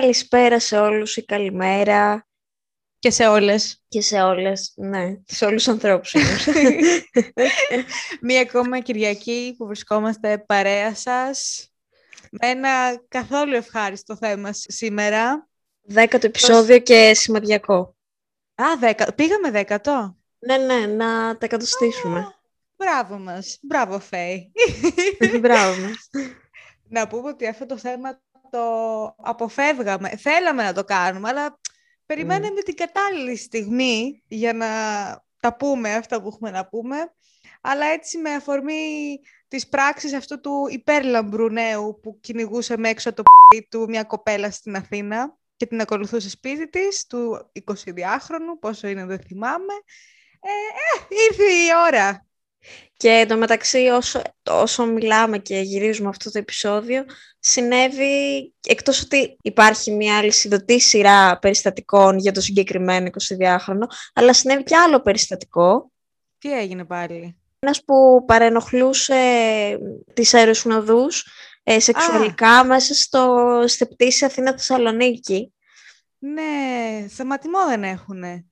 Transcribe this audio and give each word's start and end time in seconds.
Καλησπέρα 0.00 0.58
σε 0.58 0.78
όλους 0.78 1.16
ή 1.16 1.24
καλημέρα. 1.24 2.26
Και 2.98 3.10
σε 3.10 3.26
όλες. 3.26 3.82
Και 3.88 4.00
σε 4.00 4.22
όλες, 4.22 4.72
ναι. 4.76 5.14
Σε 5.26 5.44
όλους 5.44 5.64
τους 5.64 5.72
ανθρώπους. 5.72 6.14
Μία 8.26 8.40
ακόμα 8.40 8.80
Κυριακή 8.80 9.54
που 9.58 9.66
βρισκόμαστε 9.66 10.38
παρέα 10.38 10.94
σας. 10.94 11.68
Με 12.30 12.48
ένα 12.48 13.02
καθόλου 13.08 13.54
ευχάριστο 13.54 14.16
θέμα 14.16 14.52
σήμερα. 14.52 15.48
Δέκατο 15.82 16.26
επεισόδιο 16.26 16.78
και 16.78 17.14
σημαδιακό. 17.14 17.96
Α, 18.54 18.64
δέκα. 18.78 19.14
Πήγαμε 19.14 19.50
δέκατο. 19.50 20.16
Ναι, 20.38 20.56
ναι, 20.56 20.86
να 20.86 21.38
τα 21.38 21.46
κατοστήσουμε. 21.46 22.34
Μπράβο 22.76 23.18
μας. 23.18 23.58
Μπράβο, 23.62 23.98
Φέη. 23.98 24.52
Μπράβο 25.40 25.80
μας. 25.80 26.10
Να 26.88 27.08
πούμε 27.08 27.28
ότι 27.28 27.46
αυτό 27.46 27.66
το 27.66 27.78
θέμα 27.78 28.22
το 28.54 29.14
αποφεύγαμε. 29.16 30.08
Θέλαμε 30.08 30.62
να 30.62 30.72
το 30.72 30.84
κάνουμε, 30.84 31.28
αλλά 31.28 31.60
περιμέναμε 32.06 32.60
την 32.60 32.74
κατάλληλη 32.74 33.36
στιγμή 33.36 34.22
για 34.28 34.52
να 34.52 34.66
τα 35.40 35.56
πούμε 35.56 35.94
αυτά 35.94 36.22
που 36.22 36.28
έχουμε 36.28 36.50
να 36.50 36.66
πούμε. 36.66 36.96
Αλλά 37.60 37.86
έτσι 37.86 38.18
με 38.18 38.30
αφορμή 38.30 39.18
της 39.48 39.68
πράξης 39.68 40.12
αυτού 40.12 40.40
του 40.40 40.66
υπέρλαμπρου 40.70 41.48
νέου 41.48 42.00
που 42.02 42.18
κυνηγούσε 42.20 42.76
έξω 42.82 43.12
το 43.12 43.22
π*** 43.22 43.68
του 43.68 43.86
μια 43.88 44.02
κοπέλα 44.02 44.50
στην 44.50 44.76
Αθήνα 44.76 45.36
και 45.56 45.66
την 45.66 45.80
ακολουθούσε 45.80 46.30
σπίτι 46.30 46.68
της, 46.68 47.06
του 47.06 47.50
22χρονου, 47.64 48.58
πόσο 48.60 48.88
είναι 48.88 49.04
δεν 49.04 49.20
θυμάμαι. 49.20 49.74
Ε, 50.40 50.48
ε, 50.48 51.24
ήρθε 51.28 51.52
η 51.52 51.68
ώρα. 51.86 52.26
Και 52.96 53.08
εντωμεταξύ 53.08 53.78
όσο, 53.78 54.22
όσο 54.50 54.86
μιλάμε 54.86 55.38
και 55.38 55.58
γυρίζουμε 55.58 56.08
αυτό 56.08 56.30
το 56.30 56.38
επεισόδιο, 56.38 57.04
συνέβη, 57.38 58.52
εκτός 58.66 59.02
ότι 59.02 59.36
υπάρχει 59.42 59.90
μια 59.90 60.18
αλυσιδωτή 60.18 60.80
σειρά 60.80 61.38
περιστατικών 61.38 62.18
για 62.18 62.32
το 62.32 62.40
συγκεκριμένο 62.40 63.06
22χρονο, 63.06 63.86
αλλά 64.14 64.32
συνέβη 64.32 64.62
και 64.62 64.76
άλλο 64.76 65.02
περιστατικό. 65.02 65.90
Τι 66.38 66.58
έγινε 66.58 66.84
πάλι; 66.84 67.36
Ένας 67.58 67.84
που 67.84 68.24
παρενοχλούσε 68.26 69.14
τις 70.12 70.34
αεροσυνοδούς 70.34 71.26
ε, 71.62 71.80
σεξουαλικά 71.80 72.64
μέσα 72.64 72.94
στο 72.94 73.64
στεπτήσι 73.66 74.24
Αθήνα-Θεσσαλονίκη. 74.24 75.52
Ναι, 76.18 77.06
σταματημό 77.08 77.66
δεν 77.66 77.84
έχουνε. 77.84 78.44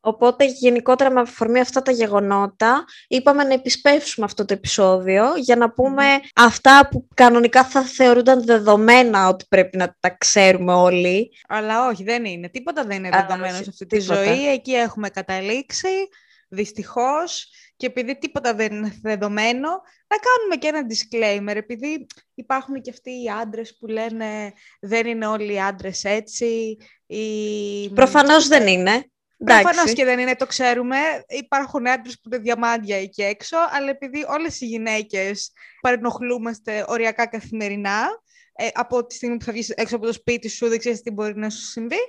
Οπότε 0.00 0.44
γενικότερα 0.44 1.10
με 1.10 1.20
αφορμή 1.20 1.60
αυτά 1.60 1.82
τα 1.82 1.92
γεγονότα 1.92 2.84
είπαμε 3.08 3.44
να 3.44 3.52
επισπεύσουμε 3.52 4.26
αυτό 4.26 4.44
το 4.44 4.54
επεισόδιο 4.54 5.36
για 5.36 5.56
να 5.56 5.70
πούμε 5.72 6.04
αυτά 6.34 6.88
που 6.90 7.08
κανονικά 7.14 7.64
θα 7.64 7.82
θεωρούνταν 7.82 8.44
δεδομένα 8.44 9.28
ότι 9.28 9.44
πρέπει 9.48 9.76
να 9.76 9.96
τα 10.00 10.16
ξέρουμε 10.18 10.72
όλοι. 10.72 11.30
Αλλά 11.48 11.88
όχι, 11.88 12.04
δεν 12.04 12.24
είναι. 12.24 12.48
Τίποτα 12.48 12.84
δεν 12.84 13.04
είναι 13.04 13.26
δεδομένο 13.26 13.56
σε 13.56 13.66
αυτή 13.68 13.86
τη 13.86 14.00
ζωή. 14.00 14.48
Εκεί 14.48 14.72
έχουμε 14.72 15.08
καταλήξει, 15.08 16.08
δυστυχώς. 16.48 17.48
Και 17.76 17.86
επειδή 17.86 18.18
τίποτα 18.18 18.54
δεν 18.54 18.72
είναι 18.72 18.98
δεδομένο, 19.02 19.68
να 20.06 20.16
κάνουμε 20.16 20.56
και 20.58 20.68
ένα 20.68 20.86
disclaimer. 20.88 21.56
Επειδή 21.56 22.06
υπάρχουν 22.34 22.80
και 22.80 22.90
αυτοί 22.90 23.10
οι 23.10 23.28
άντρες 23.40 23.76
που 23.76 23.86
λένε 23.86 24.52
δεν 24.80 25.06
είναι 25.06 25.26
όλοι 25.26 25.52
οι 25.52 25.60
άντρες 25.60 26.04
έτσι. 26.04 26.76
Ή... 27.06 27.90
Προφανώς 27.94 28.48
δεν 28.48 28.66
είναι. 28.66 29.10
Προφανώς 29.44 29.92
και 29.92 30.04
δεν 30.04 30.18
είναι, 30.18 30.36
το 30.36 30.46
ξέρουμε. 30.46 30.96
Υπάρχουν 31.28 31.88
άντρες 31.88 32.14
που 32.14 32.28
είναι 32.32 32.38
διαμάντια 32.38 32.96
εκεί 32.96 33.22
έξω, 33.22 33.56
αλλά 33.70 33.90
επειδή 33.90 34.24
όλες 34.28 34.60
οι 34.60 34.66
γυναίκες 34.66 35.52
παρενοχλούμαστε 35.80 36.84
οριακά 36.88 37.26
καθημερινά, 37.26 38.08
ε, 38.52 38.68
από 38.72 39.06
τη 39.06 39.14
στιγμή 39.14 39.36
που 39.36 39.44
θα 39.44 39.52
βγεις 39.52 39.70
έξω 39.70 39.96
από 39.96 40.06
το 40.06 40.12
σπίτι 40.12 40.48
σου, 40.48 40.68
δεν 40.68 40.78
ξέρεις 40.78 41.02
τι 41.02 41.10
μπορεί 41.10 41.36
να 41.36 41.50
σου 41.50 41.64
συμβεί. 41.64 42.00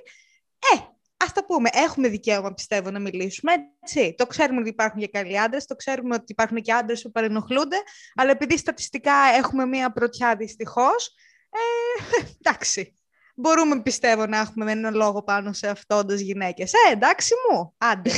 Ε, 0.74 0.78
ας 1.16 1.32
τα 1.32 1.44
πούμε. 1.44 1.68
Έχουμε 1.72 2.08
δικαίωμα, 2.08 2.54
πιστεύω, 2.54 2.90
να 2.90 2.98
μιλήσουμε. 2.98 3.52
Έτσι. 3.82 4.14
Το 4.16 4.26
ξέρουμε 4.26 4.60
ότι 4.60 4.68
υπάρχουν 4.68 5.00
και 5.00 5.08
καλοί 5.08 5.40
άντρες, 5.40 5.66
το 5.66 5.74
ξέρουμε 5.74 6.14
ότι 6.14 6.24
υπάρχουν 6.26 6.60
και 6.60 6.72
άντρες 6.72 7.02
που 7.02 7.10
παρενοχλούνται, 7.10 7.76
αλλά 8.14 8.30
επειδή 8.30 8.58
στατιστικά 8.58 9.14
έχουμε 9.38 9.66
μία 9.66 9.92
πρωτιά 9.92 10.36
δυστυχώς. 10.36 11.14
Ε, 11.50 12.22
εντάξει 12.40 12.96
μπορούμε 13.34 13.82
πιστεύω 13.82 14.26
να 14.26 14.38
έχουμε 14.38 14.72
ένα 14.72 14.90
λόγο 14.90 15.22
πάνω 15.22 15.52
σε 15.52 15.68
αυτό 15.68 15.96
όντως 15.96 16.20
γυναίκες. 16.20 16.72
Ε, 16.72 16.92
εντάξει 16.92 17.34
μου, 17.50 17.74
άντε. 17.78 18.10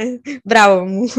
Μπράβο 0.44 0.84
μου. 0.84 1.08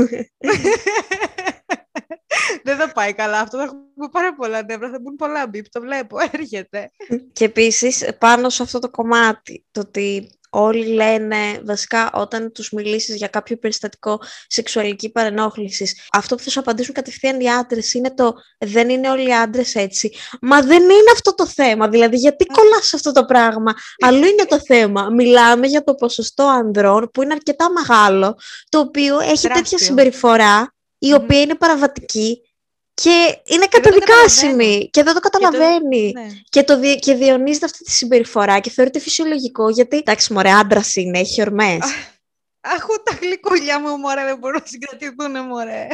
Δεν 2.63 2.77
θα 2.77 2.91
πάει 2.91 3.13
καλά 3.13 3.39
αυτό, 3.39 3.57
θα 3.57 3.63
έχουμε 3.63 4.07
πάρα 4.11 4.35
πολλά 4.35 4.63
νεύρα, 4.63 4.89
θα 4.89 4.99
μπουν 4.99 5.15
πολλά 5.15 5.47
μπιπ, 5.47 5.69
το 5.69 5.81
βλέπω, 5.81 6.17
έρχεται. 6.31 6.91
Και 7.33 7.45
επίσης 7.45 8.05
πάνω 8.19 8.49
σε 8.49 8.63
αυτό 8.63 8.79
το 8.79 8.89
κομμάτι, 8.89 9.65
το 9.71 9.79
ότι 9.79 10.36
όλοι 10.49 10.85
λένε 10.85 11.61
βασικά 11.65 12.11
όταν 12.13 12.51
τους 12.51 12.71
μιλήσεις 12.71 13.15
για 13.15 13.27
κάποιο 13.27 13.57
περιστατικό 13.57 14.21
σεξουαλική 14.47 15.09
παρενόχλησης. 15.09 16.07
Αυτό 16.11 16.35
που 16.35 16.43
θα 16.43 16.49
σου 16.49 16.59
απαντήσουν 16.59 16.93
κατευθείαν 16.93 17.39
οι 17.39 17.51
άντρες 17.51 17.93
είναι 17.93 18.13
το 18.13 18.33
δεν 18.57 18.89
είναι 18.89 19.09
όλοι 19.09 19.29
οι 19.29 19.33
άντρες 19.33 19.75
έτσι. 19.75 20.13
Μα 20.41 20.61
δεν 20.61 20.83
είναι 20.83 21.11
αυτό 21.13 21.35
το 21.35 21.47
θέμα. 21.47 21.87
Δηλαδή, 21.87 22.17
γιατί 22.17 22.45
κολλάς 22.45 22.93
αυτό 22.93 23.11
το 23.11 23.25
πράγμα; 23.25 23.73
Αλλού 24.05 24.25
είναι 24.25 24.45
το 24.47 24.59
θέμα. 24.59 25.09
Μιλάμε 25.09 25.67
για 25.67 25.83
το 25.83 25.95
ποσοστό 25.95 26.43
ανδρών 26.47 27.09
που 27.13 27.21
είναι 27.21 27.33
αρκετά 27.33 27.71
μεγάλο, 27.71 28.37
το 28.69 28.79
οποίο 28.79 29.19
έχει 29.19 29.47
τέτοια 29.47 29.77
συμπεριφορά, 29.77 30.73
η 30.97 31.13
οποία 31.13 31.41
είναι 31.41 31.55
παραβατική 31.55 32.41
και 33.01 33.41
είναι 33.43 33.65
καταδικάσιμη 33.65 34.89
και 34.91 35.03
δεν 35.03 35.13
το 35.13 35.19
καταλαβαίνει. 35.19 36.11
Και, 36.49 36.63
το, 36.63 36.77
ναι. 36.77 36.89
και, 36.89 36.95
το, 36.95 36.99
και 36.99 37.13
διονύζεται 37.13 37.65
αυτή 37.65 37.83
τη 37.83 37.91
συμπεριφορά 37.91 38.59
και 38.59 38.69
θεωρείται 38.69 38.99
φυσιολογικό 38.99 39.69
γιατί, 39.69 39.97
εντάξει, 39.97 40.33
μωρέ, 40.33 40.51
άντρας 40.51 40.95
είναι, 40.95 41.19
έχει 41.19 41.41
ορμές. 41.41 41.79
Αχ, 42.61 42.85
τα 43.03 43.17
γλυκούλια 43.21 43.79
μου, 43.79 43.97
μωρέ, 43.97 44.23
δεν 44.23 44.37
μπορούν 44.37 44.59
να 44.59 44.67
συγκρατηθούν, 44.67 45.45
μωρέ. 45.47 45.87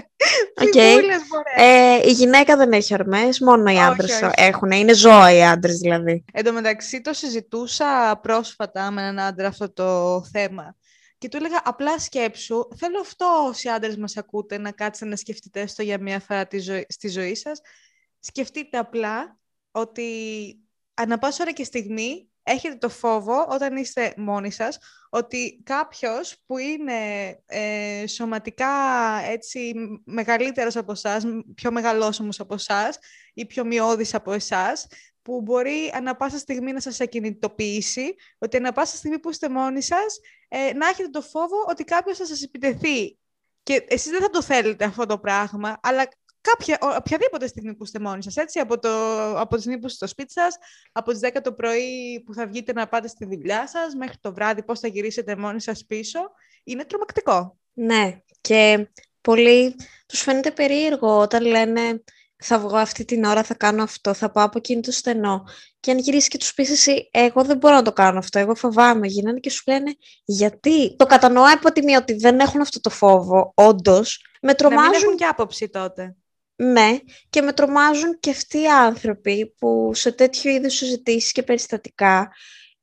Okay. 0.62 1.00
Ε, 1.56 2.08
η 2.08 2.12
γυναίκα 2.12 2.58
δεν 2.58 2.72
έχει 2.72 2.94
ορμές, 2.94 3.40
μόνο 3.40 3.72
οι 3.72 3.80
άντρες 3.80 4.22
έχουν. 4.36 4.72
Είναι 4.72 4.94
ζώα 4.94 5.34
οι 5.34 5.44
άντρες, 5.44 5.78
δηλαδή. 5.78 6.26
Εν 6.34 6.44
τω 6.44 6.54
μεταξύ, 6.54 7.02
το 7.02 7.14
συζητούσα 7.14 8.20
πρόσφατα 8.22 8.92
με 8.92 9.02
έναν 9.02 9.20
άντρα 9.20 9.48
αυτό 9.48 9.74
το 9.74 10.22
θέμα. 10.32 10.76
Και 11.24 11.30
του 11.30 11.38
έλεγα 11.38 11.62
απλά 11.64 12.00
σκέψου, 12.00 12.68
θέλω 12.76 13.00
αυτό 13.00 13.46
όσοι 13.48 13.70
άντρες 13.70 13.98
μας 13.98 14.18
ακούτε 14.18 14.58
να 14.58 14.72
κάτσετε 14.72 15.10
να 15.10 15.16
σκεφτείτε 15.16 15.62
έστω 15.62 15.82
για 15.82 16.02
μια 16.02 16.20
φορά 16.20 16.48
τη 16.48 16.60
ζωή, 16.60 16.86
στη 16.90 17.08
ζωή 17.08 17.36
σας. 17.36 17.62
Σκεφτείτε 18.20 18.78
απλά 18.78 19.40
ότι 19.72 20.08
ανά 20.94 21.18
πάσα 21.18 21.44
ώρα 21.44 21.52
και 21.52 21.64
στιγμή 21.64 22.30
έχετε 22.44 22.76
το 22.76 22.90
φόβο 22.90 23.48
όταν 23.50 23.78
είστε 23.78 24.14
μόνοι 24.18 24.52
σας 24.52 24.78
ότι 25.10 25.62
κάποιος 25.64 26.38
που 26.46 26.58
είναι 26.58 26.94
ε, 27.46 28.08
σωματικά 28.08 28.72
έτσι 29.26 29.74
μεγαλύτερος 30.06 30.76
από 30.76 30.92
εσάς, 30.92 31.24
πιο 31.56 31.72
μεγαλόσωμος 31.72 32.40
από 32.40 32.54
εσάς 32.54 32.98
ή 33.34 33.46
πιο 33.46 33.66
μειώδης 33.66 34.14
από 34.14 34.32
εσάς 34.32 34.88
που 35.24 35.42
μπορεί 35.42 35.92
ανα 35.94 36.16
πάσα 36.16 36.38
στιγμή 36.38 36.72
να 36.72 36.80
σας 36.80 37.02
ακινητοποιήσει, 37.02 38.16
ότι 38.38 38.58
ανα 38.58 38.72
πάσα 38.72 38.96
στιγμή 38.96 39.20
που 39.20 39.30
είστε 39.30 39.50
μόνοι 39.50 39.82
σας, 39.82 40.20
ε, 40.56 40.74
να 40.74 40.88
έχετε 40.88 41.10
το 41.10 41.22
φόβο 41.22 41.56
ότι 41.70 41.84
κάποιος 41.84 42.18
θα 42.18 42.26
σας 42.26 42.42
επιτεθεί. 42.42 43.18
Και 43.64 43.86
εσείς 43.88 44.12
δεν 44.12 44.22
θα 44.22 44.30
το 44.30 44.42
θέλετε 44.42 44.86
αυτό 44.86 45.06
το 45.06 45.20
πράγμα, 45.20 45.80
αλλά 45.82 46.08
κάποια, 46.42 46.78
οποιαδήποτε 46.98 47.48
στιγμή 47.48 47.76
που 47.76 47.84
είστε 47.84 48.00
μόνοι 48.00 48.24
σας, 48.24 48.36
έτσι, 48.36 48.60
από, 48.60 48.80
το, 48.80 48.90
από 49.40 49.56
τη 49.56 49.62
στιγμή 49.62 49.80
που 49.80 49.86
είστε 49.86 49.98
στο 49.98 50.08
σπίτι 50.08 50.32
σας, 50.32 50.58
από 50.92 51.12
τις 51.12 51.20
10 51.34 51.42
το 51.44 51.54
πρωί 51.54 52.22
που 52.26 52.34
θα 52.34 52.48
βγείτε 52.48 52.74
να 52.74 52.88
πάτε 52.88 53.08
στη 53.08 53.26
δουλειά 53.26 53.68
σας, 53.68 53.96
μέχρι 53.96 54.18
το 54.22 54.34
βράδυ 54.34 54.64
πώς 54.64 54.80
θα 54.80 54.88
γυρίσετε 54.88 55.36
μόνοι 55.36 55.62
σας 55.62 55.86
πίσω, 55.86 56.20
είναι 56.64 56.86
τρομακτικό. 56.86 57.58
Ναι, 57.74 58.22
και 58.42 58.90
πολλοί 59.22 59.76
τους 60.06 60.22
φαίνεται 60.22 60.52
περίεργο 60.52 61.18
όταν 61.18 61.46
λένε 61.46 62.04
θα 62.44 62.60
βγω 62.60 62.78
αυτή 62.78 63.06
την 63.06 63.24
ώρα, 63.24 63.44
θα 63.44 63.54
κάνω 63.54 63.84
αυτό, 63.84 64.14
θα 64.14 64.32
πάω 64.32 64.46
από 64.46 64.58
εκείνο 64.58 64.82
το 64.82 64.92
στενό. 64.92 65.44
Και 65.80 65.92
αν 65.92 65.98
γυρίσεις 65.98 66.28
και 66.28 66.38
τους 66.38 66.54
πεις 66.54 66.70
εσύ, 66.70 67.10
εγώ 67.12 67.44
δεν 67.44 67.58
μπορώ 67.58 67.76
να 67.76 67.82
το 67.82 67.94
κάνω 67.94 68.18
αυτό, 68.18 68.40
εγώ 68.40 68.56
φοβάμαι, 68.56 69.08
γίνανε 69.08 69.40
και 69.40 69.50
σου 69.50 69.64
λένε 69.68 69.96
γιατί. 70.26 70.96
Το 70.96 71.06
κατανοώ 71.06 71.44
από 71.54 71.72
τη 71.72 71.84
μία 71.84 71.98
ότι 71.98 72.14
δεν 72.14 72.40
έχουν 72.40 72.62
αυτό 72.62 72.80
το 72.80 72.90
φόβο, 72.90 73.52
όντως. 73.56 74.26
Με 74.42 74.54
τρομάζουν. 74.54 74.84
Να 74.84 74.98
μην 74.98 75.04
έχουν 75.04 75.16
και 75.18 75.26
άποψη 75.26 75.70
τότε. 75.70 76.16
Ναι, 76.56 76.98
και 77.30 77.42
με 77.42 77.54
τρομάζουν 77.54 78.20
και 78.20 78.30
αυτοί 78.30 78.62
οι 78.62 78.68
άνθρωποι 78.68 79.54
που 79.58 79.92
σε 79.94 80.12
τέτοιου 80.12 80.52
είδους 80.52 80.74
συζητήσεις 80.74 81.32
και 81.32 81.44
περιστατικά 81.44 82.32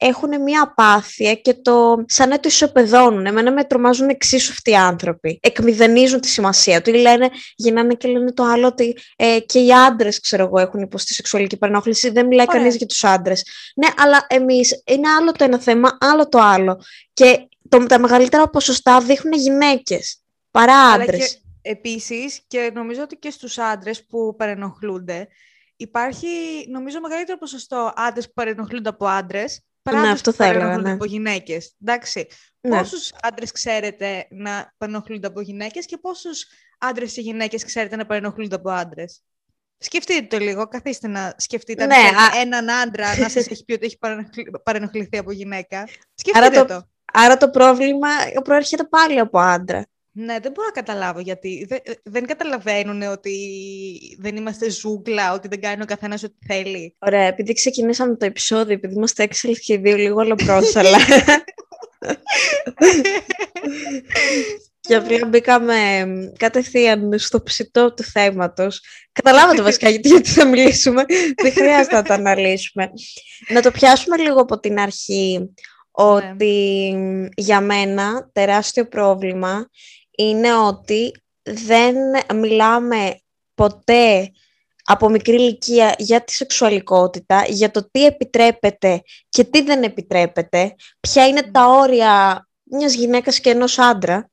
έχουν 0.03 0.43
μια 0.43 0.63
απάθεια 0.63 1.35
και 1.35 1.55
το 1.55 2.05
σαν 2.07 2.29
να 2.29 2.41
το 2.41 2.49
ισοπεδώνουν. 2.49 3.27
Εμένα 3.27 3.53
με 3.53 3.65
τρομάζουν 3.65 4.09
εξίσου 4.09 4.53
αυτοί 4.53 4.71
οι 4.71 4.75
άνθρωποι. 4.75 5.39
Εκμηδενίζουν 5.43 6.21
τη 6.21 6.29
σημασία 6.29 6.83
του 6.83 6.91
ή 6.91 6.93
λένε, 6.93 7.31
γυρνάνε 7.57 7.95
και 7.95 8.09
λένε 8.09 8.33
το 8.33 8.43
άλλο 8.43 8.67
ότι 8.67 8.97
ε, 9.17 9.39
και 9.47 9.59
οι 9.59 9.73
άντρες, 9.73 10.21
ξέρω 10.21 10.45
εγώ, 10.45 10.59
έχουν 10.59 10.81
υποστεί 10.81 11.15
σεξουαλική 11.15 11.57
παρενόχληση. 11.57 12.11
Δεν 12.11 12.27
μιλάει 12.27 12.47
κανείς 12.47 12.77
για 12.77 12.87
τους 12.87 13.05
άντρες. 13.05 13.47
Ναι, 13.75 13.89
αλλά 13.97 14.27
εμείς 14.29 14.83
είναι 14.87 15.09
άλλο 15.09 15.33
το 15.33 15.45
ένα 15.45 15.59
θέμα, 15.59 15.99
άλλο 16.01 16.29
το 16.29 16.39
άλλο. 16.39 16.83
Και 17.13 17.49
το, 17.69 17.87
τα 17.87 17.99
μεγαλύτερα 17.99 18.49
ποσοστά 18.49 19.01
δείχνουν 19.01 19.39
γυναίκες 19.39 20.23
παρά 20.51 20.77
άντρες. 20.77 21.43
Επίσης, 21.63 22.41
και 22.47 22.71
νομίζω 22.75 23.03
ότι 23.03 23.17
και 23.17 23.31
στους 23.31 23.59
άντρες 23.59 24.07
που 24.07 24.35
παρενοχλούνται, 24.37 25.29
υπάρχει, 25.77 26.27
νομίζω, 26.69 27.01
μεγαλύτερο 27.01 27.39
ποσοστό 27.39 27.93
άντρες 27.97 28.27
που 28.27 28.33
παρενοχλούνται 28.35 28.89
από 28.89 29.07
άντρες 29.07 29.61
παρά 29.83 29.97
Ναι, 30.01 30.03
τους 30.05 30.13
αυτό 30.13 30.31
που 30.31 30.37
θα 30.37 30.45
έλεγα, 30.45 30.59
παρενοχλούνται 30.59 30.89
ναι. 30.89 30.95
από 30.95 31.05
γυναίκες. 31.05 31.75
Εντάξει, 31.83 32.27
Ναι. 32.61 32.79
πόσους 32.79 33.13
άντρες 33.23 33.53
ξέρετε 33.53 34.27
να 34.31 34.73
παρενοχλούνται 34.79 35.27
από 35.27 35.41
γυναίκες 35.41 35.87
και 35.87 35.97
πόσους 35.99 36.47
άντρες 36.79 37.17
ή 37.17 37.21
γυναίκες 37.21 37.65
ξέρετε 37.65 37.97
να 37.97 38.07
παρενοχλούνται 38.07 38.55
από 38.55 38.71
άντρες; 38.71 39.23
Σκεφτείτε 39.79 40.37
το 40.37 40.45
λίγο, 40.45 40.67
καθίστε 40.69 41.09
να 41.09 41.35
σκεφτείτε 41.37 41.83
αν 41.83 41.89
Ναι, 41.89 41.95
ξέρετε 41.95 42.17
α- 42.23 42.41
έναν 42.41 42.71
άντρα 42.71 43.19
να 43.19 43.29
σας 43.29 43.47
έχει 43.49 43.65
πει 43.65 43.73
ότι 43.73 43.87
έχει 43.87 43.99
παρενοχλη- 43.99 44.59
παρενοχληθεί 44.63 45.19
από 45.19 45.33
γυναίκα. 45.33 45.89
Σκεφτείτε 46.15 46.47
Άρα 46.47 46.51
το. 46.51 46.75
το- 46.75 46.89
Άρα 47.13 47.37
το 47.37 47.51
πρόβλημα 47.51 48.09
προέρχεται 48.45 48.85
πάλι 48.85 49.19
από 49.19 49.39
άντρα. 49.39 49.87
Ναι, 50.13 50.39
δεν 50.43 50.53
μπορώ 50.53 50.67
να 50.67 50.83
καταλάβω 50.83 51.21
γιατί. 51.21 51.67
Δεν, 51.69 51.79
δεν 52.03 52.27
καταλαβαίνουν 52.27 53.03
ότι 53.03 53.37
δεν 54.19 54.37
είμαστε 54.37 54.71
ζούγκλα, 54.71 55.33
ότι 55.33 55.49
δεν 55.49 55.61
κάνει 55.61 55.83
ο 55.83 55.87
καθένας 55.87 56.23
ό,τι 56.23 56.47
θέλει. 56.47 56.97
Ωραία, 56.99 57.27
επειδή 57.27 57.53
ξεκινήσαμε 57.53 58.17
το 58.17 58.27
επεισόδιο, 58.27 58.75
επειδή 58.75 58.95
είμαστε 58.95 59.23
έξι 59.23 59.61
και 59.61 59.79
δύο 59.79 59.97
λίγο 59.97 60.21
ολοπρόσαλα. 60.21 60.99
και 64.81 64.95
απλά 64.95 65.27
μπήκαμε 65.27 65.75
κατευθείαν 66.37 67.19
στο 67.19 67.43
ψητό 67.43 67.95
του 67.95 68.03
θέματος. 68.03 68.83
Καταλάβατε 69.13 69.63
βασικά 69.63 69.89
γιατί, 69.89 70.09
γιατί 70.09 70.31
θα 70.31 70.47
μιλήσουμε. 70.47 71.05
Δεν 71.43 71.53
χρειάζεται 71.53 71.95
να 71.95 72.03
το 72.03 72.13
αναλύσουμε. 72.13 72.91
Να 73.49 73.61
το 73.61 73.71
πιάσουμε 73.71 74.17
λίγο 74.17 74.41
από 74.41 74.61
την 74.61 74.79
αρχή. 74.79 75.55
Ότι 75.91 76.95
για 77.35 77.61
μένα 77.61 78.31
τεράστιο 78.33 78.89
πρόβλημα 78.89 79.69
είναι 80.29 80.57
ότι 80.57 81.13
δεν 81.43 81.97
μιλάμε 82.35 83.21
ποτέ 83.55 84.31
από 84.85 85.09
μικρή 85.09 85.35
ηλικία 85.35 85.95
για 85.99 86.25
τη 86.25 86.33
σεξουαλικότητα, 86.33 87.45
για 87.49 87.71
το 87.71 87.91
τι 87.91 88.05
επιτρέπεται 88.05 89.03
και 89.29 89.45
τι 89.45 89.63
δεν 89.63 89.83
επιτρέπεται, 89.83 90.75
ποια 91.01 91.27
είναι 91.27 91.43
τα 91.43 91.67
όρια 91.67 92.45
μιας 92.63 92.95
γυναίκας 92.95 93.41
και 93.41 93.51
ενός 93.51 93.79
άντρα, 93.79 94.31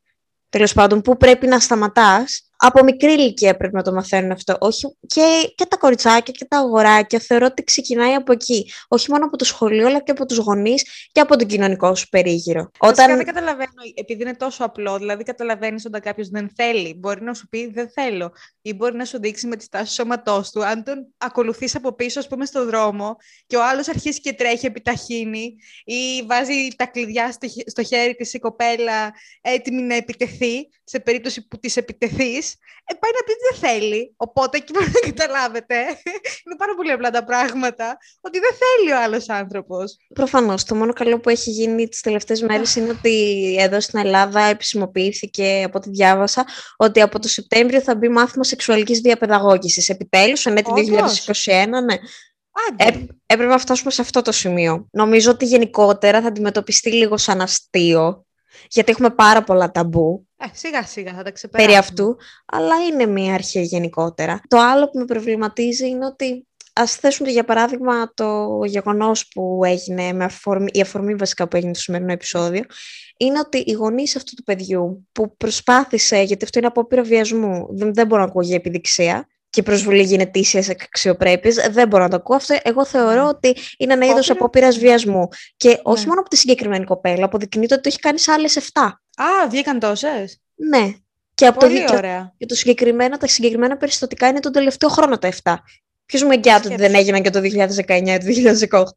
τέλος 0.50 0.74
πάντων, 0.74 1.02
που 1.02 1.18
πρέπει 1.18 1.48
να 1.48 1.60
σταματάς. 1.60 2.47
Από 2.58 2.84
μικρή 2.84 3.12
ηλικία 3.12 3.58
πρέπει 3.58 3.76
να 3.76 3.82
το 3.82 3.94
μαθαίνουν 3.94 4.32
αυτό. 4.32 4.56
Όχι, 4.60 4.98
και, 5.08 5.54
και 5.56 5.66
τα 5.66 5.78
κοριτσάκια 5.78 6.34
και 6.38 6.46
τα 6.46 6.58
αγοράκια 6.58 7.20
θεωρώ 7.20 7.46
ότι 7.46 7.64
ξεκινάει 7.64 8.14
από 8.14 8.32
εκεί. 8.32 8.72
Όχι 8.88 9.12
μόνο 9.12 9.26
από 9.26 9.38
το 9.38 9.46
σχολείο, 9.46 9.88
αλλά 9.88 10.00
και 10.00 10.12
από 10.12 10.26
τους 10.26 10.38
γονείς 10.38 11.10
και 11.12 11.20
από 11.20 11.38
τον 11.38 11.48
κοινωνικό 11.48 11.96
σου 11.96 12.10
περίγυρο. 12.10 12.70
Όταν... 12.80 13.06
Όταν... 13.06 13.16
δεν 13.16 13.26
καταλαβαίνω, 13.26 13.72
επειδή 13.94 14.22
είναι 14.22 14.36
τόσο 14.36 14.64
απλό, 14.64 14.98
δηλαδή 14.98 15.24
καταλαβαίνεις 15.24 15.86
όταν 15.86 16.02
κάποιος 16.02 16.30
δεν 16.30 16.52
θέλει. 16.56 16.94
Μπορεί 16.98 17.24
να 17.24 17.34
σου 17.34 17.48
πει 17.48 17.72
δεν 17.72 17.90
θέλω, 17.90 18.32
ή 18.68 18.74
μπορεί 18.74 18.96
να 18.96 19.06
σου 19.06 19.20
δείξει 19.20 19.48
με 19.48 19.56
τη 19.56 19.64
στάση 19.64 19.86
του 19.86 19.92
σώματός 19.92 20.52
του. 20.52 20.66
Αν 20.66 20.84
τον 20.84 21.08
ακολουθείς 21.18 21.76
από 21.76 21.94
πίσω, 21.94 22.20
ας 22.20 22.28
πούμε, 22.28 22.46
στον 22.46 22.66
δρόμο, 22.66 23.16
και 23.48 23.56
ο 23.56 23.66
άλλος 23.66 23.88
αρχίσει 23.88 24.22
και 24.22 24.34
τρέχει, 24.34 24.66
επιταχύνει, 24.66 25.56
ή 25.86 26.24
βάζει 26.28 26.68
τα 26.76 26.86
κλειδιά 26.86 27.32
στο, 27.32 27.48
χε- 27.48 27.70
στο 27.70 27.84
χέρι 27.84 28.16
της 28.16 28.34
η 28.34 28.40
κοπέλα 28.40 29.14
έτοιμη 29.42 29.82
να 29.82 29.96
επιτεθεί, 29.96 30.70
σε 30.84 31.00
περίπτωση 31.00 31.48
που 31.48 31.58
της 31.58 31.78
επιτεθείς, 31.78 32.56
ε, 32.90 32.94
πάει 32.94 33.12
να 33.16 33.24
πει 33.26 33.32
ότι 33.32 33.42
δεν 33.50 33.70
θέλει. 33.70 34.14
Οπότε 34.18 34.58
εκεί 34.58 34.74
πρέπει 34.74 34.92
να 34.94 35.12
καταλάβετε. 35.12 35.76
είναι 36.46 36.56
πάρα 36.58 36.76
πολύ 36.76 36.92
απλά 36.92 37.10
τα 37.10 37.24
πράγματα, 37.24 37.98
ότι 38.22 38.40
δεν 38.40 38.50
θέλει 38.62 38.92
ο 38.92 39.02
άλλος 39.02 39.30
άνθρωπος. 39.30 39.98
Προφανώς. 40.14 40.64
Το 40.64 40.76
μόνο 40.76 40.94
καλό 40.94 41.20
που 41.20 41.30
έχει 41.30 41.52
γίνει 41.52 41.88
τις 41.88 42.02
τελευταίες 42.02 42.42
μέρες 42.42 42.76
είναι 42.76 42.90
ότι 42.90 43.56
εδώ 43.60 43.80
στην 43.80 44.00
Ελλάδα 44.00 44.42
επισημοποιήθηκε 44.42 45.64
από 45.66 45.78
ό,τι 45.78 45.90
διάβασα 45.90 46.46
ότι 46.78 47.02
από 47.02 47.20
το 47.20 47.28
Σεπτέμβριο 47.28 47.82
θα 47.82 47.96
μπει 47.96 48.10
μάθημα 48.10 48.44
σεξουαλικής 48.58 49.00
διαπαιδαγώγησης. 49.00 49.90
Επιτέλους, 49.90 50.46
εν 50.46 50.58
έτη 50.58 50.72
Όντως; 50.72 51.26
2021, 51.26 51.82
ναι. 51.84 51.96
Άντε. 52.70 52.84
Ε, 52.98 53.06
έπρεπε 53.26 53.52
να 53.52 53.58
φτάσουμε 53.58 53.92
σε 53.92 54.02
αυτό 54.02 54.22
το 54.22 54.32
σημείο. 54.32 54.88
Νομίζω 54.92 55.32
ότι 55.32 55.46
γενικότερα 55.46 56.22
θα 56.22 56.28
αντιμετωπιστεί 56.28 56.92
λίγο 56.92 57.18
σαν 57.18 57.42
αστείο, 57.42 58.26
γιατί 58.70 58.92
έχουμε 58.92 59.10
πάρα 59.10 59.44
πολλά 59.44 59.72
ταμπού 59.72 60.28
Ε, 60.38 60.46
σιγά 60.54 60.84
σιγά 60.84 61.14
θα 61.14 61.24
τα 61.24 61.32
ξεπεράσουμε. 61.32 61.74
περί 61.76 61.88
αυτού, 61.88 62.18
αλλά 62.46 62.76
είναι 62.92 63.06
μια 63.06 63.34
αρχή 63.34 63.62
γενικότερα. 63.62 64.42
Το 64.48 64.60
άλλο 64.60 64.90
που 64.90 65.00
με 65.00 65.06
προβληματίζει 65.06 65.88
είναι 65.88 66.06
ότι 66.06 66.47
ας 66.78 66.96
θέσουμε 66.96 67.30
για 67.30 67.44
παράδειγμα 67.46 68.12
το 68.14 68.60
γεγονός 68.66 69.28
που 69.28 69.62
έγινε, 69.66 70.14
με 70.14 70.24
αφορμή, 70.24 70.70
η 70.74 70.82
αφορμή 70.82 71.16
βασικά 71.16 71.48
που 71.48 71.56
έγινε 71.58 71.72
το 71.74 71.80
σημερινό 71.80 72.12
επεισόδιο, 72.12 72.64
είναι 73.18 73.40
ότι 73.40 73.58
οι 73.58 73.72
γονείς 73.72 74.16
αυτού 74.16 74.36
του 74.36 74.44
παιδιού 74.44 75.08
που 75.12 75.38
προσπάθησε, 75.38 76.22
γιατί 76.22 76.44
αυτό 76.44 76.60
είναι 76.60 76.68
απόπειρα 76.68 77.02
βιασμού, 77.02 77.68
δεν, 77.70 77.94
δεν 77.94 78.08
μπορώ 78.08 78.22
να 78.22 78.28
ακούω 78.28 78.42
για 78.42 78.56
επιδειξία, 78.56 79.28
και 79.50 79.64
προσβολή 79.64 80.04
γενετήσιας 80.04 80.70
αξιοπρέπειας. 80.70 81.56
Δεν 81.70 81.88
μπορώ 81.88 82.04
να 82.04 82.10
το 82.10 82.16
ακούω. 82.16 82.36
Αυτό 82.36 82.58
εγώ 82.64 82.86
θεωρώ 82.86 83.22
Ναι. 83.22 83.28
ότι 83.28 83.56
είναι 83.78 83.94
ένα 83.94 84.06
είδος 84.06 84.30
Απόπειρα- 84.30 84.34
απόπειρας 84.40 84.78
βιασμού. 84.78 85.28
Και 85.58 85.80
όχι 85.84 86.02
Ναι. 86.02 86.08
μόνο 86.08 86.20
από 86.20 86.30
τη 86.30 86.38
συγκεκριμένη 86.38 86.86
κοπέλα, 86.86 87.26
αποδεικνύεται 87.26 87.74
ότι 87.74 87.84
το 87.84 87.90
έχει 87.90 88.00
κάνει 88.00 88.20
σε 88.20 88.32
άλλες 88.32 88.56
7. 88.56 89.02
Α, 89.16 89.48
βγήκαν 89.50 89.80
τόσες; 89.80 90.42
Ναι. 90.56 90.94
Και 91.34 91.46
από 91.46 91.60
Πολύ 91.60 91.80
το, 91.80 91.86
και- 91.92 91.96
ωραία. 91.98 92.34
και 92.38 92.46
το 92.46 92.56
συγκεκριμένα, 92.56 93.18
τα 93.18 93.28
συγκεκριμένα 93.28 93.78
περιστατικά 93.78 94.28
είναι 94.28 94.40
τον 94.40 94.52
τελευταίο 94.52 94.90
χρόνο 94.90 95.18
τα 95.18 95.28
7. 95.28 95.64
Ποιος 96.08 96.24
μου 96.24 96.32
εγγυάται 96.32 96.68
ότι 96.68 96.76
δεν 96.76 96.90
Σκέψου. 96.90 97.00
έγιναν 97.02 97.22
και 97.24 97.30
το 97.30 97.40
2019 97.40 98.14
ή 98.14 98.18
το 98.18 98.26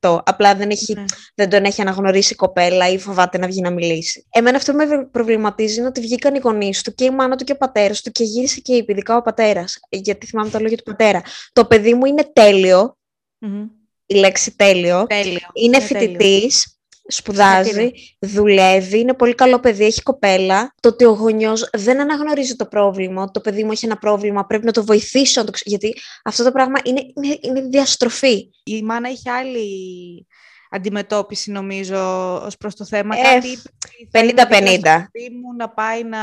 2018. 0.01 0.21
Απλά 0.25 0.55
δεν, 0.55 0.71
έχει, 0.71 0.95
Ναι. 0.95 1.05
δεν 1.35 1.49
τον 1.51 1.65
έχει 1.65 1.81
αναγνωρίσει 1.81 2.33
η 2.33 2.37
κοπέλα 2.37 2.89
ή 2.89 2.99
φοβάται 2.99 3.39
να 3.39 3.47
βγει 3.47 3.61
να 3.61 3.71
μιλήσει. 3.71 4.27
Εμένα 4.31 4.57
αυτό 4.57 4.73
που 4.73 4.79
με 4.79 5.05
προβληματίζει 5.11 5.79
είναι 5.79 5.87
ότι 5.87 6.01
βγήκαν 6.01 6.35
οι 6.35 6.39
γονείς 6.39 6.83
του 6.83 6.95
και 6.95 7.05
η 7.05 7.11
μάνα 7.11 7.37
του 7.37 7.45
και 7.45 7.53
ο 7.53 7.57
πατέρας 7.57 8.01
του 8.03 8.11
και 8.11 8.25
γύρισε 8.25 8.61
και 8.61 8.75
είπε, 8.75 8.93
ειδικά 8.93 9.17
ο 9.17 9.23
πατέρας. 9.23 9.79
Γιατί 9.89 10.27
θυμάμαι 10.27 10.51
τα 10.51 10.61
λόγια 10.61 10.77
του 10.77 10.83
πατέρα. 10.83 11.23
Το 11.53 11.65
παιδί 11.65 11.95
μου 11.95 12.05
είναι 12.05 12.31
τέλειο, 12.33 12.97
Μμμ. 13.39 13.67
η 14.07 14.15
λέξη 14.15 14.57
τέλειο. 14.57 15.07
Τέλειο. 15.07 15.39
Είναι 15.53 15.77
Είναι 15.77 15.87
τέλειο. 15.87 16.09
φοιτητής, 16.11 16.80
σπουδάζει, 17.07 17.69
Συγχαρητήρια. 17.69 18.03
δουλεύει, 18.21 18.99
είναι 18.99 19.15
πολύ 19.15 19.35
καλό 19.35 19.61
παιδί, 19.61 19.85
έχει 19.85 20.03
κοπέλα. 20.03 20.75
Το 20.81 20.89
ότι 20.89 21.05
ο 21.05 21.11
γονιός 21.11 21.69
δεν 21.73 22.01
αναγνωρίζει 22.01 22.57
το 22.57 22.67
πρόβλημα, 22.67 23.23
ότι 23.23 23.33
το 23.33 23.41
παιδί 23.41 23.65
μου 23.65 23.71
έχει 23.73 23.85
ένα 23.87 23.97
πρόβλημα, 23.99 24.47
πρέπει 24.47 24.65
να 24.65 24.73
το 24.73 24.85
βοηθήσω. 24.85 25.41
να 25.41 25.47
το 25.47 25.53
ξε- 25.53 25.67
Γιατί 25.69 25.95
αυτό 26.25 26.45
το 26.45 26.51
πράγμα 26.53 26.79
είναι, 26.85 27.01
είναι, 27.15 27.39
είναι 27.41 27.61
διαστροφή. 27.61 28.51
Η 28.63 28.83
μάνα 28.83 29.09
είχε 29.11 29.31
άλλη 29.31 30.27
αντιμετώπιση 30.71 31.51
νομίζω 31.51 32.35
ως 32.45 32.57
προς 32.57 32.75
το 32.75 32.85
θέμα. 32.85 33.17
Ε, 33.19 33.23
Κάτι 33.23 33.49
είπε 33.49 33.61
ότι 33.85 34.09
θέλει 34.11 34.33
να 34.33 34.47
50-50. 34.49 34.49
δίπλα 34.73 34.99
στο 34.99 35.09
παιδί 35.13 35.29
μου 35.43 35.55
να 35.57 35.69
πάει 35.71 36.05
να, 36.05 36.19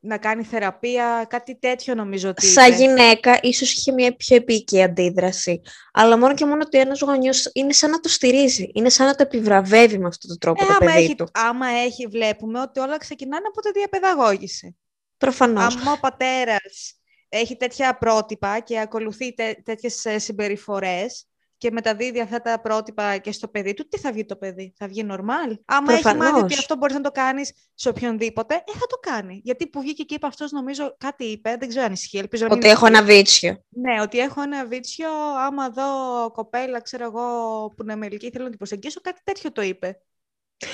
να 0.00 0.18
κάνει 0.18 0.42
θεραπεία, 0.44 1.26
κάτι 1.28 1.58
τέτοιο 1.58 1.94
νομίζω 1.94 2.28
ότι 2.28 2.46
Σαν 2.46 2.66
είπε. 2.72 2.76
γυναίκα, 2.76 3.38
ίσως 3.42 3.72
είχε 3.72 3.92
μια 3.92 4.16
πιο 4.16 4.36
επίκαιη 4.36 4.82
αντίδραση. 4.82 5.60
Αλλά 5.92 6.18
μόνο 6.18 6.34
και 6.34 6.44
μόνο 6.44 6.62
ότι 6.66 6.78
ένας 6.78 7.00
γονιός 7.00 7.50
είναι 7.54 7.72
σαν 7.72 7.90
να 7.90 8.00
το 8.00 8.08
στηρίζει. 8.08 8.70
Είναι 8.74 8.88
σαν 8.88 9.06
να 9.06 9.14
το 9.14 9.22
επιβραβεύει 9.22 9.98
με 9.98 10.06
αυτόν 10.06 10.28
τον 10.28 10.38
τρόπο 10.38 10.64
Ε, 10.64 10.66
το 10.66 10.72
άμα, 10.72 10.92
παιδί 10.92 11.04
έχει, 11.04 11.14
του. 11.14 11.28
άμα 11.32 11.66
έχει, 11.66 12.06
βλέπουμε 12.06 12.60
ότι 12.60 12.80
όλα 12.80 12.96
ξεκινάνε 12.96 13.46
από 13.48 13.60
τη 13.60 13.70
διαπαιδαγώγηση. 13.78 14.76
Προφανώς. 15.16 15.76
Άμα 15.76 15.92
ο 15.92 15.98
πατέρας 16.00 17.00
έχει 17.28 17.56
τέτοια 17.56 17.98
πρότυπα 17.98 18.60
και 18.60 18.80
ακολουθεί 18.80 19.34
τέ, 19.34 19.54
τέτοιες 19.64 20.04
ε, 20.04 20.18
συμπεριφορές 20.18 21.27
και 21.58 21.70
μεταδίδει 21.70 22.20
αυτά 22.20 22.40
τα 22.40 22.60
πρότυπα 22.60 23.16
και 23.16 23.32
στο 23.32 23.48
παιδί 23.48 23.74
του, 23.74 23.88
τι 23.88 23.98
θα 23.98 24.12
βγει 24.12 24.24
το 24.24 24.36
παιδί, 24.36 24.74
θα 24.76 24.88
βγει 24.88 25.06
normal; 25.10 25.54
Άμα 25.64 25.92
έχει 25.92 26.02
μάθει 26.04 26.18
ότι 26.18 26.30
Προφανώς. 26.30 26.58
αυτό 26.58 26.76
μπορείς 26.76 26.94
να 26.94 27.00
το 27.00 27.10
κάνεις 27.10 27.52
σε 27.74 27.88
οποιονδήποτε, 27.88 28.54
ε, 28.54 28.72
θα 28.72 28.86
το 28.88 28.96
κάνει. 29.10 29.40
Γιατί 29.44 29.66
που 29.66 29.80
βγήκε 29.80 30.02
και 30.02 30.14
είπε 30.14 30.26
αυτός, 30.26 30.50
νομίζω 30.50 30.96
κάτι 30.98 31.24
είπε, 31.24 31.56
δεν 31.58 31.68
ξέρω 31.68 31.84
αν 31.84 31.92
ισχύει, 31.92 32.18
ελπίζω 32.18 32.46
να 32.46 32.52
Ότι 32.54 32.62
μην 32.66 32.70
έχω 32.76 32.86
ισχύει. 32.86 32.96
ένα 32.98 33.06
βίτσιο. 33.14 33.64
Ναι, 33.68 34.00
ότι 34.00 34.18
έχω 34.18 34.42
ένα 34.42 34.66
βίτσιο, 34.66 35.08
άμα 35.46 35.70
δω 35.70 35.84
κοπέλα, 36.32 36.80
ξέρω 36.80 37.04
εγώ, 37.04 37.22
που 37.76 37.82
είναι 37.82 37.96
με 37.96 38.06
ηλικία, 38.06 38.28
θέλω 38.32 38.44
να 38.44 38.48
την 38.50 38.58
προσεγγίσω, 38.58 39.00
κάτι 39.00 39.20
τέτοιο 39.24 39.52
το 39.52 39.62
είπε. 39.62 39.98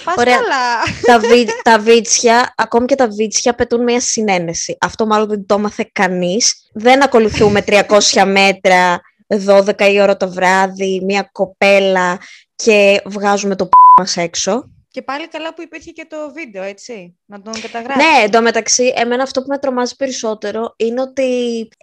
Πας 0.04 0.14
Ωραία. 0.16 0.34
καλά. 0.36 0.82
τα, 1.06 1.18
βι... 1.28 1.46
τα 1.70 1.78
βίτσια, 1.78 2.54
ακόμη 2.56 2.86
και 2.86 2.94
τα 2.94 3.08
βίτσια, 3.08 3.50
απαιτούν 3.50 3.82
μια 3.82 4.00
συνένεση. 4.00 4.76
Αυτό 4.80 5.06
μάλλον 5.06 5.28
δεν 5.28 5.46
το 5.46 5.54
έμαθε 5.54 5.90
κανείς. 5.92 6.70
Δεν 6.72 7.02
ακολουθούμε 7.04 7.64
300 7.88 8.24
μέτρα, 8.26 9.00
12 9.48 9.80
η 9.92 10.00
ώρα 10.00 10.16
το 10.16 10.30
βράδυ, 10.30 11.00
μια 11.04 11.28
κοπέλα 11.32 12.18
και 12.54 13.02
βγάζουμε 13.04 13.56
το 13.56 13.66
π*** 13.66 13.70
μας 14.00 14.16
έξω. 14.16 14.68
Και 14.90 15.02
πάλι 15.02 15.28
καλά 15.28 15.54
που 15.54 15.62
υπήρχε 15.62 15.90
και 15.90 16.06
το 16.08 16.16
βίντεο, 16.34 16.62
έτσι, 16.62 17.16
να 17.26 17.42
τον 17.42 17.52
καταγράψει. 17.60 18.06
Ναι, 18.06 18.24
εντωμεταξύ, 18.24 18.92
εμένα 18.96 19.22
αυτό 19.22 19.40
που 19.40 19.46
με 19.48 19.58
τρομάζει 19.58 19.96
περισσότερο 19.96 20.74
είναι 20.76 21.00
ότι 21.00 21.22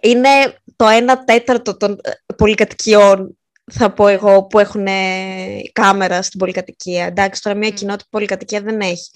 είναι 0.02 0.28
το 0.76 0.86
1 0.88 0.90
τέταρτο 1.24 1.76
των 1.76 2.00
ε, 2.02 2.10
πολυκατοικιών, 2.36 3.38
θα 3.72 3.92
πω 3.92 4.06
εγώ, 4.06 4.46
που 4.46 4.58
έχουν 4.58 4.86
ε, 4.86 4.92
κάμερα 5.72 6.22
στην 6.22 6.38
πολυκατοικία. 6.38 7.04
Εντάξει, 7.04 7.42
τώρα 7.42 7.56
μια 7.56 7.68
Μμ. 7.68 7.74
κοινότητα 7.74 8.08
πολυκατοικία 8.10 8.60
δεν 8.60 8.80
έχει. 8.80 9.10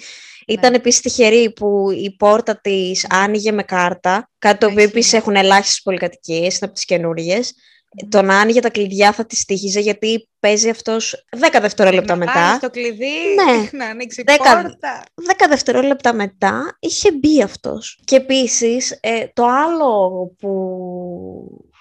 Ήταν 0.47 0.75
επίσης 0.75 1.01
τυχερή 1.01 1.53
που 1.53 1.91
η 1.91 2.17
πόρτα 2.17 2.61
της 2.61 3.07
άνοιγε 3.09 3.53
με 3.53 3.63
κάρτα, 3.63 4.31
κάτι 4.39 4.59
το 4.59 4.67
οποίο 4.67 4.79
Ισχύει. 4.79 4.91
επίσης 4.93 5.13
έχουν 5.13 5.37
ελάχιστες 5.37 5.81
πολυκατοικίες, 5.83 6.41
είναι 6.55 6.59
από 6.61 6.73
τις 6.73 6.85
καινούριες. 6.85 7.55
Μμμ. 8.03 8.09
Το 8.09 8.23
να 8.23 8.39
άνοιγε 8.39 8.61
τα 8.61 8.71
κλειδιά 8.71 9.13
θα 9.13 9.27
τη 9.27 9.45
τύχιζε 9.45 9.81
γιατί 9.81 10.29
παίζει 10.41 10.69
αυτός 10.69 11.25
10 11.37 11.59
δευτερόλεπτα 11.61 12.13
να 12.13 12.19
μετά. 12.19 12.33
βάλεις 12.33 12.59
το 12.61 12.71
κλειδί, 12.71 13.13
Ναι. 13.45 13.79
να 13.79 13.87
ανοίξει 13.87 14.21
η 14.21 14.25
Δέκα- 14.27 14.63
πόρτα. 14.63 15.05
10 15.15 15.47
δευτερόλεπτα 15.49 16.13
μετά 16.15 16.77
είχε 16.81 17.13
μπει 17.13 17.43
αυτός. 17.43 18.01
Και 18.05 18.17
επίσης 18.17 18.99
ε, 19.01 19.27
το 19.33 19.45
άλλο 19.47 20.11
που 20.39 20.51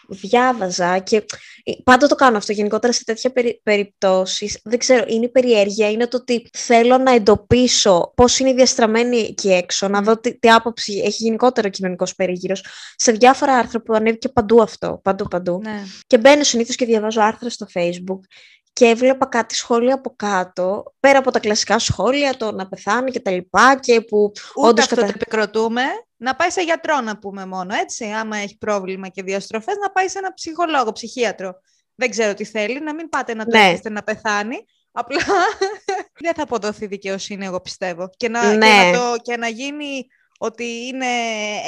διάβαζα 0.07 0.99
και 0.99 1.15
ε, 1.63 1.71
πάντα 1.83 2.07
το 2.07 2.15
κάνω 2.15 2.37
αυτό 2.37 2.51
γενικότερα 2.51 2.93
σε 2.93 3.03
τέτοια 3.03 3.31
περι, 3.31 3.59
περιπτώσεις. 3.63 4.59
Δεν 4.63 4.79
ξέρω, 4.79 5.03
είναι 5.07 5.25
η 5.25 5.29
περιέργεια, 5.29 5.91
είναι 5.91 6.07
το 6.07 6.17
ότι 6.17 6.49
θέλω 6.53 6.97
να 6.97 7.11
εντοπίσω 7.11 8.11
πώς 8.15 8.39
είναι 8.39 8.53
διαστραμμένη 8.53 9.17
εκεί 9.17 9.51
έξω, 9.51 9.87
να 9.87 10.01
δω 10.01 10.19
τι, 10.19 10.39
τι 10.39 10.49
άποψη 10.49 11.01
έχει 11.05 11.23
γενικότερα 11.23 11.67
ο 11.67 11.71
κοινωνικός 11.71 12.15
περίγυρος. 12.15 12.65
Σε 12.95 13.11
διάφορα 13.11 13.53
άρθρα 13.53 13.81
που 13.81 13.93
ανέβηκε 13.93 14.29
παντού 14.29 14.61
αυτό, 14.61 14.99
παντού 15.03 15.27
παντού. 15.27 15.59
Ναι. 15.63 15.83
Και 16.07 16.17
μπαίνω 16.17 16.43
συνήθως 16.43 16.75
και 16.75 16.85
διαβάζω 16.85 17.21
άρθρα 17.21 17.49
στο 17.49 17.65
facebook 17.73 18.19
και 18.75 18.85
έβλεπα 18.85 19.25
κάτι 19.25 19.55
σχόλια 19.55 19.93
από 19.93 20.13
κάτω, 20.15 20.93
πέρα 20.99 21.19
από 21.19 21.31
τα 21.31 21.39
κλασικά 21.39 21.79
σχόλια, 21.79 22.37
το 22.37 22.51
να 22.51 22.67
πεθάνει 22.67 23.11
και 23.11 23.19
τα 23.19 23.31
λοιπά 23.31 23.79
και 23.79 24.01
που 24.01 24.31
Ούτε 24.55 24.67
όντως 24.67 24.83
αυτό 24.83 24.95
κατα... 24.95 25.07
το 25.07 25.13
επικροτούμε. 25.15 25.81
Να 26.17 26.35
πάει 26.35 26.49
σε 26.49 26.61
γιατρό 26.61 27.01
να 27.01 27.17
πούμε 27.17 27.45
μόνο, 27.45 27.75
έτσι. 27.75 28.05
Άμα 28.05 28.37
έχει 28.37 28.57
πρόβλημα 28.57 29.07
και 29.07 29.23
διαστροφές, 29.23 29.75
να 29.81 29.91
πάει 29.91 30.07
σε 30.07 30.17
ένα 30.17 30.33
ψυχολόγο, 30.33 30.91
ψυχίατρο. 30.91 31.53
Δεν 31.95 32.09
ξέρω 32.09 32.33
τι 32.33 32.45
θέλει, 32.45 32.79
να 32.79 32.93
μην 32.93 33.09
πάτε 33.09 33.33
να 33.33 33.45
το 33.45 33.57
Ναι. 33.57 33.63
έχετε 33.63 33.89
να 33.89 34.03
πεθάνει. 34.03 34.65
Απλά 34.91 35.19
δεν 36.23 36.33
θα 36.33 36.43
αποδοθεί 36.43 36.85
δικαιοσύνη, 36.87 37.45
εγώ 37.45 37.61
πιστεύω. 37.61 38.09
Και 38.17 38.29
να, 38.29 38.39
και 38.39 38.57
Ναι. 38.57 38.67
να, 38.67 38.91
το, 38.91 39.15
και 39.21 39.37
να 39.37 39.47
γίνει 39.47 40.07
ότι 40.37 40.63
είναι 40.63 41.05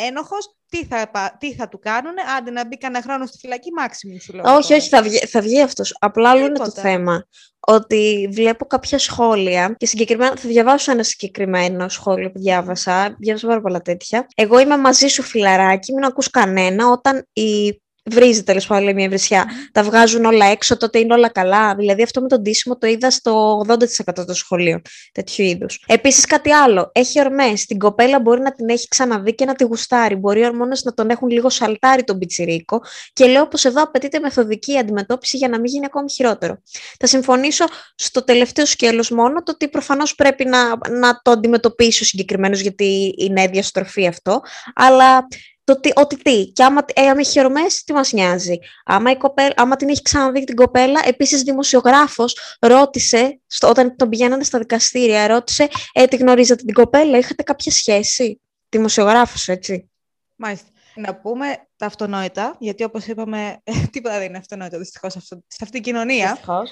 ένοχος, 0.08 0.56
τι 0.70 0.86
θα, 0.86 1.10
πα- 1.12 1.38
τι 1.40 1.54
θα 1.54 1.68
του 1.70 1.80
κάνουνε, 1.80 2.22
άντε 2.38 2.52
να 2.52 2.66
μπει 2.68 2.78
κανένα 2.78 3.04
χρόνο 3.04 3.26
στη 3.26 3.38
φυλακή, 3.38 3.72
μάξιμου 3.72 4.22
σου 4.22 4.34
λέω. 4.34 4.44
Όχι, 4.56 4.68
τώρα. 4.68 4.76
όχι, 4.80 4.90
θα 4.90 5.02
βγει, 5.02 5.18
θα 5.18 5.42
βγει 5.42 5.62
αυτός. 5.62 5.98
Απλά 6.00 6.30
άλλο 6.30 6.40
είναι 6.46 6.58
το 6.58 6.64
Τίποτα. 6.64 6.82
θέμα. 6.82 7.28
Ότι 7.60 8.30
βλέπω 8.32 8.66
κάποια 8.66 9.00
σχόλια 9.00 9.76
και 9.78 9.86
συγκεκριμένα 9.86 10.36
θα 10.36 10.48
διαβάσω 10.48 10.92
ένα 10.92 11.04
συγκεκριμένο 11.04 11.90
σχόλιο 11.90 12.32
που 12.32 12.40
διάβασα. 12.40 13.16
Διάβασα 13.20 13.48
πάρα 13.48 13.62
πολλά 13.62 13.82
τέτοια. 13.82 14.28
Εγώ 14.36 14.60
είμαι 14.60 14.78
μαζί 14.78 15.08
σου, 15.08 15.24
φιλαράκι, 15.24 15.94
μην 15.94 16.04
ακούς 16.04 16.30
κανένα 16.30 16.88
όταν 16.88 17.28
η 17.34 17.82
βρίζει 18.10 18.44
τέλος 18.44 18.68
πάντων 18.68 18.84
λέει 18.84 18.94
μια 18.94 19.08
βρισιά. 19.08 19.46
Τα 19.72 19.84
βγάζουν 19.84 20.26
όλα 20.26 20.46
έξω, 20.46 20.78
τότε 20.78 21.00
είναι 21.00 21.14
όλα 21.14 21.30
καλά. 21.30 21.76
Δηλαδή 21.76 22.04
αυτό 22.04 22.22
με 22.22 22.28
τον 22.28 22.44
τίσιμο 22.44 22.78
το 22.78 22.88
είδα 22.88 23.12
στο 23.12 23.62
80% 23.68 24.26
των 24.26 24.36
σχολείων 24.36 24.82
τέτοιου 25.12 25.46
είδους. 25.46 25.84
Επίσης 25.88 26.26
κάτι 26.26 26.52
άλλο. 26.52 26.92
Έχει 26.94 27.20
ορμές. 27.20 27.66
Την 27.66 27.78
κοπέλα 27.78 28.20
μπορεί 28.20 28.42
να 28.42 28.52
την 28.52 28.70
έχει 28.70 28.88
ξαναδεί 28.88 29.36
και 29.36 29.46
να 29.46 29.56
τη 29.56 29.64
γουστάρει. 29.64 30.16
Μπορεί 30.16 30.40
οι 30.40 30.46
ορμόνε 30.46 30.78
να 30.84 30.94
τον 30.94 31.10
έχουν 31.10 31.30
λίγο 31.30 31.50
σαλτάρει 31.50 32.04
τον 32.04 32.18
πιτσιρίκο. 32.18 32.82
Και 33.14 33.26
λέω 33.26 33.48
πω 33.48 33.68
εδώ 33.68 33.84
απαιτείται 33.84 34.20
μεθοδική 34.20 34.78
αντιμετώπιση 34.78 35.38
για 35.38 35.48
να 35.48 35.60
μην 35.60 35.66
γίνει 35.66 35.86
ακόμη 35.86 36.12
χειρότερο. 36.12 36.62
Θα 37.00 37.08
συμφωνήσω 37.08 37.66
στο 37.96 38.24
τελευταίο 38.24 38.66
σκέλος 38.66 39.10
μόνο 39.10 39.44
το 39.44 39.52
ότι 39.52 39.68
προφανώς 39.68 40.16
πρέπει 40.16 40.46
να, 40.46 40.68
να 40.90 41.20
το 41.22 41.32
αντιμετωπίσει 41.32 42.04
ο 42.04 42.06
συγκεκριμένος 42.06 42.60
γιατί 42.60 43.14
είναι 43.18 43.48
διαστροφή 43.48 44.08
αυτό. 44.08 44.42
Αλλά 44.76 45.28
το 45.68 45.74
ότι, 45.74 45.92
ότι 45.96 46.18
τι, 46.18 46.52
και 46.52 46.64
άμα, 46.64 46.86
ε, 46.94 47.02
άμα 47.08 47.20
έχει 47.20 47.40
ορμές, 47.40 47.84
τι 47.84 47.94
μας 47.94 48.12
νοιάζει. 48.12 48.58
Άμα, 48.86 49.12
η 49.12 49.18
κοπέλα, 49.18 49.54
άμα 49.56 49.76
την 49.76 49.90
έχει 49.90 50.02
ξαναδεί 50.02 50.44
την 50.44 50.56
κοπέλα, 50.56 51.02
επίσης 51.06 51.42
δημοσιογράφος 51.42 52.38
ρώτησε, 52.60 53.40
στο, 53.48 53.70
όταν 53.70 53.96
τον 53.96 54.10
πηγαίνανε 54.10 54.44
στα 54.44 54.60
δικαστήρια, 54.60 55.28
ρώτησε, 55.28 55.68
ε, 55.94 56.06
τη 56.06 56.16
γνωρίζατε 56.16 56.64
την 56.64 56.74
κοπέλα, 56.74 57.18
είχατε 57.18 57.44
κάποια 57.44 57.72
σχέση; 57.72 58.42
Δημοσιογράφος, 58.70 59.48
έτσι. 59.48 59.90
Μάλιστα. 60.36 60.68
Να 60.96 61.16
πούμε 61.16 61.68
τα 61.76 61.86
αυτονόητα, 61.86 62.56
γιατί 62.60 62.84
όπως 62.84 63.06
είπαμε, 63.06 63.62
τίποτα 63.92 64.18
δεν 64.18 64.28
είναι 64.28 64.38
αυτονόητο 64.38 64.78
δυστυχώς 64.78 65.12
σε, 65.12 65.18
αυτό, 65.18 65.36
σε 65.48 65.58
αυτήν 65.62 65.82
την 65.82 65.94
κοινωνία. 65.94 66.30
Δυστυχώς. 66.30 66.72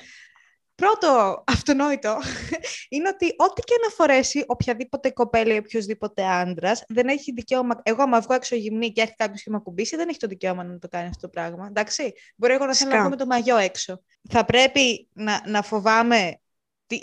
Πρώτο 0.76 1.44
αυτονόητο 1.48 2.18
είναι 2.90 3.10
ότι 3.10 3.26
ό,τι 3.38 3.62
και 3.62 3.74
να 3.84 3.90
φορέσει 3.90 4.44
οποιαδήποτε 4.48 5.10
κοπέλα 5.10 5.54
ή 5.54 5.58
οποιοδήποτε 5.58 6.26
άντρας, 6.26 6.84
δεν 6.88 7.08
έχει 7.08 7.32
δικαίωμα. 7.32 7.80
Εγώ, 7.84 8.02
άμα 8.02 8.20
βγω 8.20 8.34
έξω 8.34 8.56
γυμνή 8.56 8.92
και 8.92 9.02
έρχεται 9.02 9.24
κάποιος 9.24 9.44
και 9.44 9.50
με 9.50 9.56
ακουμπήσει, 9.56 9.96
δεν 9.96 10.10
έχει 10.10 10.20
το 10.20 10.28
δικαίωμα 10.28 10.64
να 10.64 10.80
το 10.80 10.88
κάνει 10.88 11.08
αυτό 11.08 11.22
το 11.22 11.30
πράγμα. 11.30 11.66
Εντάξει. 11.68 12.14
Μπορεί 12.36 12.54
εγώ 12.54 12.66
να 12.66 12.74
θέλω 12.76 12.90
να 12.90 12.96
Φυσικά. 12.96 13.00
βγω 13.00 13.10
με 13.10 13.16
το 13.16 13.26
μαγιό 13.26 13.58
έξω. 13.58 14.04
Θα 14.30 14.46
πρέπει 14.46 15.10
να, 15.14 15.42
να 15.46 15.62
φοβάμαι 15.62 16.40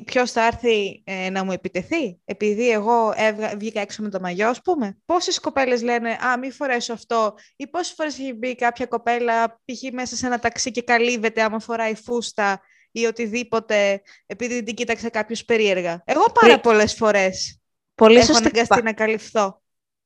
ποιος 0.05 0.33
θα 0.33 0.47
έρθει 0.47 1.03
ε, 1.07 1.31
να 1.31 1.45
μου 1.45 1.53
επιτεθεί, 1.53 2.21
επειδή 2.25 2.71
εγώ 2.71 3.13
έβγα, 3.17 3.57
βγήκα 3.57 3.81
έξω 3.81 4.03
με 4.03 4.09
το 4.09 4.21
μαγιό, 4.21 4.49
ας 4.49 4.61
πούμε. 4.63 4.99
Πόσες 5.05 5.41
κοπέλες 5.41 5.83
λένε 5.83 6.11
Α, 6.11 6.39
μη 6.39 6.51
φορέσω 6.51 6.93
αυτό, 6.93 7.35
ή 7.57 7.67
πόσες 7.67 7.93
φορές 7.93 8.19
έχει 8.19 8.33
μπει 8.33 8.55
κάποια 8.55 8.87
κοπέλα 8.87 9.49
π.χ. 9.49 9.93
μέσα 9.93 10.17
σε 10.17 10.27
ένα 10.27 10.39
ταξί 10.39 10.71
και 10.71 10.83
καλύβεται 10.83 11.43
άμα 11.43 11.59
φοράει 11.59 11.95
φούστα 11.95 12.61
ή 12.93 13.05
οτιδήποτε, 13.07 14.03
επειδή 14.27 14.63
την 14.63 14.75
κοίταξε 14.75 15.09
κάποιος 15.09 15.45
περίεργα. 15.45 16.03
Εγώ 16.05 16.23
πάρα 16.41 16.53
Πρι- 16.53 16.61
πολλές 16.61 16.95
φορές 16.95 17.61
Πολύ 17.95 18.17
έχω 18.17 18.27
σωστή, 18.27 18.43
αναγκαστεί 18.43 18.75
πα- 18.75 18.83
να 18.83 18.93
καλυφθώ. 18.93 19.61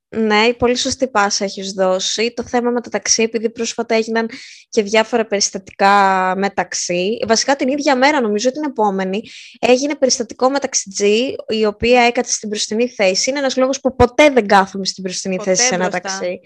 ναι, 0.09 0.53
πολύ 0.53 0.75
σωστή 0.75 1.07
πάσα 1.07 1.43
έχεις 1.43 1.71
δώσει. 1.71 2.33
Το 2.33 2.43
θέμα 2.43 2.71
με 2.71 2.81
τα 2.81 2.89
ταξί, 2.89 3.23
επειδή 3.23 3.49
πρόσφατα 3.49 3.95
έγιναν 3.95 4.29
και 4.69 4.81
διάφορα 4.83 5.25
περιστατικά 5.25 6.33
μεταξύ. 6.37 7.17
Βασικά 7.27 7.55
την 7.55 7.67
ίδια 7.67 7.95
μέρα, 7.95 8.21
νομίζω 8.21 8.51
την 8.51 8.63
επόμενη, 8.63 9.21
έγινε 9.59 9.95
περιστατικό 9.95 10.49
με 10.49 10.59
ταξιτζή, 10.59 11.35
η 11.47 11.65
οποία 11.65 12.01
έκατσε 12.01 12.31
στην 12.33 12.49
μπροστινή 12.49 12.89
θέση. 12.89 13.29
Είναι 13.29 13.39
ένας 13.39 13.57
λόγος 13.57 13.79
που 13.79 13.95
ποτέ 13.95 14.29
δεν 14.29 14.47
κάθομαι 14.47 14.85
στην 14.85 15.03
μπροστινή 15.03 15.35
Ποτέ 15.35 15.49
θέση 15.55 15.67
σε 15.67 15.73
ένα 15.75 15.87
μπροστά. 15.89 15.99
ταξί. 16.09 16.39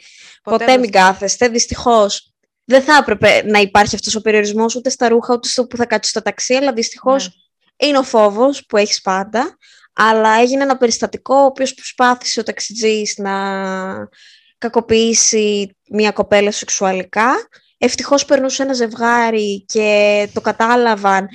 Ποτέ 0.44 0.58
Ποτέ, 0.66 0.78
μην 0.78 0.90
μπροστά. 0.90 1.00
κάθεστε, 1.12 1.48
δυστυχώς. 1.48 2.31
Δεν 2.64 2.82
θα 2.82 2.96
έπρεπε 2.96 3.44
να 3.46 3.60
υπάρχει 3.60 3.96
αυτός 3.96 4.16
ο 4.16 4.22
περιορισμός 4.22 4.76
ούτε 4.76 4.90
στα 4.90 5.10
ρούχα 5.10 5.34
ούτε 5.34 5.48
στο 5.48 5.66
που 5.66 5.78
θα 5.78 5.86
κάτσει 5.86 6.10
στο 6.10 6.22
ταξί, 6.22 6.54
αλλά 6.54 6.74
δυστυχώς 6.74 7.28
Ναι. 7.28 7.88
είναι 7.88 7.98
ο 7.98 8.04
φόβος 8.04 8.66
που 8.66 8.78
έχεις 8.78 9.02
πάντα, 9.02 9.58
αλλά 9.94 10.30
έγινε 10.40 10.64
ένα 10.64 10.78
περιστατικό 10.78 11.36
ο 11.36 11.46
οποίος 11.46 11.74
προσπάθησε 11.74 12.40
ο 12.40 12.44
ταξιτζής 12.44 13.18
να 13.18 13.32
κακοποιήσει 14.58 15.78
μια 15.90 16.12
κοπέλα 16.12 16.52
σεξουαλικά. 16.52 17.34
Ευτυχώς 17.78 18.26
περνούσε 18.26 18.64
ένα 18.64 18.74
ζευγάρι 18.74 19.66
και 19.66 20.28
το 20.34 20.42
κατάλαβαν 20.42 21.28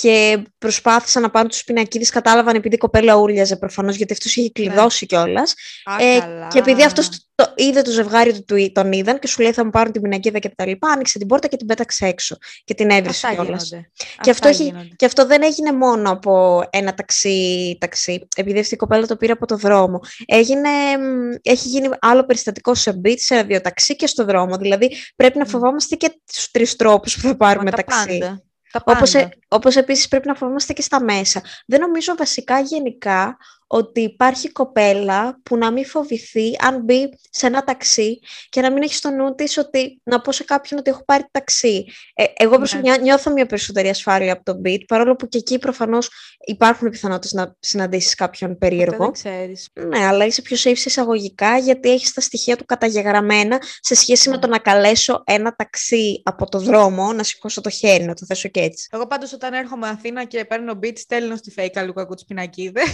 και 0.00 0.42
προσπάθησαν 0.58 1.22
να 1.22 1.30
πάρουν 1.30 1.48
τους 1.48 1.64
πινακίδες, 1.64 2.10
κατάλαβαν 2.10 2.54
επειδή 2.56 2.74
η 2.74 2.78
κοπέλα 2.78 3.14
ούρλιαζε 3.16 3.56
προφανώς, 3.56 3.96
γιατί 3.96 4.12
αυτός 4.12 4.36
είχε 4.36 4.50
κλειδώσει 4.50 5.06
κιόλας. 5.06 5.54
Α, 5.84 5.96
Ε, 6.04 6.18
καλά. 6.18 6.46
και 6.48 6.58
επειδή 6.58 6.82
αυτός 6.82 7.08
το 7.34 7.52
είδε 7.56 7.82
το 7.82 7.90
ζευγάρι 7.90 8.32
του, 8.32 8.44
του- 8.44 8.72
τον 8.72 8.92
είδαν 8.92 9.18
και 9.18 9.26
σου 9.26 9.42
λέει 9.42 9.52
θα 9.52 9.64
μου 9.64 9.70
πάρουν 9.70 9.92
την 9.92 10.02
πινακίδα 10.02 10.38
και 10.38 10.48
τα 10.56 10.66
λοιπά, 10.66 10.88
άνοιξε 10.88 11.18
την 11.18 11.26
πόρτα 11.26 11.48
και 11.48 11.56
την 11.56 11.66
πέταξε 11.66 12.06
έξω 12.06 12.36
και 12.64 12.74
την 12.74 12.90
έβρισε 12.90 13.26
Αυτά 13.26 13.42
κιόλας. 13.42 13.64
γίνονται. 13.68 13.90
Και 14.20 14.30
αυτό, 14.30 14.30
Αυτά 14.30 14.48
έχει, 14.48 14.62
γίνονται. 14.62 14.88
και 14.96 15.04
αυτό 15.06 15.26
δεν 15.26 15.42
έγινε 15.42 15.72
μόνο 15.72 16.10
από 16.10 16.62
ένα 16.70 16.94
ταξί, 16.94 17.76
ταξί 17.80 18.28
επειδή 18.36 18.58
αυτή 18.58 18.74
η 18.74 18.76
κοπέλα 18.76 19.06
το 19.06 19.16
πήρε 19.16 19.32
από 19.32 19.46
το 19.46 19.56
δρόμο. 19.56 20.00
Έγινε, 20.26 20.68
μ, 20.98 21.34
έχει 21.42 21.68
γίνει 21.68 21.88
άλλο 22.00 22.24
περιστατικό 22.24 22.74
σε 22.74 23.00
beach, 23.04 23.18
σε 23.18 23.34
ραδιοταξί 23.34 23.96
και 23.96 24.06
στο 24.06 24.24
δρόμο. 24.24 24.56
Δηλαδή 24.56 24.96
πρέπει 25.16 25.38
να 25.38 25.44
Μμ. 25.44 25.48
φοβόμαστε 25.48 25.96
και 25.96 26.20
τους 26.32 26.50
τρεις 26.50 26.76
τρόπους 26.76 27.14
που 27.14 27.20
θα 27.20 27.36
πάρουμε 27.36 27.64
Μα 27.64 27.70
τα 27.70 27.76
ταξί. 27.84 28.18
πάντα. 28.18 28.40
Τα 28.84 28.92
Όπως, 28.96 29.10
πάντα. 29.12 29.24
ε, 29.24 29.38
όπως 29.48 29.76
επίσης 29.76 30.08
πρέπει 30.08 30.26
να 30.26 30.34
φοβόμαστε 30.34 30.72
και 30.72 30.82
στα 30.82 31.02
μέσα. 31.04 31.42
Δεν 31.66 31.80
νομίζω 31.80 32.14
βασικά 32.18 32.60
γενικά 32.60 33.36
ότι 33.66 34.00
υπάρχει 34.00 34.52
κοπέλα 34.52 35.40
που 35.42 35.56
να 35.56 35.70
μην 35.72 35.86
φοβηθεί 35.86 36.56
αν 36.58 36.82
μπει 36.84 37.08
σε 37.30 37.46
ένα 37.46 37.64
ταξί 37.64 38.18
και 38.48 38.60
να 38.60 38.72
μην 38.72 38.82
έχει 38.82 38.94
στο 38.94 39.10
νου 39.10 39.34
της 39.34 39.56
ότι 39.58 40.00
να 40.04 40.20
πω 40.20 40.32
σε 40.32 40.44
κάποιον 40.44 40.80
ότι 40.80 40.90
έχω 40.90 41.04
πάρει 41.04 41.24
ταξί. 41.30 41.84
Ε, 42.14 42.24
εγώ 42.36 42.50
Ναι. 42.52 42.56
προσωπικά 42.56 42.98
νιώθω 42.98 43.32
μια 43.32 43.46
περισσότερη 43.46 43.88
ασφάλεια 43.88 44.32
από 44.32 44.42
τον 44.44 44.62
beat, 44.64 44.80
παρόλο 44.86 45.16
που 45.16 45.28
και 45.28 45.38
εκεί 45.38 45.58
προφανώς 45.58 46.10
υπάρχουν 46.46 46.90
πιθανότητες 46.90 47.32
να 47.32 47.54
συναντήσεις 47.60 48.14
κάποιον 48.14 48.50
Ποτέ 48.52 48.66
περίεργο. 48.68 49.04
δεν 49.04 49.12
ξέρεις. 49.12 49.68
Ναι, 49.72 50.06
αλλά 50.06 50.24
είσαι 50.26 50.42
πιο 50.42 50.56
safe 50.56 50.76
σε 50.76 50.88
εισαγωγικά 50.88 51.58
γιατί 51.58 51.90
έχεις 51.90 52.12
τα 52.12 52.20
στοιχεία 52.20 52.56
του 52.56 52.64
καταγεγραμμένα 52.64 53.58
σε 53.80 53.94
σχέση 53.94 54.28
με 54.28 54.34
Ναι. 54.34 54.40
το 54.40 54.46
να 54.48 54.58
καλέσω 54.58 55.22
ένα 55.26 55.54
ταξί 55.56 56.22
από 56.24 56.46
το 56.48 56.58
δρόμο, 56.58 57.12
να 57.12 57.22
σηκώσω 57.22 57.60
το 57.60 57.70
χέρι, 57.70 58.04
να 58.04 58.14
το 58.14 58.24
θέσω 58.26 58.48
και 58.48 58.60
έτσι. 58.60 58.88
Εγώ 58.92 59.06
πάντως 59.06 59.32
όταν 59.32 59.52
έρχομαι 59.52 59.88
Αθήνα 59.88 60.24
και 60.24 60.44
παίρνω 60.44 60.78
beat, 60.82 60.98
στέλνω 60.98 61.36
στη 61.36 61.52
fake 61.56 61.84
Λουκακού 61.86 62.14
τις 62.14 62.24
πινακίδες. 62.24 62.84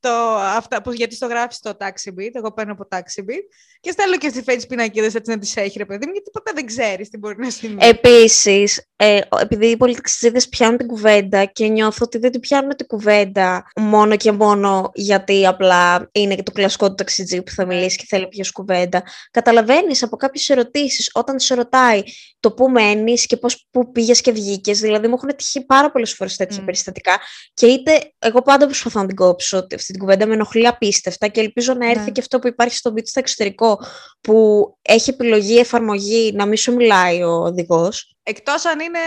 Το, 0.00 0.10
αυτά, 0.56 0.82
που, 0.82 0.92
γιατί 0.92 1.14
στο 1.14 1.26
γράφεις 1.26 1.56
στο 1.56 1.76
taxi 1.80 2.08
beat, 2.20 2.30
εγώ 2.32 2.52
παίρνω 2.52 2.72
από 2.72 2.88
taxi 2.90 3.20
beat. 3.30 3.44
Και 3.80 3.90
στέλνω 3.90 4.16
και 4.18 4.28
στη 4.28 4.42
fake 4.46 4.54
τις 4.56 4.66
πινακίδες 4.66 5.14
έτσι 5.14 5.30
να 5.30 5.38
τις 5.38 5.56
έχει 5.56 5.78
ρε 5.78 5.84
παιδί 5.84 6.06
μου, 6.06 6.12
γιατί 6.12 6.30
ποτέ 6.30 6.50
δεν 6.54 6.66
ξέρεις 6.66 7.08
τι 7.08 7.18
μπορεί 7.18 7.34
να 7.38 7.50
συμβεί. 7.50 7.86
Επίσης, 7.86 8.86
ε, 8.96 9.20
ο- 9.28 9.38
επειδή 9.38 9.66
οι 9.66 9.76
πολιτικιστίδες 9.76 10.48
πιάνουν 10.48 10.76
την 10.78 10.86
κουβέντα 10.86 11.44
και 11.44 11.66
νιώθω 11.66 11.98
ότι 12.04 12.18
δεν 12.18 12.30
την 12.30 12.40
πιάνουν 12.40 12.76
την 12.76 12.86
κουβέντα 12.86 13.70
μόνο 13.76 14.16
και 14.16 14.32
μόνο 14.32 14.90
γιατί 14.94 15.46
απλά 15.46 16.08
είναι 16.12 16.34
και 16.34 16.42
το 16.42 16.52
κλασικό 16.52 16.88
του 16.88 16.94
ταξιτζή 16.94 17.42
που 17.42 17.50
θα 17.50 17.64
Ναι. 17.64 17.74
μιλήσει 17.74 17.96
και 17.96 18.04
θέλει 18.08 18.28
πιο 18.28 18.44
κουβέντα. 18.52 19.02
Καταλαβαίνεις 19.30 20.02
από 20.02 20.16
κάποιες 20.16 20.48
ερωτήσεις 20.48 21.10
όταν 21.12 21.38
σε 21.38 21.54
ρωτάει 21.54 22.02
το 22.40 22.52
πού 22.52 22.68
μένεις 22.70 23.26
και 23.26 23.36
πώς 23.36 23.66
που 23.70 23.92
πήγες 23.92 24.20
και 24.20 24.32
βγήκες. 24.32 24.80
Δηλαδή 24.80 25.08
μου 25.08 25.14
έχουν 25.16 25.36
τυχεί 25.36 25.64
πάρα 25.66 25.90
πολλές 25.90 26.12
φορές 26.14 26.36
τέτοια 26.36 26.60
Μμ. 26.60 26.64
περιστατικά 26.64 27.18
και 27.54 27.66
είτε 27.66 28.12
εγώ 28.18 28.42
πάντα 28.42 28.64
προσπαθώ 28.66 29.00
να 29.00 29.06
την 29.06 29.16
κόψω 29.16 29.55
ότι 29.56 29.74
αυτή 29.74 29.92
την 29.92 30.00
κουβέντα 30.00 30.26
με 30.26 30.34
ενοχλεί 30.34 30.66
απίστευτα 30.66 31.28
και 31.28 31.40
ελπίζω 31.40 31.74
να 31.74 31.90
έρθει 31.90 32.04
Ναι. 32.04 32.10
και 32.10 32.20
αυτό 32.20 32.38
που 32.38 32.46
υπάρχει 32.46 32.76
στο 32.76 32.92
beat 32.96 33.06
στο 33.06 33.20
εξωτερικό 33.20 33.80
που 34.20 34.66
έχει 34.82 35.10
επιλογή 35.10 35.58
εφαρμογή 35.58 36.32
να 36.34 36.46
μην 36.46 36.56
σου 36.56 36.74
μιλάει 36.74 37.22
ο 37.22 37.30
οδηγός. 37.30 38.14
Εκτός 38.22 38.64
αν 38.64 38.80
είναι, 38.80 38.98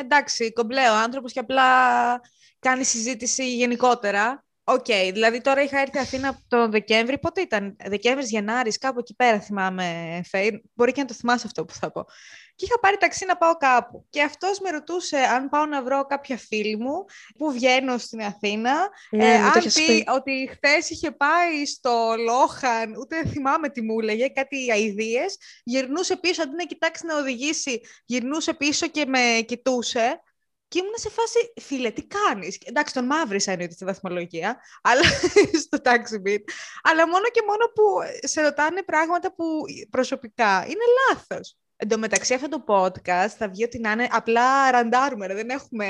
εντάξει, 0.00 0.52
κομπλέ 0.52 0.88
ο 0.90 0.94
άνθρωπος 0.94 1.32
και 1.32 1.40
απλά 1.40 1.62
κάνει 2.58 2.84
συζήτηση 2.84 3.54
γενικότερα. 3.54 4.44
Οκ, 4.64 4.86
δηλαδή 5.12 5.40
τώρα 5.40 5.62
είχα 5.62 5.80
έρθει 5.80 5.98
Αθήνα 5.98 6.38
τον 6.48 6.70
Δεκέμβρη, 6.70 7.18
πότε 7.18 7.40
ήταν, 7.40 7.76
Δεκέμβρης, 7.84 8.30
Γενάρης, 8.30 8.78
κάπου 8.78 8.98
εκεί 8.98 9.14
πέρα 9.14 9.40
θυμάμαι, 9.40 10.20
Φέη. 10.28 10.62
Μπορεί 10.74 10.92
και 10.92 11.00
να 11.00 11.06
το 11.06 11.14
θυμάσαι 11.14 11.46
αυτό 11.46 11.64
που 11.64 11.72
θα 11.72 11.92
πω. 11.92 12.04
Και 12.54 12.64
είχα 12.64 12.78
πάρει 12.80 12.96
ταξί 12.96 13.24
να 13.26 13.36
πάω 13.36 13.56
κάπου. 13.56 14.06
Και 14.10 14.22
αυτός 14.22 14.60
με 14.60 14.70
ρωτούσε 14.70 15.16
αν 15.16 15.48
πάω 15.48 15.66
να 15.66 15.82
βρω 15.82 16.06
κάποια 16.06 16.36
φίλη 16.36 16.76
μου 16.76 17.04
που 17.38 17.52
βγαίνω 17.52 17.98
στην 17.98 18.22
Αθήνα. 18.22 18.88
Ναι, 19.10 19.34
ε, 19.34 19.38
μου 19.38 19.42
το 19.42 19.48
αν 19.48 19.52
έχεις 19.56 19.74
πει 19.74 19.86
πει. 19.86 20.04
ότι 20.06 20.50
χθες 20.52 20.90
είχε 20.90 21.10
πάει 21.10 21.66
στο 21.66 22.14
Lohan, 22.18 22.96
ούτε 22.96 23.26
θυμάμαι 23.26 23.68
τι 23.68 23.82
μου 23.82 24.00
έλεγε, 24.00 24.28
κάτι 24.28 24.70
αηδίες, 24.72 25.36
γυρνούσε 25.64 26.16
πίσω, 26.16 26.42
αντί 26.42 26.54
να 26.56 26.64
κοιτάξει 26.64 27.06
να 27.06 27.16
οδηγήσει, 27.16 27.80
γυρνούσε 28.04 28.54
πίσω 28.54 28.86
και 28.86 29.06
με 29.06 29.42
κοιτούσε. 29.46 30.20
Και 30.68 30.78
ήμουν 30.78 30.94
σε 30.94 31.10
φάση, 31.10 31.52
φίλε, 31.60 31.90
τι 31.90 32.06
κάνεις; 32.06 32.58
Εντάξει, 32.64 32.94
τον 32.94 33.04
μαύρισα 33.04 33.50
εννοείται 33.50 33.74
στη 33.74 33.84
βαθμολογία, 33.84 34.60
αλλά 34.82 35.02
στο 35.64 35.78
taxi 35.82 36.28
beat. 36.28 36.42
Αλλά 36.82 37.08
μόνο 37.08 37.24
και 37.32 37.42
μόνο 37.46 37.64
που 37.74 37.84
σε 38.28 38.40
ρωτάνε 38.42 38.82
πράγματα 38.82 39.34
που 39.34 39.44
προσωπικά 39.90 40.64
είναι 40.66 40.84
λάθος. 41.08 41.56
Εν 41.82 41.88
τω 41.88 41.98
μεταξύ 41.98 42.34
αυτό 42.34 42.48
το 42.48 42.64
podcast 42.66 43.34
θα 43.38 43.48
βγει 43.48 43.64
ότι 43.64 43.78
να 43.78 43.90
είναι 43.90 44.08
απλά 44.10 44.70
ραντάρουμε, 44.70 45.26
ρε. 45.26 45.34
δεν 45.34 45.48
έχουμε 45.48 45.84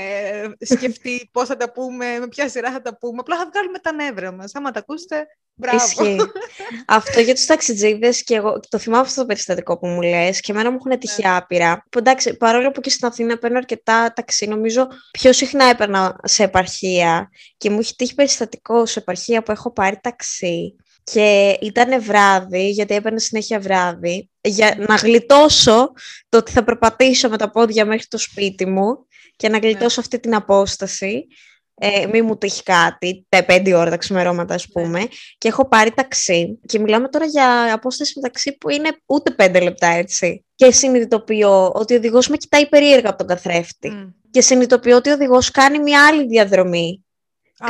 ε, 0.59 0.65
σκεφτεί 0.65 1.29
πώς 1.33 1.49
θα 1.49 1.57
τα 1.57 1.73
πούμε, 1.73 2.19
με 2.19 2.29
ποια 2.29 2.49
σειρά 2.49 2.73
θα 2.73 2.83
τα 2.83 2.99
πούμε, 2.99 3.19
απλά 3.21 3.37
θα 3.37 3.49
βγάλουμε 3.53 3.79
τα 3.79 3.93
νεύρα 3.93 4.33
μας. 4.33 4.55
Άμα 4.55 4.71
τα 4.71 4.79
ακούσετε, 4.79 5.27
μπράβο. 5.55 5.77
Ισχύει. 5.77 6.17
αυτό 6.87 7.21
για 7.21 7.35
τους 7.35 7.47
ταξιτζίδες 7.47 8.25
και 8.25 8.35
εγώ 8.35 8.61
το 8.69 8.79
θυμάμαι 8.79 9.03
αυτό 9.03 9.21
το 9.21 9.27
περιστατικό 9.27 9.79
που 9.79 9.87
μου 9.87 10.03
λες 10.03 10.41
και 10.41 10.53
εμένα 10.53 10.71
μου 10.71 10.79
έχουν 10.85 10.99
τύχει 10.99 11.29
άπειρα. 11.29 11.87
Που 11.91 11.99
εντάξει, 11.99 12.37
παρόλο 12.37 12.71
που 12.71 12.81
και 12.81 12.91
στην 12.91 13.07
Αθήνα 13.07 13.39
παίρνω 13.39 13.59
αρκετά 13.59 14.13
ταξί, 14.13 14.47
νομίζω 14.47 14.89
πιο 15.11 15.33
συχνά 15.33 15.65
έπαιρνα 15.65 16.21
σε 16.23 16.43
επαρχία 16.43 17.31
και 17.57 17.71
μου 17.71 17.79
έχει 17.79 17.95
τύχει 17.95 18.15
περιστατικό 18.15 18.87
σε 18.87 18.99
επαρχία 18.99 19.43
που 19.43 19.51
έχω 19.51 19.73
πάρει 19.73 19.99
ταξί 20.03 20.77
και 21.05 21.59
ήταν 21.61 22.03
βράδυ, 22.03 22.71
γιατί 22.71 22.95
έπαιρνε 22.95 23.19
συνέχεια 23.19 23.61
βράδυ, 23.61 24.31
για 24.41 24.75
να 24.89 24.95
γλιτώσω 24.95 25.93
το 26.29 26.39
ότι 26.39 26.53
θα 26.53 26.65
περπατήσω 26.65 27.29
με 27.29 27.37
τα 27.39 27.51
πόδια 27.51 27.85
μέχρι 27.85 28.07
το 28.07 28.19
σπίτι 28.19 28.67
μου 28.67 29.07
και 29.37 29.49
να 29.49 29.59
γλιτώσω 29.59 30.01
αυτή 30.01 30.21
την 30.21 30.35
απόσταση. 30.35 31.27
Ε, 31.75 32.07
μη 32.07 32.23
μου 32.23 32.37
τύχει 32.39 32.63
κάτι, 32.63 33.27
τα 33.29 33.45
πέντε 33.45 33.75
ώρα 33.75 33.91
τα 33.91 33.97
ξημερώματα 33.97 34.55
ας 34.55 34.69
πούμε, 34.69 35.09
και 35.39 35.49
έχω 35.49 35.69
πάρει 35.69 35.91
ταξί. 35.91 36.59
Και 36.67 36.79
μιλάμε 36.79 37.09
τώρα 37.09 37.25
για 37.25 37.73
απόσταση 37.73 38.13
μεταξύ 38.17 38.57
που 38.57 38.71
είναι 38.71 38.89
ούτε 39.07 39.31
πέντε 39.31 39.61
λεπτά 39.61 39.87
έτσι. 39.87 40.45
Και 40.55 40.71
συνειδητοποιώ 40.71 41.71
ότι 41.75 41.95
ο 41.95 41.97
οδηγός 41.97 42.29
με 42.29 42.37
κοιτάει 42.37 42.69
περίεργα 42.69 43.09
από 43.09 43.19
τον 43.19 43.27
καθρέφτη. 43.27 43.91
Μμ. 43.91 44.09
Και 44.31 44.41
συνειδητοποιώ 44.41 44.97
ότι 44.97 45.11
ο 45.11 45.13
οδηγός 45.13 45.51
κάνει 45.51 45.79
μια 45.79 46.07
άλλη 46.07 46.27
διαδρομή. 46.27 47.05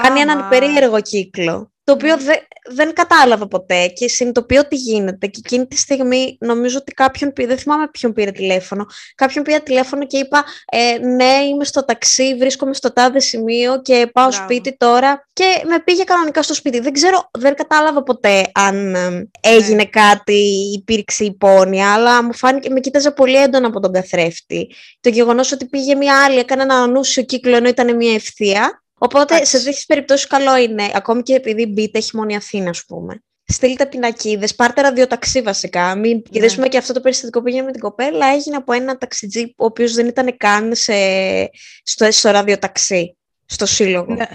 Κάνει 0.02 0.20
έναν 0.20 0.38
Άμα. 0.38 0.48
περίεργο 0.48 1.00
κύκλο. 1.00 1.72
Το 1.84 1.92
οποίο 1.92 2.16
δε- 2.16 2.24
δεν 2.24 2.40
κατάλαβα 2.92 3.48
ποτέ 3.48 3.86
και 3.86 4.08
συνειδητοποιώ 4.08 4.68
τι 4.68 4.76
γίνεται. 4.76 5.26
Και 5.26 5.40
εκείνη 5.44 5.66
τη 5.66 5.76
στιγμή 5.76 6.36
νομίζω 6.40 6.78
ότι 6.78 6.92
κάποιον 6.92 7.32
πήρε, 7.32 7.46
δεν 7.48 7.58
θυμάμαι 7.58 7.88
ποιον 7.88 8.12
πήρε 8.12 8.30
τηλέφωνο. 8.30 8.86
Κάποιον 9.14 9.44
πήρε 9.44 9.58
τηλέφωνο 9.58 10.06
και 10.06 10.18
είπα: 10.18 10.44
ε, 10.70 10.98
Ναι, 11.06 11.32
είμαι 11.50 11.64
στο 11.64 11.84
ταξί, 11.84 12.36
βρίσκομαι 12.36 12.74
στο 12.74 12.92
τάδε 12.92 13.20
σημείο 13.20 13.82
και 13.82 14.10
πάω 14.12 14.28
Μπράβο. 14.28 14.44
σπίτι 14.44 14.76
τώρα. 14.76 15.26
Και 15.32 15.44
με 15.68 15.78
πήγε 15.78 16.04
κανονικά 16.04 16.42
στο 16.42 16.54
σπίτι. 16.54 16.80
Δεν 16.80 16.92
ξέρω, 16.92 17.30
δεν 17.38 17.54
κατάλαβα 17.54 18.02
ποτέ 18.02 18.42
αν 18.54 18.94
ε, 18.94 19.28
έγινε 19.40 19.74
Ναι. 19.74 19.84
κάτι, 19.84 20.72
υπήρξε 20.76 21.24
υπόνοια, 21.24 21.92
αλλά 21.92 22.22
μου 22.24 22.34
φάνηκε, 22.34 22.70
με 22.70 22.80
κοίταζε 22.80 23.10
πολύ 23.10 23.36
έντονα 23.36 23.66
από 23.66 23.80
τον 23.80 23.92
καθρέφτη. 23.92 24.70
Το 25.00 25.08
γεγονός 25.08 25.52
ότι 25.52 25.66
πήγε 25.66 25.94
μια 25.94 26.24
άλλη, 26.24 26.38
έκανε 26.38 26.62
ένα 26.62 26.74
ανούσιο 26.74 27.22
κύκλο 27.22 27.56
ενώ 27.56 27.68
ήταν 27.68 27.96
μια 27.96 28.14
ευθεία. 28.14 28.81
Οπότε 29.04 29.34
Εντάξει. 29.34 29.56
σε 29.56 29.64
τέτοιες 29.64 29.86
περιπτώσεις 29.86 30.26
καλό 30.26 30.56
είναι, 30.56 30.90
ακόμη 30.94 31.22
και 31.22 31.34
επειδή 31.34 31.66
μπείτε 31.66 31.98
έχει 31.98 32.16
μόνο 32.16 32.28
η 32.30 32.34
Αθήνα, 32.34 32.70
ας 32.70 32.84
πούμε. 32.84 33.22
Στείλτε 33.44 33.86
πινακίδες, 33.86 34.54
πάρτε 34.54 34.80
ραδιοταξί 34.80 35.42
βασικά. 35.42 35.94
Μην 35.94 36.16
Ναι. 36.16 36.22
γυρίσουμε 36.30 36.68
και 36.68 36.78
αυτό 36.78 36.92
το 36.92 37.00
περιστατικό 37.00 37.40
που 37.42 37.48
έγινε 37.48 37.64
με 37.64 37.70
την 37.72 37.80
κοπέλα 37.80 38.26
έγινε 38.26 38.56
από 38.56 38.72
ένα 38.72 38.98
ταξιτζή 38.98 39.42
ο 39.56 39.64
οποίος 39.64 39.92
δεν 39.94 40.06
ήταν 40.06 40.36
καν 40.36 40.74
σε, 40.74 40.94
στο, 41.82 42.10
στο 42.10 42.30
ραδιοταξί, 42.30 43.16
στο 43.46 43.66
σύλλογο. 43.66 44.14
Να, 44.14 44.28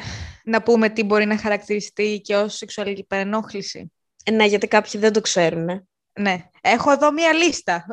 να 0.43 0.61
πούμε 0.61 0.89
τι 0.89 1.03
μπορεί 1.03 1.25
να 1.25 1.37
χαρακτηριστεί 1.37 2.21
και 2.23 2.35
ως 2.35 2.55
σεξουαλική 2.55 3.03
παρενόχληση. 3.03 3.91
Ε, 4.23 4.31
ναι, 4.31 4.45
γιατί 4.45 4.67
κάποιοι 4.67 4.99
δεν 4.99 5.13
το 5.13 5.21
ξέρουν. 5.21 5.87
Ναι, 6.19 6.37
έχω 6.61 6.91
εδώ 6.91 7.11
μία 7.11 7.33
λίστα. 7.33 7.85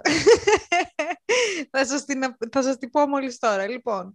Θα, 1.70 1.86
σας 1.86 2.04
την, 2.04 2.36
θα 2.52 2.62
σας 2.62 2.78
την 2.78 2.90
πω 2.90 3.06
μόλις 3.06 3.38
τώρα. 3.38 3.68
Λοιπόν, 3.68 4.12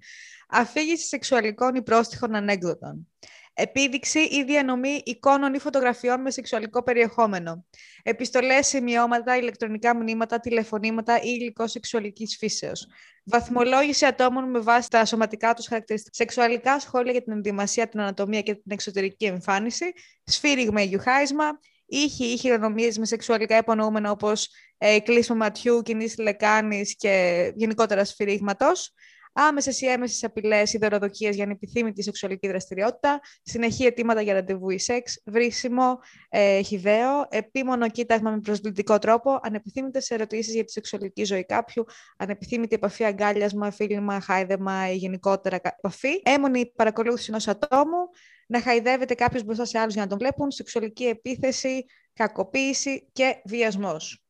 αφήγηση 0.49 1.08
σεξουαλικών 1.08 1.75
ή 1.75 1.82
πρόστιχων 1.82 2.36
ανέκδοτων. 2.36 3.08
Επίδειξη 3.53 4.19
ή 4.19 4.43
διανομή 4.43 5.01
εικόνων 5.05 5.53
ή 5.53 5.60
φωτογραφιών 5.60 6.21
με 6.21 6.32
σεξουαλικό 6.32 6.84
περιεχόμενο. 6.84 7.65
Επιστολές, 8.03 8.67
σημειώματα, 8.67 9.38
ηλεκτρονικά 9.38 9.95
μηνύματα, 9.95 10.39
τηλεφωνήματα 10.39 11.17
ή 11.17 11.38
υλικό 11.39 11.67
σεξουαλικής 11.67 12.38
φύσεως. 12.38 12.88
Βαθμολόγηση 13.23 14.05
ατόμων 14.05 14.49
με 14.49 14.60
βάση 14.60 14.89
τα 14.89 15.05
σωματικά 15.05 15.53
τους 15.53 15.67
χαρακτηριστικά. 15.67 16.15
Σεξουαλικά 16.15 16.79
σχόλια 16.79 17.12
για 17.12 17.23
την 17.23 17.32
ενδυμασία, 17.32 17.88
την 17.88 17.99
ανατομία 17.99 18.41
και 18.41 18.53
την 18.53 18.71
εξωτερική 18.71 19.25
εμφάνιση. 19.25 19.93
Σφύριγμα 20.23 20.82
ή 20.82 20.86
γιουχάισμα. 20.86 21.60
Ήχοι 21.89 22.25
ή 22.25 22.38
χειρονομίες 22.38 22.97
με 22.97 23.06
σεξουαλικά 23.06 23.58
υπονοούμενα 23.58 24.12
όπως 24.12 24.49
ε, 24.78 24.99
κλείσμα 24.99 25.36
ματιού, 25.36 25.82
κινήσεις 25.82 26.17
λεκάνης 26.17 26.95
και 26.95 27.52
γενικότερα 27.56 28.06
σφυρίγματος. 28.06 28.93
Άμεσες 29.34 29.82
ή 29.82 29.88
έμεσες 29.88 30.23
απειλές 30.23 30.73
ή 30.73 30.78
δωροδοκίε 30.78 31.30
για 31.30 31.43
ανεπιθύμητη 31.43 32.04
σεξουαλική 32.04 32.47
δραστηριότητα, 32.47 33.19
συνεχή 33.41 33.86
αιτήματα 33.86 34.21
για 34.21 34.34
ραντεβού 34.34 34.69
ή 34.69 34.80
σεξ, 34.80 35.21
βρίσιμο, 35.25 35.99
ε, 36.30 36.62
χιδαίο, 36.62 37.25
επίμονο 37.30 37.89
κοίταγμα 37.89 38.32
με 38.32 38.39
προσβλητικό 38.39 38.99
τρόπο, 38.99 39.39
ανεπιθύμητες 39.43 40.10
ερωτήσεις 40.10 40.54
για 40.54 40.63
τη 40.63 40.71
σεξουαλική 40.71 41.23
ζωή 41.23 41.45
κάποιου, 41.45 41.86
ανεπιθύμητη 42.17 42.75
επαφή, 42.75 43.04
αγκάλιασμα, 43.04 43.71
φίλημα, 43.71 44.19
χάιδεμα 44.21 44.91
ή 44.91 44.95
γενικότερα 44.95 45.58
κα- 45.58 45.75
επαφή, 45.78 46.21
έμονη 46.23 46.71
παρακολούθηση 46.75 47.28
ενός 47.30 47.47
ατόμου, 47.47 48.10
να 48.49 48.62
χαϊδεύεται 48.62 49.13
κάποιος 49.13 49.43
μπροστά 49.43 49.65
σε 49.65 49.79
άλλους 49.79 49.93
για 49.93 50.03
να 50.03 50.09
τον 50.09 50.17
βλέπουν, 50.17 50.51
σεξουαλική 50.51 51.03
επίθεση, 51.03 51.85
κακοποίηση 52.13 53.09
και 53.12 53.41
βιασμός. 53.45 54.23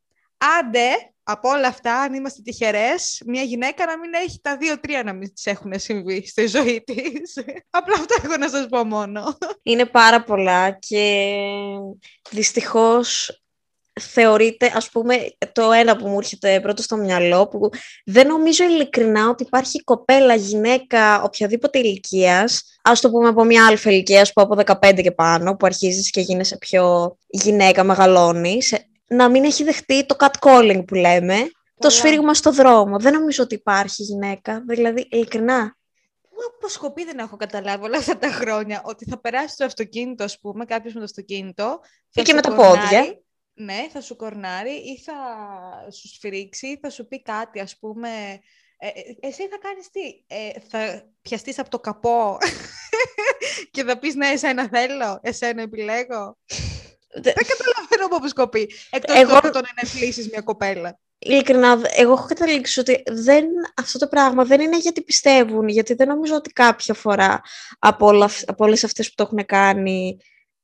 Άντε, 0.59 0.89
από 1.23 1.49
όλα 1.49 1.67
αυτά, 1.67 1.99
αν 1.99 2.13
είμαστε 2.13 2.41
τυχερές, 2.41 3.21
μια 3.25 3.41
γυναίκα 3.41 3.85
να 3.85 3.97
μην 3.97 4.13
έχει 4.13 4.39
τα 4.41 4.57
δύο-τρία 4.57 5.03
να 5.03 5.13
μην 5.13 5.33
της 5.33 5.45
έχουν 5.45 5.79
συμβεί 5.79 6.27
στη 6.27 6.47
ζωή 6.47 6.83
της. 6.85 7.37
Απλά 7.69 7.93
αυτό 7.93 8.15
έχω 8.23 8.37
να 8.37 8.49
σας 8.49 8.67
πω 8.67 8.83
μόνο. 8.83 9.37
Είναι 9.63 9.85
πάρα 9.85 10.23
πολλά 10.23 10.71
και 10.71 11.25
δυστυχώς 12.29 13.39
θεωρείται, 13.99 14.71
ας 14.75 14.89
πούμε, 14.89 15.15
το 15.51 15.71
ένα 15.71 15.95
που 15.95 16.07
μου 16.07 16.17
έρχεται 16.17 16.59
πρώτο 16.59 16.81
στο 16.81 16.95
μυαλό, 16.95 17.47
που 17.47 17.69
δεν 18.05 18.27
νομίζω 18.27 18.63
ειλικρινά 18.63 19.29
ότι 19.29 19.43
υπάρχει 19.43 19.83
κοπέλα, 19.83 20.35
γυναίκα, 20.35 21.21
οποιαδήποτε 21.21 21.79
ηλικίας, 21.79 22.63
ας 22.81 23.01
το 23.01 23.09
πούμε 23.09 23.27
από 23.27 23.43
μια 23.43 23.67
αλφα 23.67 23.91
ηλικία, 23.91 24.27
που 24.33 24.41
από 24.41 24.55
15 24.55 25.01
και 25.01 25.11
πάνω, 25.11 25.55
που 25.55 25.65
αρχίζεις 25.65 26.09
και 26.09 26.21
γίνεσαι 26.21 26.57
πιο 26.57 27.15
γυναίκα, 27.27 27.83
μεγαλώνεις, 27.83 28.73
να 29.07 29.29
μην 29.29 29.43
έχει 29.43 29.63
δεχτεί 29.63 30.05
το 30.05 30.15
catcalling 30.19 30.83
που 30.87 30.95
λέμε, 30.95 31.35
το 31.35 31.87
Πολλά. 31.87 31.93
σφύριγμα 31.93 32.33
στο 32.33 32.51
δρόμο. 32.51 32.99
Δεν 32.99 33.13
νομίζω 33.13 33.43
ότι 33.43 33.55
υπάρχει 33.55 34.03
γυναίκα, 34.03 34.63
δηλαδή 34.67 35.07
ειλικρινά. 35.11 35.77
Πού 36.29 36.35
αποσκοπεί 36.57 37.05
δεν 37.05 37.17
έχω 37.17 37.35
καταλάβει 37.35 37.83
όλα 37.83 37.97
αυτά 37.97 38.17
τα 38.17 38.27
χρόνια 38.31 38.81
ότι 38.85 39.05
θα 39.05 39.19
περάσει 39.19 39.55
το 39.57 39.65
αυτοκίνητο, 39.65 40.23
ας 40.23 40.39
πούμε, 40.39 40.65
κάποιος 40.65 40.93
με 40.93 40.99
το 40.99 41.05
αυτοκίνητο. 41.05 41.79
θα 42.09 42.21
Ή 42.21 42.23
και 42.23 42.29
σου 42.29 42.35
με 42.35 42.41
τα 42.41 42.49
κορνάρει, 42.49 42.79
πόδια. 42.79 43.19
Ναι, 43.61 43.87
θα 43.91 44.01
σου 44.01 44.15
κορνάρει 44.15 44.71
ή 44.71 45.01
θα 45.05 45.13
σου 45.91 46.07
σφυρίξει 46.07 46.67
ή 46.67 46.79
θα 46.81 46.89
σου 46.89 47.07
πει 47.07 47.21
κάτι, 47.21 47.59
ας 47.59 47.77
πούμε. 47.79 48.09
Ε, 48.77 48.87
ε, 48.87 49.27
εσύ 49.27 49.47
θα 49.47 49.57
κάνεις 49.61 49.89
τι, 49.91 49.99
ε, 50.27 50.49
θα 50.69 51.03
πιαστείς 51.21 51.59
από 51.59 51.69
το 51.69 51.79
καπό 51.79 52.37
και 53.71 53.83
θα 53.83 53.99
πεις 53.99 54.15
ναι, 54.15 54.27
εσένα 54.27 54.67
θέλω, 54.69 55.19
εσένα 55.21 55.61
επιλέγω. 55.61 56.37
Δε- 57.13 57.21
Δεν 57.33 57.45
καταλαβαίνω 57.47 58.05
από 58.05 58.15
αποσκοπεί. 58.15 58.71
Εκτός 58.89 59.15
Εγώ- 59.15 59.31
Εγώ... 59.31 59.39
το 59.51 59.61
να 59.61 59.67
ενεθλίσεις 59.75 60.29
μια 60.29 60.41
κοπέλα. 60.41 60.99
Ειλικρινά, 61.19 61.75
δε- 61.77 61.87
εγώ 61.95 62.11
έχω 62.13 62.25
καταλήξει 62.27 62.79
ότι 62.79 63.03
δεν, 63.07 63.45
αυτό 63.77 63.99
το 63.99 64.07
πράγμα 64.07 64.43
δεν 64.45 64.61
είναι 64.61 64.77
γιατί 64.77 65.01
πιστεύουν, 65.01 65.67
γιατί 65.67 65.93
δεν 65.93 66.07
νομίζω 66.07 66.35
ότι 66.35 66.49
κάποια 66.53 66.93
φορά 66.93 67.41
από, 67.79 68.05
όλα, 68.05 68.25
αυ- 68.25 68.49
από 68.49 68.65
όλες 68.65 68.83
αυτές 68.83 69.07
που 69.09 69.13
το 69.15 69.23
έχουν 69.23 69.45
κάνει 69.45 70.17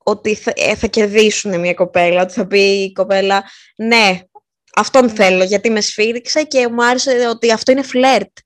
ότι 0.07 0.35
θα, 0.35 0.53
ε, 0.55 0.75
θα 0.75 0.87
κερδίσουν 0.87 1.59
μια 1.59 1.73
κοπέλα, 1.73 2.21
ότι 2.21 2.33
θα 2.33 2.47
πει 2.47 2.59
η 2.59 2.91
κοπέλα 2.91 3.43
ναι, 3.75 4.19
αυτόν 4.75 5.09
θέλω 5.09 5.43
γιατί 5.43 5.69
με 5.69 5.81
σφύριξε 5.81 6.43
και 6.43 6.67
μου 6.67 6.85
άρεσε 6.85 7.27
ότι 7.27 7.51
αυτό 7.51 7.71
είναι 7.71 7.81
φλερτ. 7.81 8.37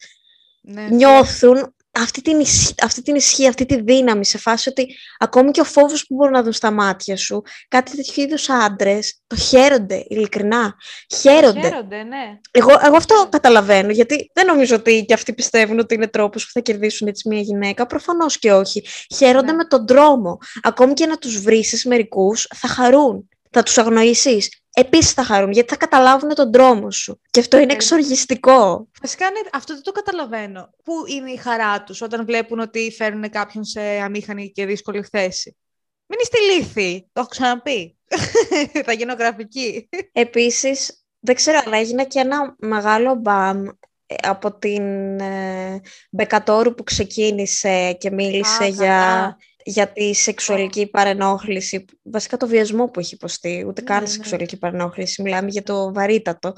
Ναι, 0.61 0.87
Νιώθουν 0.89 1.75
αυτή 1.91 2.21
την, 2.21 2.39
ισχύ, 2.39 2.73
αυτή 2.83 3.01
την 3.01 3.15
ισχύ, 3.15 3.47
αυτή 3.47 3.65
τη 3.65 3.81
δύναμη 3.81 4.25
σε 4.25 4.37
φάση 4.37 4.69
ότι 4.69 4.95
ακόμη 5.17 5.51
και 5.51 5.61
ο 5.61 5.63
φόβος 5.63 6.05
που 6.07 6.15
μπορούν 6.15 6.33
να 6.33 6.43
δουν 6.43 6.53
στα 6.53 6.71
μάτια 6.71 7.17
σου, 7.17 7.41
κάτι 7.67 7.95
τέτοιου 7.95 8.21
είδους 8.23 8.49
άντρες 8.49 9.21
το 9.27 9.35
χαίρονται, 9.35 10.05
ειλικρινά. 10.07 10.75
Χαίρονται. 11.19 11.61
Χαίρονται, 11.61 12.03
ναι. 12.03 12.39
Εγώ, 12.51 12.69
εγώ 12.85 12.95
αυτό 12.95 13.27
καταλαβαίνω, 13.29 13.91
γιατί 13.91 14.31
δεν 14.33 14.45
νομίζω 14.45 14.75
ότι 14.75 15.05
και 15.07 15.13
αυτοί 15.13 15.33
πιστεύουν 15.33 15.79
ότι 15.79 15.93
είναι 15.93 16.07
τρόπος 16.07 16.45
που 16.45 16.51
θα 16.53 16.59
κερδίσουν 16.59 17.07
έτσι 17.07 17.27
μια 17.27 17.41
γυναίκα. 17.41 17.85
Προφανώς 17.85 18.39
και 18.39 18.53
όχι. 18.53 18.83
Χαίρονται 19.15 19.51
Ναι. 19.51 19.57
με 19.57 19.65
τον 19.65 19.85
τρόμο. 19.85 20.37
Ακόμη 20.63 20.93
και 20.93 21.05
να 21.05 21.17
τους 21.17 21.41
βρίσεις 21.41 21.85
μερικούς, 21.85 22.47
θα 22.55 22.67
χαρούν. 22.67 23.29
Θα 23.51 23.63
τους 23.63 23.77
αγνοήσεις. 23.77 24.49
Επίσης 24.79 25.11
θα 25.11 25.23
χαρούν, 25.23 25.51
γιατί 25.51 25.69
θα 25.69 25.75
καταλάβουν 25.75 26.35
τον 26.35 26.51
δρόμο 26.51 26.91
σου. 26.91 27.21
Και 27.29 27.39
αυτό 27.39 27.57
είναι 27.57 27.73
εξοργιστικό. 27.73 28.87
Φυσικά 29.01 29.25
αυτό 29.53 29.73
δεν 29.73 29.83
το 29.83 29.91
καταλαβαίνω. 29.91 30.69
Πού 30.83 30.93
είναι 31.07 31.31
η 31.31 31.37
χαρά 31.37 31.83
τους 31.83 32.01
όταν 32.01 32.25
βλέπουν 32.25 32.59
ότι 32.59 32.91
φέρνουν 32.97 33.29
κάποιον 33.29 33.63
σε 33.63 33.81
αμήχανη 33.81 34.51
και 34.51 34.65
δύσκολη 34.65 35.03
θέση; 35.11 35.57
Μην 36.05 36.19
είστε 36.21 36.37
λύθοι, 36.39 37.09
το 37.13 37.19
έχω 37.19 37.29
ξαναπεί. 37.29 37.97
θα 38.85 38.93
γίνω 38.93 39.13
γραφική. 39.13 39.89
Επίσης, 40.11 41.03
δεν 41.19 41.35
ξέρω, 41.35 41.61
αλλά 41.65 41.77
έγινε 41.77 42.05
και 42.05 42.19
ένα 42.19 42.55
μεγάλο 42.57 43.15
μπαμ 43.15 43.65
ε, 44.05 44.15
από 44.21 44.57
την 44.57 45.19
ε, 45.19 45.81
Μπεκατόρου 46.11 46.73
που 46.73 46.83
ξεκίνησε 46.83 47.93
και 47.93 48.11
μίλησε 48.11 48.65
για, 48.65 49.37
για 49.69 49.91
τη 49.91 50.13
σεξουαλική 50.13 50.87
παρενόχληση, 50.87 51.85
βασικά 52.03 52.37
το 52.37 52.47
βιασμό 52.47 52.85
που 52.85 52.99
έχει 52.99 53.13
υποστεί, 53.13 53.65
ούτε 53.67 53.81
καν 53.81 53.95
ναι, 53.97 54.01
ναι. 54.01 54.07
σεξουαλική 54.07 54.57
παρενόχληση, 54.57 55.21
μιλάμε 55.21 55.49
για 55.49 55.63
το 55.63 55.93
βαρύτατο. 55.93 56.53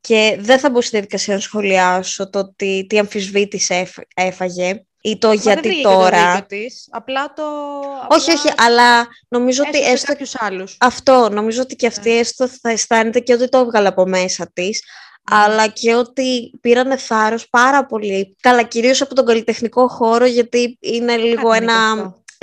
Και 0.00 0.36
δεν 0.40 0.58
θα 0.58 0.70
μπω 0.70 0.80
στη 0.80 0.90
διαδικασία 0.90 1.34
να 1.34 1.40
σχολιάσω 1.40 2.30
το 2.30 2.38
ότι 2.38 2.86
τι 2.88 2.98
αμφισβήτηση 2.98 3.86
έφαγε 4.14 4.84
ή 5.02 5.18
το 5.18 5.32
γιατί 5.32 5.68
δεν 5.68 5.82
τώρα. 5.82 6.38
Το 6.38 6.46
της, 6.46 6.88
απλά 6.90 7.32
το... 7.32 7.42
Όχι, 8.08 8.30
όχι, 8.30 8.48
αλλά 8.56 9.06
νομίζω 9.28 9.62
ότι 9.68 9.78
έστω... 9.78 10.14
άλλους. 10.38 10.76
Αυτό, 10.80 11.28
νομίζω 11.32 11.62
ότι 11.62 11.76
και 11.76 11.86
αυτή 11.86 12.10
ναι. 12.10 12.18
έστω 12.18 12.48
θα 12.48 12.70
αισθάνεται 12.70 13.20
και 13.20 13.32
ότι 13.32 13.48
το 13.48 13.58
έβγαλε 13.58 13.88
από 13.88 14.06
μέσα 14.06 14.50
της, 14.52 14.82
ναι. 15.30 15.36
αλλά 15.36 15.66
και 15.66 15.94
ότι 15.94 16.58
πήρανε 16.60 16.96
θάρρος 16.96 17.48
πάρα 17.48 17.86
πολύ. 17.86 18.36
Καλά, 18.40 18.62
κυρίως 18.62 19.02
από 19.02 19.14
τον 19.14 19.26
καλλιτεχνικό 19.26 19.88
χώρο, 19.88 20.26
γιατί 20.26 20.78
είναι 20.80 21.16
λίγο 21.16 21.52
ένα... 21.52 21.74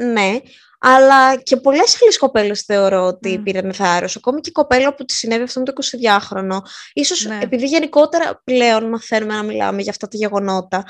Ναι, 0.03 0.39
αλλά 0.79 1.35
και 1.35 1.57
πολλές 1.57 1.97
άλλε 2.01 2.17
κοπέλες 2.17 2.61
θεωρώ 2.61 3.05
ότι 3.05 3.37
mm. 3.39 3.43
πήραν 3.43 3.73
θάρρος. 3.73 4.15
Ακόμη 4.15 4.41
και 4.41 4.49
η 4.49 4.51
κοπέλα 4.51 4.95
που 4.95 5.05
της 5.05 5.17
συνέβη 5.17 5.43
αυτό 5.43 5.63
το 5.63 5.73
22χρονο. 5.81 6.57
σω 7.05 7.27
ναι. 7.27 7.39
επειδή 7.41 7.65
γενικότερα 7.65 8.41
πλέον 8.43 8.89
μαθαίνουμε 8.89 9.33
να 9.33 9.43
μιλάμε 9.43 9.81
για 9.81 9.91
αυτά 9.91 10.07
τα 10.07 10.17
γεγονότα, 10.17 10.85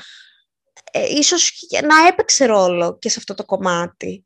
ε, 0.92 1.08
ίσως 1.08 1.52
να 1.82 2.06
έπαιξε 2.08 2.44
ρόλο 2.44 2.98
και 2.98 3.08
σε 3.08 3.16
αυτό 3.18 3.34
το 3.34 3.44
κομμάτι. 3.44 4.24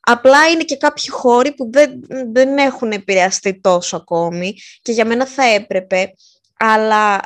Απλά 0.00 0.48
είναι 0.48 0.62
και 0.62 0.76
κάποιοι 0.76 1.10
χώροι 1.10 1.54
που 1.54 1.70
δεν, 1.72 2.00
δεν 2.32 2.58
έχουν 2.58 2.90
επηρεαστεί 2.90 3.60
τόσο 3.60 3.96
ακόμη 3.96 4.54
και 4.82 4.92
για 4.92 5.04
μένα 5.04 5.26
θα 5.26 5.44
έπρεπε, 5.44 6.12
αλλά 6.58 7.20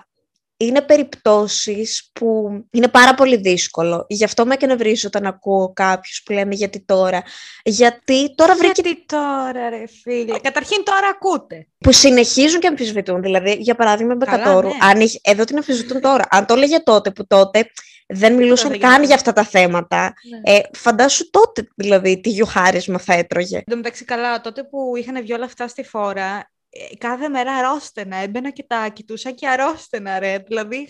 είναι 0.60 0.80
περιπτώσεις 0.80 2.10
που 2.12 2.50
είναι 2.70 2.88
πάρα 2.88 3.14
πολύ 3.14 3.36
δύσκολο. 3.36 4.06
Γι' 4.08 4.24
αυτό 4.24 4.46
με 4.46 4.54
εκνευρίζω 4.54 5.08
όταν 5.08 5.26
ακούω 5.26 5.72
κάποιους 5.72 6.22
που 6.24 6.32
λένε 6.32 6.54
γιατί 6.54 6.84
τώρα; 6.84 7.22
Γιατί 7.64 8.34
τώρα 8.34 8.54
βρήκε... 8.54 8.80
Γιατί 8.82 9.04
τώρα 9.06 9.68
ρε 9.68 9.84
φίλε; 10.02 10.38
Καταρχήν 10.38 10.84
τώρα 10.84 11.06
ακούτε. 11.06 11.66
Που 11.78 11.92
συνεχίζουν 11.92 12.60
και 12.60 12.66
αμφισβητούν. 12.66 13.22
Δηλαδή, 13.22 13.52
για 13.52 13.74
παράδειγμα, 13.74 14.14
με 14.14 14.24
Μπεκατόρου. 14.24 14.68
Ναι. 14.68 14.74
Αν 14.80 15.10
εδώ 15.22 15.44
την 15.44 15.56
αμφισβητούν 15.56 16.00
τώρα. 16.00 16.24
Αν 16.30 16.46
το 16.46 16.54
έλεγε 16.54 16.80
τότε 16.80 17.10
που 17.10 17.26
τότε 17.26 17.66
δεν 18.12 18.34
μιλούσαν 18.34 18.78
καν 18.78 19.02
για 19.02 19.14
αυτά 19.14 19.32
τα 19.32 19.44
θέματα. 19.44 20.14
Ναι. 20.44 20.54
Ε, 20.54 20.60
φαντάσου 20.72 21.30
τότε 21.30 21.68
δηλαδή 21.74 22.20
τι 22.20 22.28
γιουχάρισμα 22.30 22.98
θα 22.98 23.14
έτρωγε. 23.14 23.56
Εν 23.56 23.64
τω 23.66 23.76
μεταξύ 23.76 24.04
καλά, 24.04 24.40
τότε 24.40 24.64
που 24.64 24.96
είχαν 24.96 25.22
βγει 25.22 25.32
όλα 25.32 25.44
αυτά 25.44 25.68
στη 25.68 25.82
φόρα, 25.82 26.36
ε, 26.36 26.50
κάθε 26.98 27.28
μέρα 27.28 27.52
αρρώστενα. 27.52 28.16
Έμπαινα 28.16 28.50
και 28.50 28.62
τα 28.62 28.88
κοιτούσα 28.88 29.30
και 29.30 29.48
αρρώστενα, 29.48 30.18
ρε. 30.18 30.38
Δηλαδή, 30.38 30.88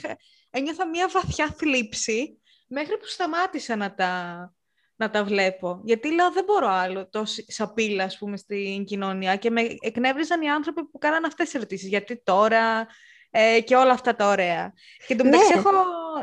ένιωθα 0.51 0.89
μια 0.89 1.09
βαθιά 1.09 1.55
θλίψη 1.59 2.41
μέχρι 2.67 2.99
που 2.99 3.07
σταμάτησα 3.07 3.77
να 3.77 3.95
τα, 3.95 4.53
να 4.97 5.11
τα 5.11 5.25
βλέπω. 5.25 5.81
Γιατί 5.85 6.15
λέω 6.15 6.31
δεν 6.33 6.45
μπορώ 6.45 6.69
άλλο 6.69 7.09
τόση 7.09 7.53
σαπίλα, 7.53 8.05
ας 8.05 8.19
πούμε, 8.19 8.37
στην 8.37 8.85
κοινωνία 8.85 9.37
και 9.37 9.51
με 9.51 9.77
εκνεύριζαν 9.81 10.43
οι 10.43 10.51
άνθρωποι 10.51 10.87
που 10.87 10.99
κάναν 10.99 11.25
αυτές 11.25 11.45
τις 11.45 11.55
ερωτήσεις. 11.55 11.89
Γιατί 11.89 12.23
τώρα, 12.23 12.87
ε, 13.31 13.61
και 13.61 13.77
όλα 13.77 13.93
αυτά 13.93 14.15
τα 14.15 14.29
ωραία. 14.29 14.73
Και 15.07 15.17
το 15.17 15.25
μεταξύ 15.25 15.53
ναι. 15.53 15.59
έχω, 15.59 15.71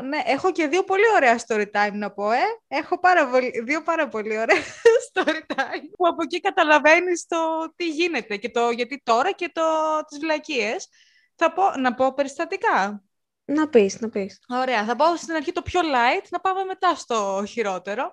ναι, 0.08 0.22
έχω 0.24 0.52
και 0.52 0.66
δύο 0.66 0.84
πολύ 0.84 1.04
ωραία 1.14 1.38
story 1.46 1.66
time 1.72 1.92
να 1.92 2.12
πω, 2.12 2.30
ε. 2.30 2.44
Έχω 2.68 2.98
πάρα 2.98 3.28
πολύ, 3.28 3.62
δύο 3.64 3.82
πάρα 3.82 4.08
πολύ 4.08 4.38
ωραία 4.38 4.62
story 5.12 5.54
time 5.54 5.88
που 5.96 6.06
από 6.06 6.22
εκεί 6.22 6.40
καταλαβαίνεις 6.40 7.26
το 7.26 7.36
τι 7.76 7.88
γίνεται 7.88 8.36
και 8.36 8.50
το 8.50 8.70
γιατί 8.70 9.00
τώρα 9.04 9.32
και 9.32 9.50
το, 9.52 9.62
τις 10.08 10.18
βλακίες. 10.18 10.88
Θα 11.34 11.52
πω, 11.52 11.62
να 11.80 11.94
πω 11.94 12.14
περιστατικά. 12.14 13.02
Να 13.44 13.68
πεις, 13.68 14.00
να 14.00 14.08
πεις. 14.08 14.38
Ωραία, 14.48 14.84
θα 14.84 14.96
πάω 14.96 15.16
στην 15.16 15.34
αρχή 15.34 15.52
το 15.52 15.62
πιο 15.62 15.80
light, 15.80 16.26
να 16.30 16.40
πάμε 16.40 16.64
μετά 16.64 16.94
στο 16.94 17.44
χειρότερο. 17.48 18.12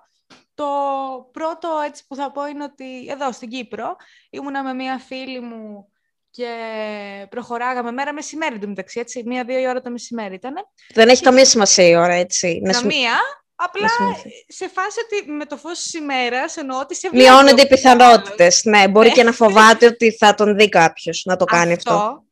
Το 0.54 0.66
πρώτο 1.32 1.68
έτσι 1.86 2.06
που 2.06 2.14
θα 2.14 2.32
πω 2.32 2.46
είναι 2.46 2.64
ότι 2.64 3.06
εδώ 3.08 3.32
στην 3.32 3.48
Κύπρο 3.48 3.96
ήμουνα 4.30 4.62
με 4.62 4.72
μία 4.72 4.98
φίλη 4.98 5.40
μου 5.40 5.92
και 6.36 6.52
προχωράγαμε 7.30 7.90
μέρα 7.90 8.12
μεσημέρι 8.12 8.58
του 8.58 8.68
μεταξύ, 8.68 9.00
έτσι, 9.00 9.22
μία-δύο 9.26 9.58
η 9.58 9.68
ώρα 9.68 9.80
το 9.80 9.90
μεσημέρι 9.90 10.34
ήταν. 10.34 10.54
Δεν 10.94 11.08
έχει 11.08 11.22
καμία 11.22 11.44
σημασία 11.44 11.88
η 11.88 11.96
ώρα, 11.96 12.14
έτσι. 12.14 12.62
Καμία, 12.70 13.12
απλά 13.54 13.88
σε 14.46 14.68
φάση 14.68 14.98
ότι 15.04 15.30
με 15.30 15.44
το 15.44 15.56
φως 15.56 15.82
της 15.82 15.94
ημέρας 15.94 16.56
εννοώ 16.56 16.78
ότι 16.80 16.94
σε 16.94 17.08
βλέπει. 17.08 17.24
Μειώνονται 17.24 17.62
οι 17.62 17.66
πιθανότητες, 17.66 18.64
ναι, 18.64 18.88
μπορεί 18.88 19.12
και 19.12 19.22
να 19.22 19.32
φοβάται 19.32 19.86
ότι 19.86 20.16
θα 20.16 20.34
τον 20.34 20.56
δει 20.56 20.68
κάποιος 20.68 21.22
να 21.24 21.36
το 21.36 21.44
κάνει 21.44 21.72
αυτό. 21.72 21.94
αυτό. 21.94 22.25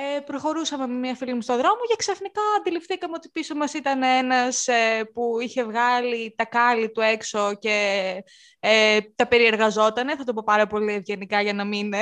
Ε, 0.00 0.20
προχωρούσαμε 0.20 0.86
με 0.86 0.94
μια 0.94 1.14
φίλη 1.14 1.34
μου 1.34 1.40
στον 1.40 1.56
δρόμο 1.56 1.80
και 1.88 1.96
ξαφνικά 1.96 2.40
αντιληφθήκαμε 2.58 3.14
ότι 3.16 3.28
πίσω 3.28 3.54
μας 3.54 3.72
ήταν 3.74 4.02
ένας 4.02 4.66
ε, 4.66 5.04
που 5.12 5.40
είχε 5.40 5.64
βγάλει 5.64 6.34
τα 6.36 6.44
κάλλη 6.44 6.90
του 6.90 7.00
έξω 7.00 7.54
και 7.54 7.76
ε, 8.60 8.98
τα 9.14 9.26
περιεργαζότανε. 9.26 10.16
Θα 10.16 10.24
το 10.24 10.32
πω 10.32 10.42
πάρα 10.44 10.66
πολύ 10.66 10.92
ευγενικά 10.92 11.40
για 11.40 11.52
να 11.52 11.64
μην, 11.64 11.92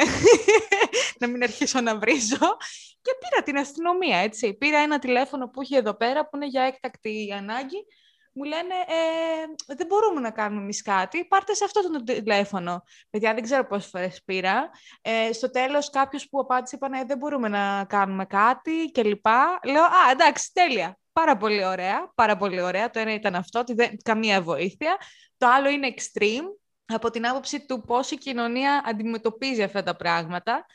να 1.20 1.26
μην 1.26 1.42
αρχίσω 1.42 1.80
να 1.80 1.98
βρίζω. 1.98 2.56
Και 3.02 3.12
πήρα 3.20 3.42
την 3.42 3.58
αστυνομία, 3.58 4.18
έτσι. 4.18 4.54
Πήρα 4.54 4.78
ένα 4.78 4.98
τηλέφωνο 4.98 5.48
που 5.48 5.62
είχε 5.62 5.76
εδώ 5.76 5.94
πέρα 5.94 6.28
που 6.28 6.36
είναι 6.36 6.46
για 6.46 6.62
έκτακτη 6.62 7.34
ανάγκη 7.36 7.86
μου 8.36 8.44
λένε 8.44 8.74
ε, 8.86 9.74
δεν 9.74 9.86
μπορούμε 9.86 10.20
να 10.20 10.30
κάνουμε 10.30 10.62
εμείς 10.62 10.82
κάτι, 10.82 11.24
πάρτε 11.24 11.54
σε 11.54 11.64
αυτό 11.64 11.90
το 11.90 12.02
τηλέφωνο. 12.02 12.82
Παιδιά, 13.10 13.34
δεν 13.34 13.42
ξέρω 13.42 13.66
πόσες 13.66 13.90
φορές 13.90 14.22
πήρα. 14.24 14.70
Ε, 15.02 15.32
στο 15.32 15.50
τέλος, 15.50 15.90
κάποιος 15.90 16.28
που 16.28 16.40
απάντησε 16.40 16.76
είπαν 16.76 16.92
«Ε, 16.92 17.04
δεν 17.04 17.18
μπορούμε 17.18 17.48
να 17.48 17.84
κάνουμε 17.88 18.24
κάτι 18.24 18.90
κλπ. 18.92 19.26
Λέω, 19.64 19.82
Α, 19.82 20.10
εντάξει, 20.12 20.50
τέλεια. 20.52 20.98
Πάρα 21.12 21.36
πολύ 21.36 21.64
ωραία. 21.64 22.12
Πάρα 22.14 22.36
πολύ 22.36 22.60
ωραία. 22.60 22.90
Το 22.90 22.98
ένα 22.98 23.14
ήταν 23.14 23.34
αυτό, 23.34 23.58
ότι 23.58 23.74
δεν, 23.74 23.96
καμία 24.02 24.42
βοήθεια. 24.42 24.96
Το 25.38 25.46
άλλο 25.46 25.68
είναι 25.68 25.94
extreme, 25.96 26.44
από 26.86 27.10
την 27.10 27.26
άποψη 27.26 27.66
του 27.66 27.80
πώς 27.80 28.10
η 28.10 28.16
κοινωνία 28.16 28.82
αντιμετωπίζει 28.84 29.62
αυτά 29.62 29.82
τα 29.82 29.96
πράγματα. 29.96 30.66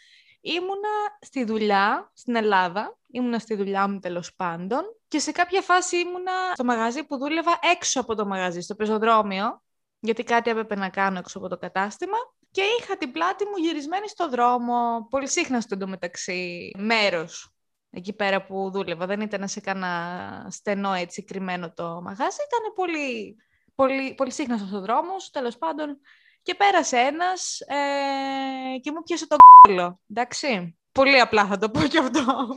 Ήμουνα 0.41 0.89
στη 1.21 1.43
δουλειά 1.43 2.11
στην 2.13 2.35
Ελλάδα, 2.35 2.97
ήμουνα 3.07 3.39
στη 3.39 3.55
δουλειά 3.55 3.87
μου 3.87 3.99
τέλος 3.99 4.35
πάντων 4.35 4.81
και 5.07 5.19
σε 5.19 5.31
κάποια 5.31 5.61
φάση 5.61 5.97
ήμουνα 5.97 6.31
στο 6.53 6.63
μαγαζί 6.63 7.03
που 7.03 7.17
δούλευα 7.17 7.59
έξω 7.73 7.99
από 7.99 8.15
το 8.15 8.25
μαγαζί, 8.25 8.61
στο 8.61 8.75
πεζοδρόμιο, 8.75 9.61
γιατί 9.99 10.23
κάτι 10.23 10.49
έπρεπε 10.49 10.75
να 10.75 10.89
κάνω 10.89 11.17
έξω 11.17 11.37
από 11.37 11.47
το 11.47 11.57
κατάστημα 11.57 12.17
και 12.51 12.61
είχα 12.79 12.97
την 12.97 13.11
πλάτη 13.11 13.45
μου 13.45 13.57
γυρισμένη 13.57 14.07
στο 14.07 14.29
δρόμο, 14.29 15.07
πολύ 15.09 15.27
σύγχνα 15.27 15.61
στο 15.61 15.75
εντωμεταξύ 15.75 16.71
μέρος 16.77 17.53
εκεί 17.89 18.13
πέρα 18.13 18.45
που 18.45 18.71
δούλευα. 18.71 19.05
Δεν 19.05 19.21
ήταν 19.21 19.47
σε 19.47 19.59
κανένα 19.59 20.47
στενό 20.49 20.93
έτσι 20.93 21.23
κρυμμένο 21.23 21.71
το 21.73 22.01
μαγάζι, 22.01 22.37
ήταν 22.47 22.73
πολύ, 22.75 23.35
πολύ, 23.75 24.13
πολύ 24.13 24.31
σύχναστο 24.31 24.67
στο 24.67 24.81
δρόμο, 24.81 25.11
τέλος 25.31 25.57
πάντων. 25.57 25.99
Και 26.43 26.55
πέρασε 26.55 26.97
ένας 26.97 27.59
ε, 27.59 28.77
και 28.81 28.91
μου 28.91 29.03
πιάσε 29.03 29.27
το 29.27 29.35
κόλλο, 29.61 29.99
εντάξει. 30.09 30.75
Πολύ 30.91 31.19
απλά 31.19 31.45
θα 31.45 31.57
το 31.57 31.69
πω 31.69 31.81
και 31.81 31.97
αυτό. 31.97 32.47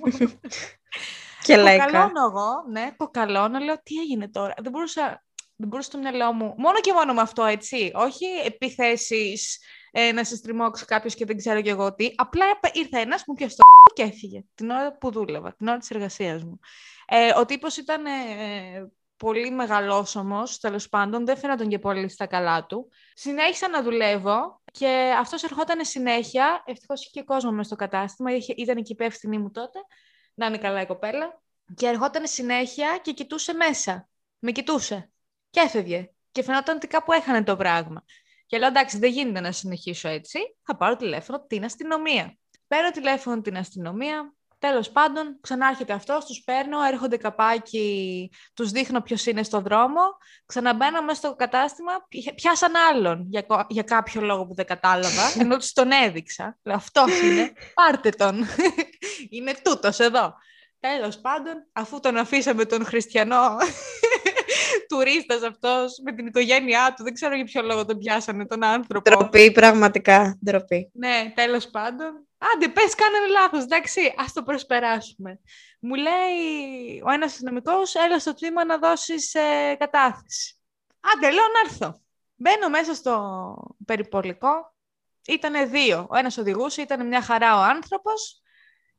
και 1.46 1.56
λέκα. 1.56 1.84
Κοκαλώνω 1.84 2.26
εγώ, 2.28 2.50
ναι, 2.70 2.90
κοκαλώνω, 2.96 3.58
λέω 3.58 3.82
τι 3.82 4.00
έγινε 4.00 4.28
τώρα; 4.28 4.54
Δεν 4.56 4.72
μπορούσα, 4.72 5.24
δεν 5.56 5.68
μπορούσα 5.68 5.90
στο 5.90 5.98
μυαλό 5.98 6.32
μου, 6.32 6.54
μόνο 6.56 6.80
και 6.80 6.92
μόνο 6.92 7.14
με 7.14 7.20
αυτό, 7.20 7.44
έτσι. 7.44 7.90
Όχι 7.94 8.24
επιθέσεις, 8.44 9.58
ε, 9.90 10.12
να 10.12 10.24
σε 10.24 10.36
στριμώξει 10.36 10.84
κάποιος 10.84 11.14
και 11.14 11.24
δεν 11.24 11.36
ξέρω 11.36 11.60
κι 11.60 11.68
εγώ 11.68 11.94
τι. 11.94 12.10
Απλά 12.16 12.44
ήρθε 12.72 13.00
ένας, 13.00 13.24
μου 13.26 13.34
πιάσε 13.34 13.56
το 13.56 13.62
και 13.92 14.02
έφυγε 14.02 14.44
την 14.54 14.70
ώρα 14.70 14.96
που 14.98 15.10
δούλευα, 15.10 15.54
την 15.54 15.68
ώρα 15.68 15.78
της 15.78 15.90
εργασίας 15.90 16.44
μου. 16.44 16.58
Ε, 17.06 17.32
ο 17.38 17.44
τύπος 17.44 17.76
ήταν 17.76 18.06
ε, 18.06 18.10
πολύ 19.16 19.50
μεγαλόσωμος, 19.50 20.58
τέλος 20.58 20.88
πάντων, 20.88 21.26
δεν 21.26 21.36
φαίνονταν 21.36 21.68
και 21.68 21.78
πολύ 21.78 22.08
στα 22.08 22.26
καλά 22.26 22.66
του. 22.66 22.88
Συνέχισα 23.14 23.68
να 23.68 23.82
δουλεύω 23.82 24.62
και 24.72 25.14
αυτός 25.18 25.42
ερχόταν 25.42 25.84
συνέχεια, 25.84 26.62
ευτυχώς 26.66 27.00
είχε 27.00 27.10
και 27.12 27.22
κόσμο 27.22 27.50
μέσα 27.50 27.62
στο 27.62 27.76
κατάστημα, 27.76 28.30
ήταν 28.56 28.76
εκεί 28.76 28.92
υπεύθυνή 28.92 29.38
μου 29.38 29.50
τότε, 29.50 29.78
να 30.34 30.46
είναι 30.46 30.58
καλά 30.58 30.80
η 30.80 30.86
κοπέλα, 30.86 31.42
και 31.74 31.86
ερχόταν 31.86 32.26
συνέχεια 32.26 32.98
και 33.02 33.12
κοιτούσε 33.12 33.54
μέσα. 33.54 34.08
Με 34.38 34.52
κοιτούσε 34.52 35.10
και 35.50 35.60
έφευγε. 35.60 36.10
Και 36.30 36.42
φαινόταν 36.42 36.76
ότι 36.76 36.86
κάπου 36.86 37.12
έχανε 37.12 37.44
το 37.44 37.56
πράγμα. 37.56 38.04
Και 38.46 38.58
λέω 38.58 38.68
εντάξει, 38.68 38.98
δεν 38.98 39.10
γίνεται 39.10 39.40
να 39.40 39.52
συνεχίσω 39.52 40.08
έτσι. 40.08 40.38
Θα 40.62 40.76
πάρω 40.76 40.96
τηλέφωνο 40.96 41.44
την 41.46 41.64
αστυνομία. 41.64 42.36
Παίρνω 42.66 42.90
τηλέφωνο 42.90 43.40
την 43.40 43.56
αστυνομία, 43.56 44.34
Τέλος 44.70 44.90
πάντων, 44.90 45.38
ξανάρχεται 45.40 45.92
αυτός, 45.92 46.24
τους 46.24 46.42
παίρνω, 46.44 46.82
έρχονται 46.82 47.16
καπάκι, 47.16 48.30
τους 48.54 48.70
δείχνω 48.70 49.00
ποιος 49.00 49.26
είναι 49.26 49.42
στο 49.42 49.60
δρόμο, 49.60 50.00
ξαναμπαίνω 50.46 51.02
μέσα 51.02 51.18
στο 51.18 51.34
κατάστημα, 51.34 51.92
πιάσαν 52.34 52.72
άλλον 52.90 53.26
για, 53.28 53.46
για 53.68 53.82
κάποιο 53.82 54.20
λόγο 54.20 54.46
που 54.46 54.54
δεν 54.54 54.66
κατάλαβα, 54.66 55.22
ενώ 55.40 55.56
τους 55.56 55.72
τον 55.72 55.90
έδειξα. 55.90 56.58
Λέω, 56.62 56.76
αυτός 56.76 57.20
είναι, 57.20 57.52
πάρτε 57.74 58.10
τον. 58.10 58.46
είναι 59.36 59.54
τούτος 59.62 59.98
εδώ. 59.98 60.34
Τέλος 60.80 61.20
πάντων, 61.20 61.66
αφού 61.72 62.00
τον 62.00 62.16
αφήσαμε 62.16 62.64
τον 62.64 62.84
χριστιανό 62.84 63.56
τουρίστας 64.88 65.42
αυτός 65.42 66.00
με 66.04 66.12
την 66.12 66.26
οικογένειά 66.26 66.94
του, 66.96 67.02
δεν 67.02 67.14
ξέρω 67.14 67.34
για 67.34 67.44
ποιο 67.44 67.62
λόγο 67.62 67.84
τον 67.84 67.98
πιάσανε 67.98 68.46
τον 68.46 68.64
άνθρωπο. 68.64 69.10
Ντροπή, 69.10 69.52
πραγματικά, 69.52 70.38
ντροπή. 70.44 70.90
Ναι, 70.92 71.32
τέλος 71.34 71.70
πάντων. 71.70 72.26
Άντε, 72.52 72.68
πες, 72.68 72.94
κάνανε 72.94 73.26
λάθος, 73.26 73.62
εντάξει, 73.62 74.14
ας 74.16 74.32
το 74.32 74.42
προσπεράσουμε. 74.42 75.40
Μου 75.80 75.94
λέει 75.94 77.02
ο 77.06 77.10
ένας 77.10 77.32
αστυνομικός, 77.32 77.94
έλα 77.94 78.18
στο 78.18 78.34
τμήμα 78.34 78.64
να 78.64 78.78
δώσεις 78.78 79.34
ε, 79.34 79.76
κατάθεση. 79.78 80.56
Άντε, 81.00 81.30
λέω 81.30 81.44
να 81.44 81.60
έρθω. 81.70 82.00
Μπαίνω 82.34 82.68
μέσα 82.68 82.94
στο 82.94 83.54
περιπολικό. 83.84 84.74
Ήτανε 85.26 85.64
δύο. 85.64 86.06
Ο 86.10 86.16
ένας 86.16 86.38
οδηγούσε, 86.38 86.82
ήταν 86.82 87.06
μια 87.06 87.22
χαρά 87.22 87.56
ο 87.56 87.62
άνθρωπος. 87.62 88.42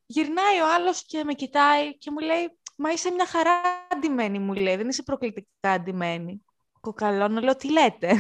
Γυρνάει 0.06 0.60
ο 0.60 0.74
άλλος 0.74 1.06
και 1.06 1.24
με 1.24 1.34
κοιτάει 1.34 1.98
και 1.98 2.12
μου 2.12 2.20
λέει 2.20 2.60
«Μα 2.78 2.92
είσαι 2.92 3.12
μια 3.12 3.26
χαρά 3.26 3.62
αντιμένη», 3.92 4.40
μου 4.40 4.54
λέει, 4.54 4.76
«δεν 4.76 4.88
είσαι 4.88 5.04
προκλητικά 5.04 5.72
αντιμένη». 5.72 6.46
Κοκαλώνω, 6.82 7.42
λέω, 7.42 7.56
τι 7.56 7.72
λέτε; 7.72 8.18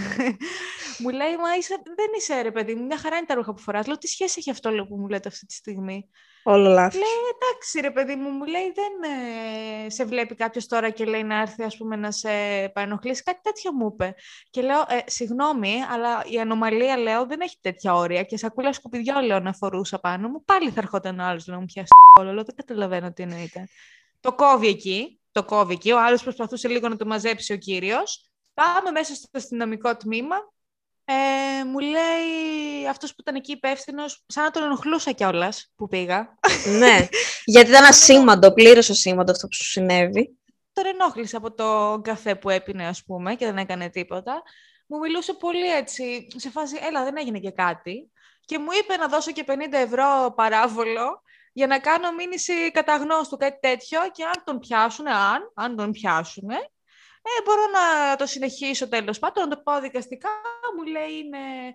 Μου 0.97 1.09
λέει, 1.09 1.35
μα 1.37 1.55
είσαι, 1.57 1.75
δεν 1.83 2.07
είσαι 2.17 2.41
ρε 2.41 2.51
παιδί 2.51 2.75
μου, 2.75 2.85
μια 2.85 2.97
χαρά 2.97 3.17
είναι 3.17 3.25
τα 3.25 3.33
ρούχα 3.33 3.53
που 3.53 3.61
φοράς. 3.61 3.87
Λέω, 3.87 3.97
τι 3.97 4.07
σχέση 4.07 4.35
έχει 4.37 4.49
αυτό 4.49 4.69
λέω, 4.69 4.87
που 4.87 4.95
μου 4.95 5.07
λέτε 5.07 5.27
αυτή 5.27 5.45
τη 5.45 5.53
στιγμή. 5.53 6.09
Όλο 6.47 6.69
λάθος. 6.69 6.93
Λέει, 6.93 7.19
εντάξει 7.35 7.79
ρε 7.81 7.91
παιδί 7.91 8.15
μου, 8.15 8.29
μου 8.29 8.45
λέει, 8.45 8.71
δεν 8.75 9.11
ε, 9.85 9.89
σε 9.89 10.05
βλέπει 10.05 10.35
κάποιος 10.35 10.67
τώρα 10.67 10.89
και 10.89 11.05
λέει 11.05 11.23
να 11.23 11.41
έρθει 11.41 11.63
ας 11.63 11.77
πούμε 11.77 11.95
να 11.95 12.11
σε 12.11 12.29
παρενοχλήσει. 12.73 13.23
Κάτι 13.23 13.39
τέτοιο 13.41 13.73
μου 13.73 13.89
είπε. 13.93 14.15
Και 14.49 14.61
λέω, 14.61 14.79
ε, 14.79 14.99
συγγνώμη, 15.05 15.73
αλλά 15.91 16.23
η 16.25 16.39
ανομαλία 16.39 16.97
λέω 16.97 17.25
δεν 17.25 17.39
έχει 17.41 17.57
τέτοια 17.61 17.95
όρια 17.95 18.23
και 18.23 18.37
σακούλα 18.37 18.73
σκουπιδιό 18.73 19.19
λέω 19.19 19.39
να 19.39 19.53
φορούσα 19.53 19.99
πάνω 19.99 20.27
μου. 20.27 20.43
Πάλι 20.45 20.69
θα 20.69 20.81
ερχόταν 20.81 21.19
ο 21.19 21.23
άλλος 21.23 21.45
να 21.45 21.59
μου 21.59 21.65
πιάσει 21.65 21.89
όλο, 22.19 22.33
λέω, 22.33 22.43
δεν 22.43 22.55
καταλαβαίνω 22.55 23.13
τι 23.13 23.23
εννοείται. 23.23 23.67
Το 24.19 24.33
κόβει 24.33 24.67
εκεί, 24.67 25.19
το 25.31 25.43
κόβει 25.43 25.73
εκεί. 25.73 25.91
Ο 25.91 25.99
άλλος 25.99 26.23
προσπαθούσε 26.23 26.67
λίγο 26.67 26.89
να 26.89 26.95
το 26.95 27.05
μαζέψει 27.05 27.53
ο 27.53 27.57
κύριος. 27.57 28.29
Πάμε 28.53 28.91
μέσα 28.91 29.15
στο 29.15 29.27
αστυνομικό 29.31 29.97
τμήμα. 29.97 30.35
Ε, 31.05 31.63
μου 31.63 31.79
λέει 31.79 32.87
αυτός 32.89 33.09
που 33.09 33.17
ήταν 33.19 33.35
εκεί 33.35 33.51
υπεύθυνος, 33.51 34.23
σαν 34.27 34.43
να 34.43 34.51
τον 34.51 34.63
ενοχλούσα 34.63 35.11
κιόλας 35.11 35.71
που 35.75 35.87
πήγα. 35.87 36.37
ναι, 36.79 37.07
γιατί 37.45 37.69
ήταν 37.69 37.83
ασήμαντο, 37.83 38.53
πλήρως 38.53 38.89
ασήμαντο 38.89 39.31
αυτό 39.31 39.47
που 39.47 39.53
σου 39.53 39.63
συνέβη. 39.63 40.37
Τον 40.73 40.85
ενόχλησε 40.85 41.35
από 41.35 41.53
το 41.53 41.99
καφέ 42.03 42.35
που 42.35 42.49
έπινε, 42.49 42.87
ας 42.87 43.03
πούμε, 43.03 43.35
και 43.35 43.45
δεν 43.45 43.57
έκανε 43.57 43.89
τίποτα. 43.89 44.43
Μου 44.87 44.97
μιλούσε 44.97 45.33
πολύ 45.33 45.71
έτσι, 45.71 46.27
σε 46.35 46.49
φάση, 46.49 46.79
έλα, 46.87 47.03
δεν 47.03 47.17
έγινε 47.17 47.39
και 47.39 47.51
κάτι. 47.51 48.11
Και 48.45 48.59
μου 48.59 48.67
είπε 48.79 48.95
να 48.95 49.07
δώσω 49.07 49.31
και 49.31 49.45
50 49.47 49.51
ευρώ 49.71 50.33
παράβολο 50.35 51.21
για 51.53 51.67
να 51.67 51.79
κάνω 51.79 52.11
μήνυση 52.11 52.71
καταγνώστου, 52.71 53.37
κάτι 53.37 53.59
τέτοιο, 53.59 53.99
και 54.11 54.23
αν 54.23 54.43
τον 54.43 54.59
πιάσουν, 54.59 55.07
αν, 55.07 55.51
αν 55.53 55.75
τον 55.75 55.91
πιάσουν, 55.91 56.49
ε, 57.27 57.41
μπορώ 57.43 57.61
να 57.61 58.15
το 58.15 58.25
συνεχίσω 58.25 58.87
τέλος 58.89 59.19
πάντων, 59.19 59.47
να 59.47 59.55
το 59.55 59.61
πάω 59.63 59.79
δικαστικά. 59.79 60.29
Μου 60.77 60.83
λέει 60.83 61.17
είναι 61.17 61.73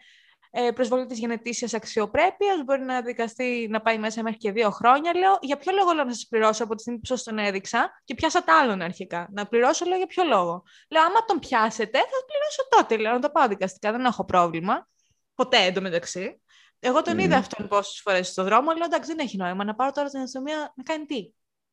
ε, 0.50 0.70
προσβολή 0.70 1.06
της 1.06 1.18
γενετήσιας 1.18 1.74
αξιοπρέπειας, 1.74 2.64
μπορεί 2.64 2.82
να 2.82 3.02
δικαστεί 3.02 3.66
να 3.70 3.80
πάει 3.80 3.98
μέσα 3.98 4.22
μέχρι 4.22 4.38
και 4.38 4.52
δύο 4.52 4.70
χρόνια. 4.70 5.14
Λέω, 5.16 5.38
για 5.40 5.56
ποιο 5.56 5.72
λόγο 5.72 5.92
λέω 5.92 6.04
να 6.04 6.12
σας 6.12 6.26
πληρώσω 6.28 6.64
από 6.64 6.74
τη 6.74 6.80
στιγμή 6.80 6.98
που 7.00 7.06
σας 7.06 7.22
τον 7.22 7.38
έδειξα; 7.38 8.02
Και 8.04 8.14
πιάσα 8.14 8.44
τα 8.44 8.58
άλλον 8.58 8.80
αρχικά. 8.80 9.28
Να 9.32 9.46
πληρώσω, 9.46 9.84
λέω, 9.84 9.96
για 9.96 10.06
ποιο 10.06 10.24
λόγο; 10.24 10.62
Λέω, 10.90 11.02
άμα 11.02 11.24
τον 11.24 11.38
πιάσετε, 11.38 11.98
θα 11.98 12.24
πληρώσω 12.26 12.68
τότε. 12.68 12.96
Λέω, 12.96 13.12
να 13.12 13.18
το 13.18 13.30
πάω 13.30 13.48
δικαστικά, 13.48 13.92
δεν 13.92 14.04
έχω 14.04 14.24
πρόβλημα. 14.24 14.88
Ποτέ 15.34 15.64
εντωμεταξύ. 15.64 16.40
Εγώ 16.80 17.02
τον 17.02 17.14
mm. 17.14 17.20
είδα 17.20 17.36
αυτόν 17.36 17.68
πόσες 17.68 18.00
φορές 18.00 18.28
στον 18.28 18.44
δρόμο. 18.44 18.72
Λέω, 18.72 18.84
εντάξει, 18.84 19.14
δεν 19.14 19.18
έχει 19.18 19.36
νόημα 19.36 19.64
να 19.64 19.74
πάρω 19.74 19.90
τώρα 19.90 20.08
στην 20.08 20.20
αστυνομία 20.20 20.72
να 20.76 20.82
κάνει 20.82 21.04
τι; 21.06 21.32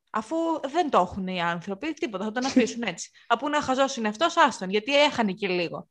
Αφού 0.09 0.35
δεν 0.67 0.89
το 0.89 0.99
έχουν 0.99 1.27
οι 1.27 1.41
άνθρωποι, 1.41 1.93
τίποτα, 1.93 2.23
θα 2.23 2.31
τον 2.31 2.45
αφήσουν 2.45 2.81
έτσι. 2.93 3.11
Αφού 3.27 3.49
να 3.49 3.61
χαζό 3.61 3.85
είναι 3.97 4.07
αυτός, 4.07 4.37
άστον, 4.37 4.69
γιατί 4.69 5.03
έχανε 5.03 5.31
και 5.31 5.47
λίγο. 5.47 5.87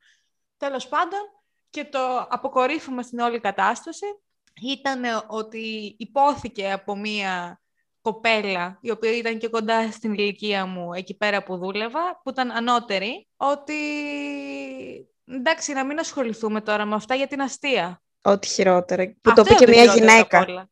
Τέλος 0.57 0.88
πάντων, 0.88 1.20
και 1.70 1.85
το 1.85 2.26
αποκορύφωμα 2.29 3.02
στην 3.02 3.18
όλη 3.18 3.40
κατάσταση 3.40 4.07
ήταν 4.62 5.02
ότι 5.26 5.94
υπόθηκε 5.98 6.72
από 6.72 6.96
μία 6.96 7.61
κοπέλα, 8.00 8.79
η 8.81 8.90
οποία 8.90 9.16
ήταν 9.16 9.38
και 9.38 9.48
κοντά 9.48 9.90
στην 9.90 10.12
ηλικία 10.14 10.66
μου 10.66 10.92
εκεί 10.92 11.16
πέρα 11.16 11.42
που 11.42 11.57
δούλευα, 11.57 12.20
που 12.22 12.31
ήταν 12.31 12.50
ανώτερη, 12.50 13.29
ότι 13.37 13.74
εντάξει, 15.24 15.72
να 15.72 15.85
μην 15.85 15.98
ασχοληθούμε 15.98 16.61
τώρα 16.61 16.85
με 16.85 16.94
αυτά 16.94 17.14
για 17.14 17.26
την 17.26 17.40
αστεία. 17.40 18.02
Ό,τι 18.22 18.48
χειρότερα. 18.48 19.14
Που 19.20 19.33
το 19.33 19.42
είπε 19.46 19.55
και 19.55 19.66
μια 19.66 19.85
γυναίκα. 19.85 20.68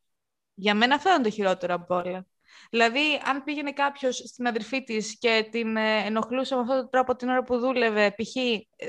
Για 0.54 0.74
μένα 0.74 0.94
αυτό 0.94 1.08
ήταν 1.08 1.22
το 1.22 1.30
χειρότερο 1.30 1.74
από 1.74 1.94
όλα. 1.94 2.26
Δηλαδή, 2.74 3.20
αν 3.24 3.44
πήγαινε 3.44 3.72
κάποιος 3.72 4.16
στην 4.16 4.46
αδερφή 4.46 4.84
της 4.84 5.18
και 5.18 5.48
την 5.50 5.76
ε, 5.76 6.04
ενοχλούσε 6.06 6.54
με 6.54 6.60
αυτόν 6.60 6.76
τον 6.76 6.90
τρόπο 6.90 7.16
την 7.16 7.28
ώρα 7.28 7.42
που 7.42 7.58
δούλευε, 7.58 8.10
π.χ. 8.10 8.32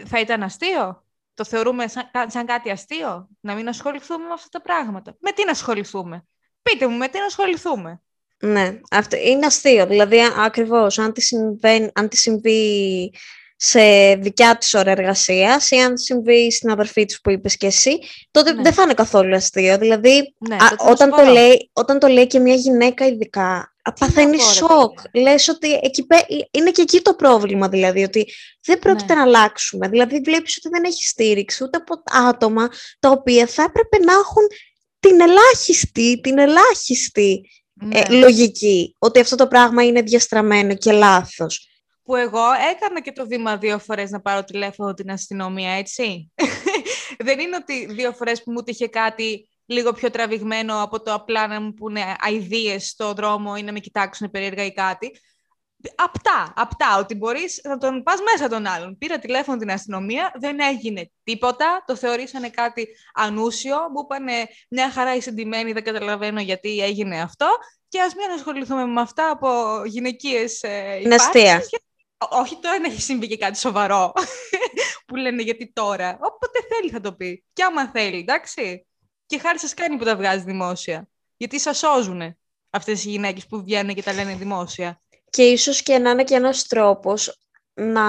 θα 0.08 0.20
ήταν 0.20 0.44
αστείο; 0.44 1.04
Το 1.34 1.44
θεωρούμε 1.44 1.88
σαν, 1.88 2.10
σαν 2.28 2.46
κάτι 2.46 2.70
αστείο, 2.70 3.30
να 3.40 3.54
μην 3.54 3.68
ασχοληθούμε 3.68 4.28
με 4.28 4.34
αυτά 4.34 4.48
τα 4.50 4.62
πράγματα. 4.62 5.16
Με 5.20 5.32
τι 5.32 5.46
να 5.46 5.52
ασχοληθούμε; 5.52 6.26
Πείτε 6.62 6.88
μου, 6.88 6.98
με 6.98 7.08
τι 7.08 7.20
να 7.20 7.26
ασχοληθούμε; 7.26 8.02
Ναι, 8.40 8.80
αυτό 8.92 9.18
είναι 9.18 9.46
αστείο. 9.46 9.86
Δηλαδή, 9.86 10.20
ακριβώς, 10.38 11.00
αν 11.00 11.14
τη, 11.14 11.22
αν 11.94 12.10
τη 12.10 12.18
συμβεί 12.18 13.14
σε 13.56 14.16
δικιά 14.16 14.58
της 14.58 14.74
ώρα 14.74 14.92
εργασίας 14.92 15.70
ή 15.70 15.76
αν 15.76 15.98
συμβεί 15.98 16.52
στην 16.52 16.70
αδερφή 16.70 17.06
της 17.06 17.22
που 17.22 17.30
είπες 17.30 17.58
και 17.58 17.66
εσύ, 17.66 18.00
τότε 18.32 18.54
ναι. 18.54 18.62
δεν 18.62 18.74
θα 18.74 18.82
είναι 18.82 18.94
καθόλου 18.94 19.36
αστείο. 19.36 19.78
Δηλαδή, 19.78 20.36
ναι, 20.50 20.58
όταν, 20.90 21.10
το 21.10 21.24
λέει, 21.24 21.70
όταν 21.74 22.00
το 22.00 22.08
λέει 22.08 22.28
και 22.28 22.40
μια 22.40 22.56
γυναίκα 22.56 23.06
ειδικά, 23.06 23.76
παθαίνει 24.00 24.40
σοκ. 24.40 25.00
Λες 25.14 25.48
ότι 25.48 25.74
εκεί, 25.74 26.06
είναι 26.52 26.72
και 26.72 26.82
εκεί 26.82 27.02
το 27.02 27.14
πρόβλημα, 27.14 27.70
δηλαδή, 27.70 28.04
ότι 28.04 28.28
δεν 28.66 28.80
πρόκειται 28.80 29.14
ναι. 29.14 29.20
να 29.20 29.26
αλλάξουμε. 29.26 29.88
Δηλαδή, 29.88 30.20
βλέπεις 30.24 30.58
ότι 30.58 30.70
δεν 30.70 30.84
έχει 30.84 31.04
στήριξη 31.04 31.64
ούτε 31.64 31.78
από 31.78 32.04
άτομα 32.30 32.70
τα 33.00 33.10
οποία 33.10 33.48
θα 33.48 33.64
έπρεπε 33.64 33.98
να 33.98 34.14
έχουν 34.14 34.44
την 35.00 35.22
ελάχιστη, 35.22 36.20
την 36.22 36.38
ελάχιστη 36.38 37.50
ε, 37.82 37.86
ναι. 37.86 38.18
λογική, 38.18 38.96
ότι 39.00 39.20
αυτό 39.20 39.36
το 39.36 39.48
πράγμα 39.48 39.84
είναι 39.84 40.02
διαστραμμένο 40.02 40.76
και 40.76 40.92
λάθος 40.92 41.70
που 42.06 42.16
εγώ 42.16 42.44
έκανα 42.72 43.02
και 43.02 43.12
το 43.12 43.28
βήμα 43.28 43.58
δύο 43.58 43.80
φορές 43.80 44.12
να 44.12 44.22
πάρω 44.22 44.44
τηλέφωνο 44.44 44.94
την 44.94 45.12
αστυνομία, 45.12 45.72
έτσι. 45.72 46.32
Δεν 47.26 47.40
είναι 47.40 47.56
ότι 47.56 47.86
δύο 47.86 48.12
φορές 48.12 48.44
που 48.44 48.52
μου 48.52 48.62
είχε 48.66 48.88
κάτι 48.88 49.50
λίγο 49.66 49.92
πιο 49.92 50.10
τραβηγμένο 50.10 50.82
από 50.82 51.02
το 51.02 51.14
απλά 51.14 51.48
να 51.48 51.62
μου 51.62 51.74
πούνε 51.74 52.16
αηδίες 52.20 52.88
στο 52.88 53.14
δρόμο 53.14 53.54
ή 53.58 53.64
να 53.64 53.72
με 53.72 53.80
κοιτάξουν 53.80 54.32
περίεργα 54.32 54.66
ή 54.66 54.74
κάτι. 54.74 55.12
Απτά, 55.96 56.54
απτά, 56.56 56.98
ότι 57.00 57.16
μπορείς 57.16 57.60
να 57.64 57.78
τον 57.78 58.04
πας 58.04 58.20
μέσα 58.32 58.50
τον 58.50 58.66
άλλον. 58.66 58.98
Πήρα 58.98 59.20
τηλέφωνο 59.20 59.58
την 59.58 59.72
αστυνομία, 59.72 60.32
δεν 60.40 60.60
έγινε 60.60 61.12
τίποτα, 61.24 61.84
το 61.86 61.96
θεωρήσανε 61.96 62.50
κάτι 62.50 62.88
ανούσιο, 63.14 63.78
μου 63.78 64.02
είπανε 64.04 64.48
μια 64.70 64.92
χαρά 64.92 65.16
είσαι 65.16 65.32
ντυμένη, 65.32 65.72
δεν 65.72 65.84
καταλαβαίνω 65.84 66.42
γιατί 66.42 66.80
έγινε 66.80 67.22
αυτό 67.22 67.48
και 67.88 68.02
ας 68.02 68.16
μην 68.16 68.32
ασχοληθούμε 68.32 68.86
με 68.86 69.02
αυτά 69.02 69.30
από 69.30 69.82
γυναικείες 69.86 70.64
ε, 70.64 71.02
όχι 72.32 72.60
τώρα 72.60 72.80
να 72.80 72.88
έχει 72.88 73.02
συμβεί 73.02 73.28
και 73.28 73.38
κάτι 73.38 73.58
σοβαρό 73.58 74.14
που 75.06 75.16
λένε 75.16 75.42
γιατί 75.42 75.72
τώρα. 75.74 76.18
Όποτε 76.22 76.60
θέλει 76.70 76.92
θα 76.92 77.00
το 77.00 77.14
πει. 77.14 77.46
Και 77.54 77.64
άμα 77.64 77.88
θέλει, 77.88 78.20
εντάξει. 78.20 78.88
Και 79.26 79.40
χάρη 79.40 79.60
σας 79.60 79.74
κάνει 79.74 79.98
που 79.98 80.04
τα 80.04 80.16
βγάζει 80.16 80.44
δημόσια. 80.44 81.08
Γιατί 81.38 81.60
σας 81.60 81.78
σώζουν 81.78 82.38
αυτές 82.70 83.06
οι 83.06 83.10
γυναίκες 83.10 83.48
που 83.48 83.64
βγαίνουν 83.64 83.96
και 83.96 84.04
τα 84.04 84.14
λένε 84.14 84.36
δημόσια. 84.36 85.02
Και 85.30 85.44
ίσως 85.44 85.82
και 85.82 85.98
να 85.98 86.10
είναι 86.10 86.24
και 86.24 86.36
ένας 86.36 86.68
τρόπος 86.68 87.40
να 87.74 88.02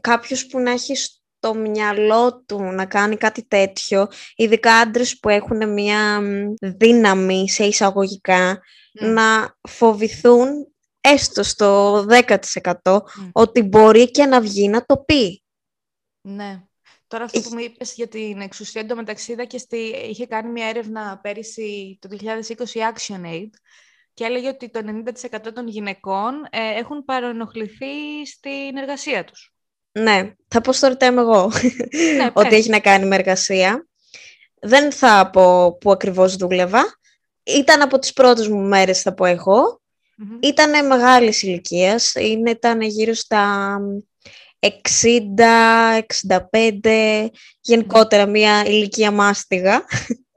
κάποιος 0.00 0.46
που 0.46 0.58
να 0.58 0.70
έχει 0.70 0.96
στο 0.96 1.54
μυαλό 1.54 2.42
του 2.46 2.62
να 2.62 2.86
κάνει 2.86 3.16
κάτι 3.16 3.46
τέτοιο, 3.46 4.08
ειδικά 4.36 4.74
άντρες 4.74 5.18
που 5.18 5.28
έχουν 5.28 5.72
μια 5.72 6.20
δύναμη 6.60 7.50
σε 7.50 7.64
εισαγωγικά, 7.64 8.60
να 8.92 9.56
φοβηθούν 9.68 10.69
έστω 11.00 11.42
στο 11.42 11.98
10% 12.82 12.98
ότι 13.32 13.62
μπορεί 13.62 14.10
και 14.10 14.26
να 14.26 14.40
βγει 14.40 14.68
να 14.68 14.84
το 14.84 14.96
πει. 14.98 15.42
Ναι. 16.20 16.62
Τώρα 17.06 17.24
αυτό 17.24 17.40
που 17.40 17.48
μου 17.52 17.58
είπες 17.58 17.94
για 17.94 18.08
την 18.08 18.40
εξουσία 18.40 18.80
εντωμεταξύ 18.80 19.46
και 19.46 19.58
στη... 19.58 19.76
είχε 20.08 20.26
κάνει 20.26 20.50
μια 20.50 20.66
έρευνα 20.66 21.18
πέρυσι 21.22 21.98
το 22.00 22.08
2020 22.20 22.24
Action 22.64 23.26
Aid 23.26 23.50
και 24.14 24.24
έλεγε 24.24 24.48
ότι 24.48 24.70
το 24.70 24.80
90% 25.44 25.52
των 25.54 25.68
γυναικών 25.68 26.34
ε, 26.50 26.78
έχουν 26.78 27.04
παρενοχληθεί 27.04 28.26
στην 28.26 28.76
εργασία 28.76 29.24
τους. 29.24 29.54
Ναι, 29.92 30.32
θα 30.48 30.60
πω 30.60 30.72
στο 30.72 30.88
ρωτάω 30.88 31.20
εγώ 31.20 31.50
ναι, 32.16 32.30
ότι 32.32 32.54
έχει 32.54 32.70
να 32.70 32.80
κάνει 32.80 33.06
με 33.06 33.16
εργασία. 33.16 33.86
Δεν 34.60 34.92
θα 34.92 35.30
πω 35.32 35.76
που 35.76 35.90
ακριβώς 35.90 36.36
δούλευα. 36.36 36.82
Ήταν 37.42 37.82
από 37.82 37.98
τις 37.98 38.12
πρώτες 38.12 38.48
μου 38.48 38.60
μέρες, 38.60 39.02
θα 39.02 39.14
πω 39.14 39.24
εγώ, 39.24 39.79
Ήταν 40.40 40.86
μεγάλης 40.86 41.42
ηλικίας. 41.42 42.12
Ήταν 42.46 42.80
γύρω 42.80 43.14
στα 43.14 43.78
60, 44.60 44.68
65, 45.96 47.30
γενικότερα 47.60 48.26
μια 48.26 48.64
ηλικία 48.66 49.10
μάστιγα. 49.10 49.84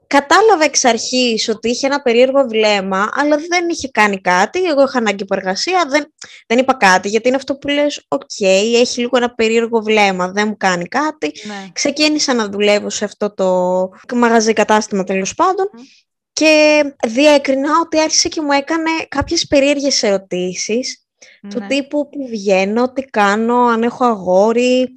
Κατάλαβα 0.06 0.64
εξ 0.64 0.84
αρχής 0.84 1.48
ότι 1.48 1.68
είχε 1.68 1.86
ένα 1.86 2.02
περίεργο 2.02 2.46
βλέμμα, 2.48 3.08
αλλά 3.14 3.36
δεν 3.48 3.68
είχε 3.68 3.88
κάνει 3.88 4.20
κάτι. 4.20 4.62
Εγώ 4.62 4.82
είχα 4.82 4.98
ανάγκη 4.98 5.22
από 5.22 5.34
εργασία, 5.34 5.86
δεν, 5.88 6.14
δεν 6.46 6.58
είπα 6.58 6.74
κάτι, 6.74 7.08
γιατί 7.08 7.28
είναι 7.28 7.36
αυτό 7.36 7.56
που 7.56 7.68
λες, 7.68 8.04
οκ, 8.08 8.40
έχει 8.74 9.00
λίγο 9.00 9.16
ένα 9.16 9.34
περίεργο 9.34 9.80
βλέμμα, 9.82 10.28
δεν 10.28 10.48
μου 10.48 10.56
κάνει 10.56 10.84
κάτι. 10.84 11.32
Ναι. 11.46 11.68
Ξεκίνησα 11.72 12.34
να 12.34 12.48
δουλεύω 12.48 12.90
σε 12.90 13.04
αυτό 13.04 13.34
το 13.34 14.16
μαγαζί 14.16 14.52
κατάστημα 14.52 15.04
τέλος 15.04 15.34
πάντων 15.34 15.66
και 16.34 16.84
διέκρινα 17.06 17.70
ότι 17.82 18.00
άρχισε 18.00 18.28
και 18.28 18.40
μου 18.40 18.52
έκανε 18.52 18.90
κάποιες 19.08 19.46
περίεργες 19.46 20.02
ερωτήσεις 20.02 21.04
του 21.48 21.58
ναι. 21.58 21.66
τύπου 21.66 22.08
που 22.08 22.28
βγαίνω, 22.28 22.92
τι 22.92 23.02
κάνω, 23.02 23.56
αν 23.56 23.82
έχω 23.82 24.04
αγόρι. 24.04 24.88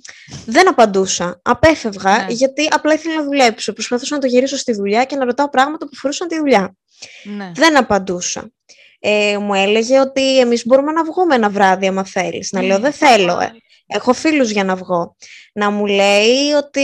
Δεν 0.45 0.69
απαντούσα. 0.69 1.39
Απέφευγα, 1.43 2.17
ναι. 2.17 2.25
γιατί 2.33 2.67
απλά 2.69 2.93
ήθελα 2.93 3.15
να 3.15 3.23
δουλέψω. 3.23 3.73
Προσπαθούσα 3.73 4.15
να 4.15 4.21
το 4.21 4.27
γυρίσω 4.27 4.57
στη 4.57 4.73
δουλειά 4.73 5.03
και 5.03 5.15
να 5.15 5.25
ρωτάω 5.25 5.49
πράγματα 5.49 5.87
που 5.87 5.95
αφορούσαν 5.95 6.27
τη 6.27 6.37
δουλειά. 6.37 6.75
Ναι. 7.23 7.51
Δεν 7.55 7.77
απαντούσα. 7.77 8.51
Ε, 8.99 9.37
μου 9.37 9.53
έλεγε 9.53 9.99
ότι 9.99 10.39
εμείς 10.39 10.65
μπορούμε 10.65 10.91
να 10.91 11.03
βγούμε 11.03 11.35
ένα 11.35 11.49
βράδυ, 11.49 11.87
άμα 11.87 12.05
θέλεις. 12.05 12.51
Να 12.51 12.61
λέω, 12.61 12.79
δεν 12.79 12.91
θέλω. 12.91 13.39
Ε. 13.39 13.51
Έχω 13.87 14.13
φίλους 14.13 14.49
για 14.49 14.63
να 14.63 14.75
βγω. 14.75 15.15
Να 15.53 15.69
μου 15.69 15.85
λέει 15.85 16.51
ότι 16.57 16.83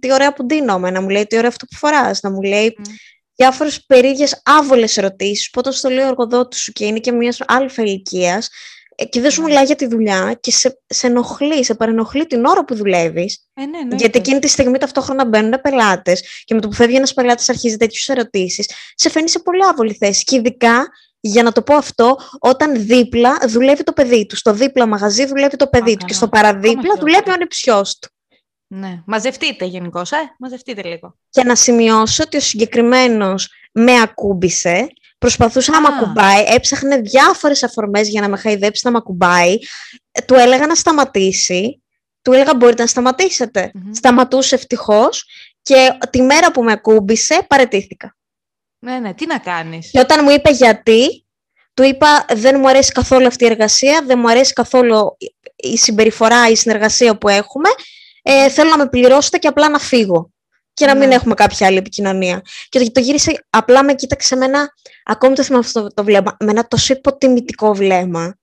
τι 0.00 0.12
ωραία 0.12 0.32
που 0.32 0.44
ντύνομαι, 0.44 0.90
να 0.90 1.00
μου 1.00 1.08
λέει 1.08 1.26
τι 1.26 1.36
ωραία 1.36 1.48
αυτό 1.48 1.66
που 1.66 1.76
φοράς, 1.76 2.20
να 2.20 2.30
μου 2.30 2.42
λέει 2.42 2.76
διάφορες 3.34 3.84
περίεργες 3.86 4.42
άβολες 4.44 4.96
ερωτήσεις 4.96 5.50
που 5.50 5.58
όταν 5.58 5.72
στο 5.72 5.88
λέει 5.88 6.04
ο 6.04 6.08
εργοδότης 6.08 6.60
σου 6.60 6.72
και 6.72 6.84
είναι 6.86 6.98
και 6.98 7.12
μιας 7.12 7.40
άλλη 7.46 7.70
ηλικίας 7.76 8.48
ε, 8.94 9.04
και 9.04 9.20
δεν 9.20 9.30
σου 9.30 9.40
ναι. 9.40 9.46
μιλάει 9.46 9.64
για 9.64 9.76
τη 9.76 9.86
δουλειά 9.86 10.38
και 10.40 10.50
σε, 10.50 10.80
σε 10.86 11.06
ενοχλεί, 11.06 11.64
σε 11.64 11.74
παρενοχλεί 11.74 12.26
την 12.26 12.44
ώρα 12.44 12.64
που 12.64 12.74
δουλεύεις. 12.74 13.46
Ε, 13.54 13.64
ναι, 13.64 13.82
ναι, 13.82 13.96
γιατί 13.96 14.18
εκείνη 14.18 14.38
τη 14.38 14.48
στιγμή 14.48 14.78
ταυτόχρονα 14.78 15.26
μπαίνουν 15.26 15.60
πελάτες 15.62 16.42
και 16.44 16.54
με 16.54 16.60
το 16.60 16.68
που 16.68 16.74
φεύγει 16.74 16.96
ένας 16.96 17.14
πελάτης 17.14 17.48
αρχίζει 17.48 17.76
τέτοιους 17.76 18.08
ερωτήσεις, 18.08 18.70
σε 18.94 19.10
φαίνει 19.10 19.28
σε 19.28 19.38
πολύ 19.38 19.64
άβολη 19.70 19.94
θέση. 19.94 20.24
Και 20.24 20.36
ειδικά 20.36 20.86
για 21.24 21.42
να 21.42 21.52
το 21.52 21.62
πω 21.62 21.74
αυτό, 21.74 22.18
όταν 22.38 22.86
δίπλα 22.86 23.38
δουλεύει 23.46 23.82
το 23.82 23.92
παιδί 23.92 24.26
του. 24.26 24.36
Στο 24.36 24.52
δίπλα 24.52 24.86
μαγαζί 24.86 25.26
δουλεύει 25.26 25.56
το 25.56 25.66
παιδί 25.66 25.96
του 25.96 26.06
και 26.06 26.12
στο 26.12 26.28
παραδίπλα 26.28 26.94
δουλεύει 26.98 27.30
ο 27.30 27.32
ανεψιό 27.32 27.82
του. 27.82 28.08
Ναι. 28.74 29.02
Μαζευτείτε 29.06 29.64
γενικώς, 29.64 30.12
ε. 30.12 30.34
Μαζευτείτε 30.38 30.82
λίγο. 30.82 31.16
Και 31.30 31.44
να 31.44 31.54
σημειώσω 31.54 32.22
ότι 32.22 32.36
ο 32.36 32.40
συγκεκριμένος 32.40 33.50
με 33.72 34.00
ακούμπησε. 34.00 34.86
Προσπαθούσε 35.18 35.70
να 35.70 35.80
με 35.80 35.88
ακουμπάει, 35.96 36.44
έψαχνε 36.44 36.96
διάφορες 36.96 37.62
αφορμές 37.62 38.08
για 38.08 38.20
να 38.20 38.28
με 38.28 38.36
χαϊδέψει 38.36 38.82
να 38.84 38.90
με 38.90 38.96
ακουμπάει. 38.96 39.58
Ε, 40.12 40.20
του 40.22 40.34
έλεγα 40.34 40.66
να 40.66 40.74
σταματήσει. 40.74 41.82
Του 42.22 42.32
έλεγα 42.32 42.54
μπορείτε 42.54 42.82
να 42.82 42.88
σταματήσετε. 42.88 43.70
Σταματούσε 43.92 44.54
ευτυχώς 44.54 45.24
και 45.62 45.98
τη 46.10 46.22
μέρα 46.22 46.50
που 46.50 46.62
με 46.62 46.72
ακούμπησε 46.72 47.44
παρετήθηκα. 47.48 48.16
Ναι, 48.78 48.98
ναι, 48.98 49.14
τι 49.14 49.26
να 49.26 49.38
κάνεις; 49.38 49.90
Και 49.90 50.00
όταν 50.00 50.24
μου 50.24 50.30
είπε 50.30 50.50
γιατί, 50.50 51.26
του 51.74 51.82
είπα 51.82 52.24
δεν 52.34 52.60
μου 52.60 52.68
αρέσει 52.68 52.92
καθόλου 52.92 53.26
αυτή 53.26 53.44
η 53.44 53.46
εργασία, 53.46 54.02
δεν 54.06 54.18
μου 54.18 54.30
αρέσει 54.30 54.52
καθόλου 54.52 55.16
η 55.56 55.76
συμπεριφορά, 55.76 56.48
η 56.48 56.56
συνεργασία 56.56 57.18
που 57.18 57.28
έχουμε 57.28 57.68
ε, 58.22 58.48
θέλω 58.48 58.70
να 58.70 58.78
με 58.78 58.88
πληρώσετε 58.88 59.38
και 59.38 59.48
απλά 59.48 59.68
να 59.68 59.78
φύγω 59.78 60.30
και 60.72 60.86
να 60.86 60.96
μην 60.96 61.08
ναι. 61.08 61.14
έχουμε 61.14 61.34
κάποια 61.34 61.66
άλλη 61.66 61.76
επικοινωνία. 61.76 62.42
Και 62.68 62.78
το, 62.78 62.92
το 62.92 63.00
γύρισε, 63.00 63.44
απλά 63.50 63.84
με 63.84 63.94
κοίταξε 63.94 64.36
με 64.36 64.44
ένα, 64.44 64.68
ακόμη 65.04 65.34
το 65.34 65.42
θυμάμαι 65.42 65.64
αυτό 65.66 65.86
το 65.94 66.04
βλέμμα, 66.04 66.36
με 66.40 66.50
ένα 66.50 66.68
τόσο 66.68 66.92
υποτιμητικό 66.92 67.74
βλέμμα. 67.74 68.36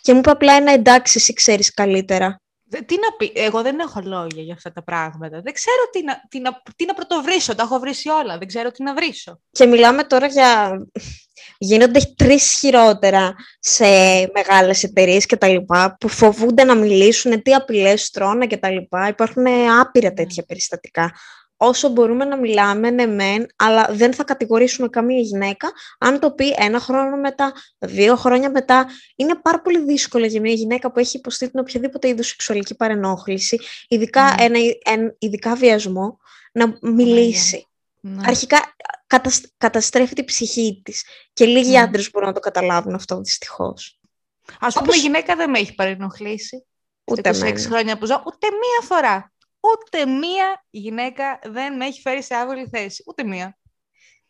Και 0.00 0.12
μου 0.12 0.18
είπε 0.18 0.30
απλά 0.30 0.52
ένα 0.52 0.72
εντάξει, 0.72 1.18
εσύ 1.18 1.32
ξέρεις 1.32 1.74
καλύτερα. 1.74 2.40
Τι 2.70 2.94
να 2.94 3.16
πει, 3.18 3.32
εγώ 3.34 3.62
δεν 3.62 3.78
έχω 3.78 4.00
λόγια 4.04 4.42
για 4.42 4.54
αυτά 4.54 4.72
τα 4.72 4.82
πράγματα. 4.82 5.40
Δεν 5.40 5.52
ξέρω 5.52 5.88
τι 5.92 6.02
να, 6.02 6.22
τι 6.28 6.40
να, 6.40 6.62
τι 6.76 6.84
να 6.84 6.94
πρωτοβρίσω, 6.94 7.54
τα 7.54 7.62
έχω 7.62 7.78
βρήσει 7.78 8.08
όλα, 8.08 8.38
δεν 8.38 8.46
ξέρω 8.46 8.70
τι 8.70 8.82
να 8.82 8.94
βρίσω. 8.94 9.40
Και 9.50 9.66
μιλάμε 9.66 10.04
τώρα 10.04 10.26
για 10.26 10.78
γίνονται 11.58 12.00
τρεις 12.16 12.58
χειρότερα 12.58 13.34
σε 13.60 13.86
μεγάλες 14.34 14.82
εταιρείες 14.82 15.26
και 15.26 15.36
τα 15.36 15.48
λοιπά, 15.48 15.96
που 16.00 16.08
φοβούνται 16.08 16.64
να 16.64 16.74
μιλήσουν, 16.74 17.42
τι 17.42 17.54
απειλές 17.54 18.10
τρώνε 18.10 18.46
και 18.46 18.56
τα 18.56 18.70
λοιπά. 18.70 19.08
Υπάρχουν 19.08 19.46
άπειρα 19.80 20.12
τέτοια 20.12 20.44
περιστατικά. 20.46 21.12
Όσο 21.56 21.88
μπορούμε 21.88 22.24
να 22.24 22.36
μιλάμε, 22.36 22.90
ναι 22.90 23.06
μεν, 23.06 23.46
αλλά 23.56 23.86
δεν 23.90 24.12
θα 24.14 24.24
κατηγορήσουμε 24.24 24.88
καμία 24.88 25.20
γυναίκα 25.20 25.72
αν 25.98 26.20
το 26.20 26.30
πει 26.30 26.54
ένα 26.56 26.80
χρόνο 26.80 27.16
μετά, 27.16 27.52
δύο 27.78 28.16
χρόνια 28.16 28.50
μετά. 28.50 28.86
Είναι 29.16 29.34
πάρα 29.42 29.60
πολύ 29.60 29.84
δύσκολο 29.84 30.26
για 30.26 30.40
μια 30.40 30.52
γυναίκα 30.52 30.92
που 30.92 30.98
έχει 30.98 31.16
υποστεί 31.16 31.50
την 31.50 31.60
οποιαδήποτε 31.60 32.08
είδους 32.08 32.28
σεξουαλική 32.28 32.74
παρενόχληση, 32.74 33.58
ειδικά, 33.88 34.34
ένα, 34.38 34.58
ειδικά 35.18 35.54
βιασμό, 35.54 36.18
να 36.52 36.78
μιλήσει. 36.80 37.66
Ναι. 38.00 38.22
Αρχικά 38.26 38.74
καταστρέφει 39.56 40.14
την 40.14 40.24
ψυχή 40.24 40.80
της. 40.84 41.04
Και 41.32 41.44
λίγοι 41.44 41.70
ναι. 41.70 41.80
άντρες 41.80 42.10
μπορούν 42.10 42.28
να 42.28 42.34
το 42.34 42.40
καταλάβουν 42.40 42.94
αυτό, 42.94 43.20
δυστυχώς. 43.20 43.98
Α 44.60 44.68
πούμε, 44.68 44.96
η 44.96 44.98
γυναίκα 44.98 45.36
δεν 45.36 45.50
με 45.50 45.58
έχει 45.58 45.74
παρενοχλήσει. 45.74 46.66
Ούτε 47.04 47.30
26 47.30 47.58
χρόνια 47.58 47.98
που 47.98 48.06
ζω, 48.06 48.22
ούτε 48.26 48.46
μία 48.50 48.88
φορά. 48.88 49.32
Ούτε 49.66 50.06
μία 50.06 50.64
γυναίκα 50.70 51.38
δεν 51.42 51.76
με 51.76 51.86
έχει 51.86 52.00
φέρει 52.00 52.22
σε 52.22 52.34
άβολη 52.34 52.68
θέση. 52.72 53.04
Ούτε 53.06 53.24
μία. 53.24 53.58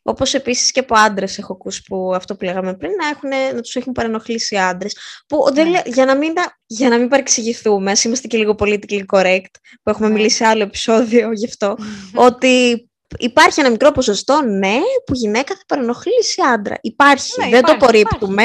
Όπως 0.09 0.35
επίσης 0.35 0.71
και 0.71 0.81
από 0.81 0.95
άντρες 0.95 1.39
έχω 1.39 1.53
ακούσει 1.53 1.83
που 1.83 2.13
αυτό 2.15 2.37
που 2.37 2.45
λέγαμε 2.45 2.75
πριν, 2.75 2.91
να, 3.01 3.09
έχουν, 3.09 3.55
να 3.55 3.61
τους 3.61 3.77
έχουν 3.77 3.93
παρενοχλήσει 3.93 4.57
άντρες. 4.57 4.97
Που 5.27 5.49
ναι. 5.55 5.83
για, 5.87 6.05
να 6.05 6.17
μην, 6.17 6.33
για 6.67 6.89
να 6.89 6.99
μην 6.99 7.09
παρεξηγηθούμε, 7.09 7.91
ας 7.91 8.05
είμαστε 8.05 8.27
και 8.27 8.37
λίγο 8.37 8.55
politically 8.59 9.05
correct, 9.13 9.51
που 9.83 9.91
έχουμε 9.91 10.09
ναι. 10.09 10.15
μιλήσει 10.15 10.37
σε 10.37 10.47
άλλο 10.47 10.63
επεισόδιο 10.63 11.33
γι' 11.33 11.47
αυτό, 11.47 11.77
ότι 12.29 12.87
Υπάρχει 13.19 13.61
ένα 13.61 13.71
μικρό 13.71 13.93
ποσοστό, 13.93 14.43
ναι, 14.43 14.79
που 15.07 15.15
γυναίκα 15.15 15.55
θα 15.55 15.63
παρενοχλήσει 15.67 16.43
άντρα. 16.55 16.79
Υπάρχει, 16.81 17.41
ναι, 17.41 17.49
δεν 17.49 17.63
το 17.63 17.73
απορρίπτουμε. 17.73 18.45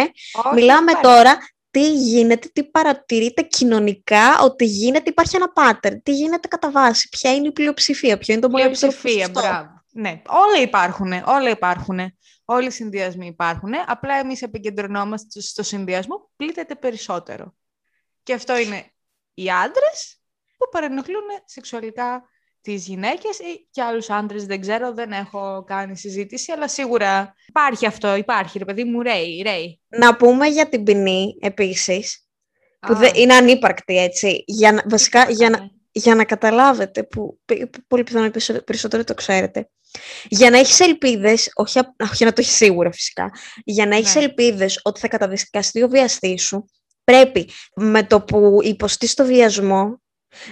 Μιλάμε 0.54 0.92
τώρα 1.02 1.38
τι 1.72 1.94
γίνεται, 1.94 2.48
τι 2.54 2.64
παρατηρείται 2.64 3.42
κοινωνικά 3.42 4.40
ότι 4.40 4.66
γίνεται, 4.66 5.10
υπάρχει 5.10 5.36
ένα 5.36 5.52
pattern. 5.56 5.98
Τι 6.04 6.12
γίνεται 6.12 6.48
κατά 6.48 6.72
βάση, 6.72 7.10
ποια 7.10 7.34
είναι 7.34 7.48
η 7.48 7.52
πλειοψηφία, 7.52 8.18
ποιο 8.18 8.34
είναι 8.34 8.42
το 8.42 8.50
μεγαλύτερο 8.50 8.92
ποσοστό. 9.02 9.30
μπράβο. 9.30 9.84
Ναι, 9.94 10.22
όλα 10.28 10.62
υπάρχουν, 10.62 11.12
όλα 11.12 11.50
υπάρχουν. 11.50 12.00
Όλοι 12.46 12.68
οι 12.68 12.72
συνδυασμοί 12.72 13.26
υπάρχουν. 13.26 13.72
Απλά 13.86 14.16
εμείς 14.16 14.42
επικεντρωνόμαστε 14.42 15.42
στο 15.42 15.64
συνδυασμό 15.64 16.16
που 16.16 16.30
πλήττεται 16.36 16.76
περισσότερο. 16.76 17.56
Και 18.24 18.34
αυτό 18.34 18.58
είναι 18.58 18.92
οι 19.34 19.50
άντρες 19.50 20.22
που 20.58 20.70
παρενοχλούν 20.72 21.24
σεξουαλικά 21.46 22.30
τις 22.62 22.88
γυναίκες 22.88 23.40
ή 23.40 23.68
και 23.72 23.82
άλλους 23.82 24.10
άντρες, 24.10 24.46
δεν 24.46 24.62
ξέρω, 24.62 24.94
δεν 24.94 25.12
έχω 25.12 25.64
κάνει 25.68 25.98
συζήτηση, 25.98 26.52
αλλά 26.52 26.68
σίγουρα 26.68 27.36
υπάρχει 27.48 27.86
αυτό, 27.86 28.16
υπάρχει, 28.16 28.58
ρε 28.58 28.66
παιδί 28.66 28.84
μου, 28.84 29.02
ρέει, 29.02 29.42
ρέει. 29.46 29.82
Να 29.88 30.16
πούμε 30.16 30.48
για 30.48 30.70
την 30.70 30.84
ποινή, 30.84 31.38
επίσης, 31.42 32.26
που 32.80 32.98
είναι 33.14 33.34
ανύπαρκτη, 33.34 33.98
έτσι, 33.98 34.44
για 34.48 34.72
να, 34.72 34.84
βασικά, 34.90 35.30
για 35.30 35.50
να, 35.50 35.70
για 35.92 36.16
να 36.16 36.26
καταλάβετε, 36.26 37.04
που 37.04 37.40
πολύ 37.88 38.04
πιθανό 38.04 38.32
περισσότερο 38.66 39.04
το 39.04 39.14
ξέρετε. 39.14 39.70
Για 40.28 40.50
να 40.50 40.58
έχεις 40.58 40.80
ελπίδες, 40.80 41.52
όχι, 41.54 41.80
όχι 42.12 42.26
να 42.26 42.34
το 42.34 42.42
έχεις 42.42 42.56
σίγουρα 42.56 42.92
φυσικά, 42.92 43.32
για 43.64 43.86
να 43.86 43.96
έχεις 43.96 44.16
ναι. 44.16 44.22
ελπίδες 44.22 44.80
ότι 44.84 45.00
θα 45.00 45.08
καταδικαστεί 45.08 45.84
ο 45.84 45.88
βιαστής 45.88 46.44
σου, 46.44 46.66
πρέπει 47.04 47.50
με 47.76 48.04
το 48.04 48.22
που 48.22 48.60
υποστείς 48.62 49.14
το 49.14 49.26
βιασμό 49.26 50.02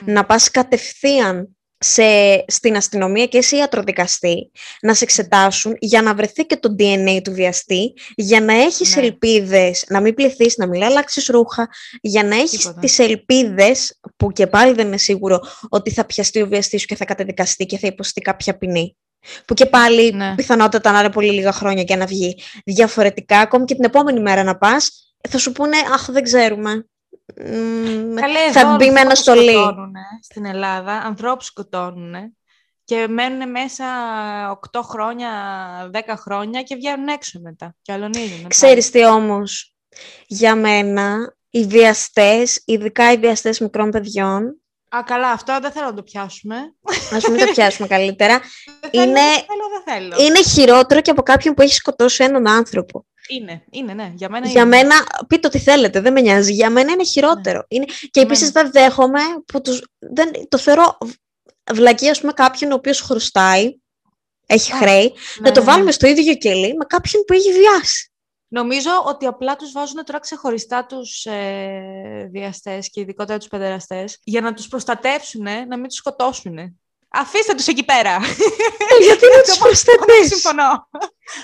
να 0.05 0.25
πας 0.25 0.51
κατευθείαν 0.51 1.57
σε, 1.79 2.03
στην 2.47 2.75
αστυνομία 2.75 3.25
και 3.25 3.41
σε 3.41 3.55
ιατροδικαστή 3.55 4.51
να 4.81 4.93
σε 4.93 5.03
εξετάσουν 5.03 5.75
για 5.79 6.01
να 6.01 6.15
βρεθεί 6.15 6.45
και 6.45 6.57
το 6.57 6.75
DNA 6.79 7.19
του 7.23 7.31
βιαστή, 7.31 7.93
για 8.15 8.41
να 8.41 8.53
έχεις 8.53 8.95
ναι. 8.95 9.01
ελπίδες, 9.01 9.85
να 9.87 10.01
μην 10.01 10.13
πληθείς, 10.13 10.57
να 10.57 10.67
μην 10.67 10.83
αλλάξεις 10.83 11.27
ρούχα, 11.27 11.69
για 12.01 12.23
να 12.23 12.35
έχεις 12.35 12.59
Τίποτα. 12.59 12.79
τις 12.79 12.99
ελπίδες, 12.99 13.99
που 14.17 14.31
και 14.31 14.47
πάλι 14.47 14.73
δεν 14.73 14.87
είναι 14.87 14.97
σίγουρο 14.97 15.39
ότι 15.69 15.91
θα 15.91 16.05
πιαστεί 16.05 16.41
ο 16.41 16.47
βιαστής 16.47 16.81
σου 16.81 16.87
και 16.87 16.95
θα 16.95 17.05
καταδικαστεί 17.05 17.65
και 17.65 17.77
θα 17.77 17.87
υποστεί 17.87 18.21
κάποια 18.21 18.57
ποινή. 18.57 18.97
Που 19.45 19.53
και 19.53 19.65
πάλι 19.65 20.11
ναι. 20.11 20.35
πιθανότατα 20.35 20.91
να 20.91 20.99
είναι 20.99 21.11
πολύ 21.11 21.31
λίγα 21.31 21.51
χρόνια 21.51 21.83
και 21.83 21.95
να 21.95 22.05
βγει 22.05 22.39
διαφορετικά, 22.65 23.39
ακόμη 23.39 23.65
και 23.65 23.75
την 23.75 23.83
επόμενη 23.83 24.19
μέρα 24.19 24.43
να 24.43 24.57
πας, 24.57 25.13
θα 25.29 25.37
σου 25.37 25.51
πούνε 25.51 25.77
«Αχ, 25.93 26.05
δεν 26.11 26.23
ξέρουμε». 26.23 26.85
Καλέ, 28.15 28.51
θα 28.51 28.75
μπει 28.75 28.91
με 28.91 28.99
αναστολή. 28.99 29.55
Στην 30.21 30.45
Ελλάδα 30.45 30.91
ανθρώπους 30.91 31.45
σκοτώνουν 31.45 32.37
και 32.83 33.07
μένουν 33.09 33.51
μέσα 33.51 33.85
8 34.71 34.79
χρόνια, 34.83 35.29
10 35.93 35.99
χρόνια 36.17 36.61
και 36.61 36.75
βγαίνουν 36.75 37.07
έξω 37.07 37.39
μετά 37.39 37.75
και 37.81 37.91
αλωνίζουν. 37.91 38.47
Ξέρεις 38.47 38.89
τι 38.89 39.05
όμως, 39.05 39.73
για 40.27 40.55
μένα 40.55 41.35
οι 41.49 41.65
βιαστές, 41.65 42.61
ειδικά 42.65 43.11
οι 43.11 43.17
βιαστές 43.17 43.59
μικρών 43.59 43.89
παιδιών, 43.89 44.61
Α, 44.95 45.03
καλά, 45.05 45.31
αυτό 45.31 45.59
δεν 45.61 45.71
θέλω 45.71 45.85
να 45.85 45.93
το 45.93 46.03
πιάσουμε. 46.03 46.55
Ας 47.11 47.27
μην 47.27 47.39
το 47.39 47.51
πιάσουμε 47.51 47.87
καλύτερα. 47.95 48.41
είναι, 48.91 49.21
θέλω, 49.21 49.65
δεν 49.85 49.95
θέλω, 49.95 50.25
είναι 50.25 50.43
χειρότερο 50.43 51.01
και 51.01 51.11
από 51.11 51.21
κάποιον 51.21 51.53
που 51.53 51.61
έχει 51.61 51.73
σκοτώσει 51.73 52.23
έναν 52.23 52.47
άνθρωπο. 52.47 53.05
Είναι, 53.29 53.63
είναι, 53.71 53.93
ναι. 53.93 54.11
Για 54.15 54.29
μένα 54.29 54.47
Για 54.47 54.61
είναι. 54.61 54.69
μένα, 54.69 54.95
πείτε 55.27 55.47
ό,τι 55.47 55.59
θέλετε, 55.59 56.01
δεν 56.01 56.13
με 56.13 56.21
νοιάζει. 56.21 56.53
Για 56.53 56.69
μένα 56.69 56.91
είναι 56.91 57.03
χειρότερο. 57.03 57.57
Ναι. 57.57 57.65
Είναι... 57.67 57.85
Και 58.11 58.19
επίσης 58.19 58.49
δεν 58.51 58.71
δέχομαι 58.71 59.19
που 59.45 59.61
τους... 59.61 59.81
δεν... 59.99 60.31
το 60.47 60.57
θεωρώ 60.57 60.97
βλακία, 61.73 62.11
ας 62.11 62.19
πούμε, 62.19 62.33
κάποιον 62.33 62.71
ο 62.71 62.75
οποίος 62.75 63.01
χρωστάει, 63.01 63.77
έχει 64.45 64.73
Α, 64.73 64.77
χρέη, 64.77 65.03
Ναι, 65.03 65.49
να 65.49 65.51
το 65.51 65.59
ναι, 65.59 65.65
ναι. 65.65 65.71
βάλουμε 65.71 65.91
στο 65.91 66.07
ίδιο 66.07 66.35
κελί 66.35 66.73
με 66.75 66.85
κάποιον 66.85 67.23
που 67.27 67.33
έχει 67.33 67.51
βιάσει. 67.51 68.11
Νομίζω 68.47 68.89
ότι 69.05 69.25
απλά 69.25 69.55
τους 69.55 69.71
βάζουν 69.71 70.05
τώρα 70.05 70.19
ξεχωριστά 70.19 70.85
τους 70.85 71.25
ε, 71.25 72.29
διαστές 72.31 72.89
και 72.89 73.01
ειδικότερα 73.01 73.37
τους 73.37 73.47
παιδεραστές 73.47 74.19
για 74.23 74.41
να 74.41 74.53
τους 74.53 74.67
προστατεύσουν, 74.67 75.43
να 75.43 75.77
μην 75.77 75.87
τους 75.87 75.97
σκοτώσουν. 75.97 76.79
Αφήστε 77.11 77.53
τους 77.53 77.67
εκεί 77.67 77.85
πέρα. 77.85 78.15
Ε, 78.15 79.03
γιατί 79.03 79.25
να 79.25 79.31
Είναι 79.33 79.41
τους 79.45 79.57
το 79.57 79.59
μόνο 79.59 79.59
που 79.59 79.63
προστατεύσει. 79.63 80.27
Συμφωνώ. 80.27 80.89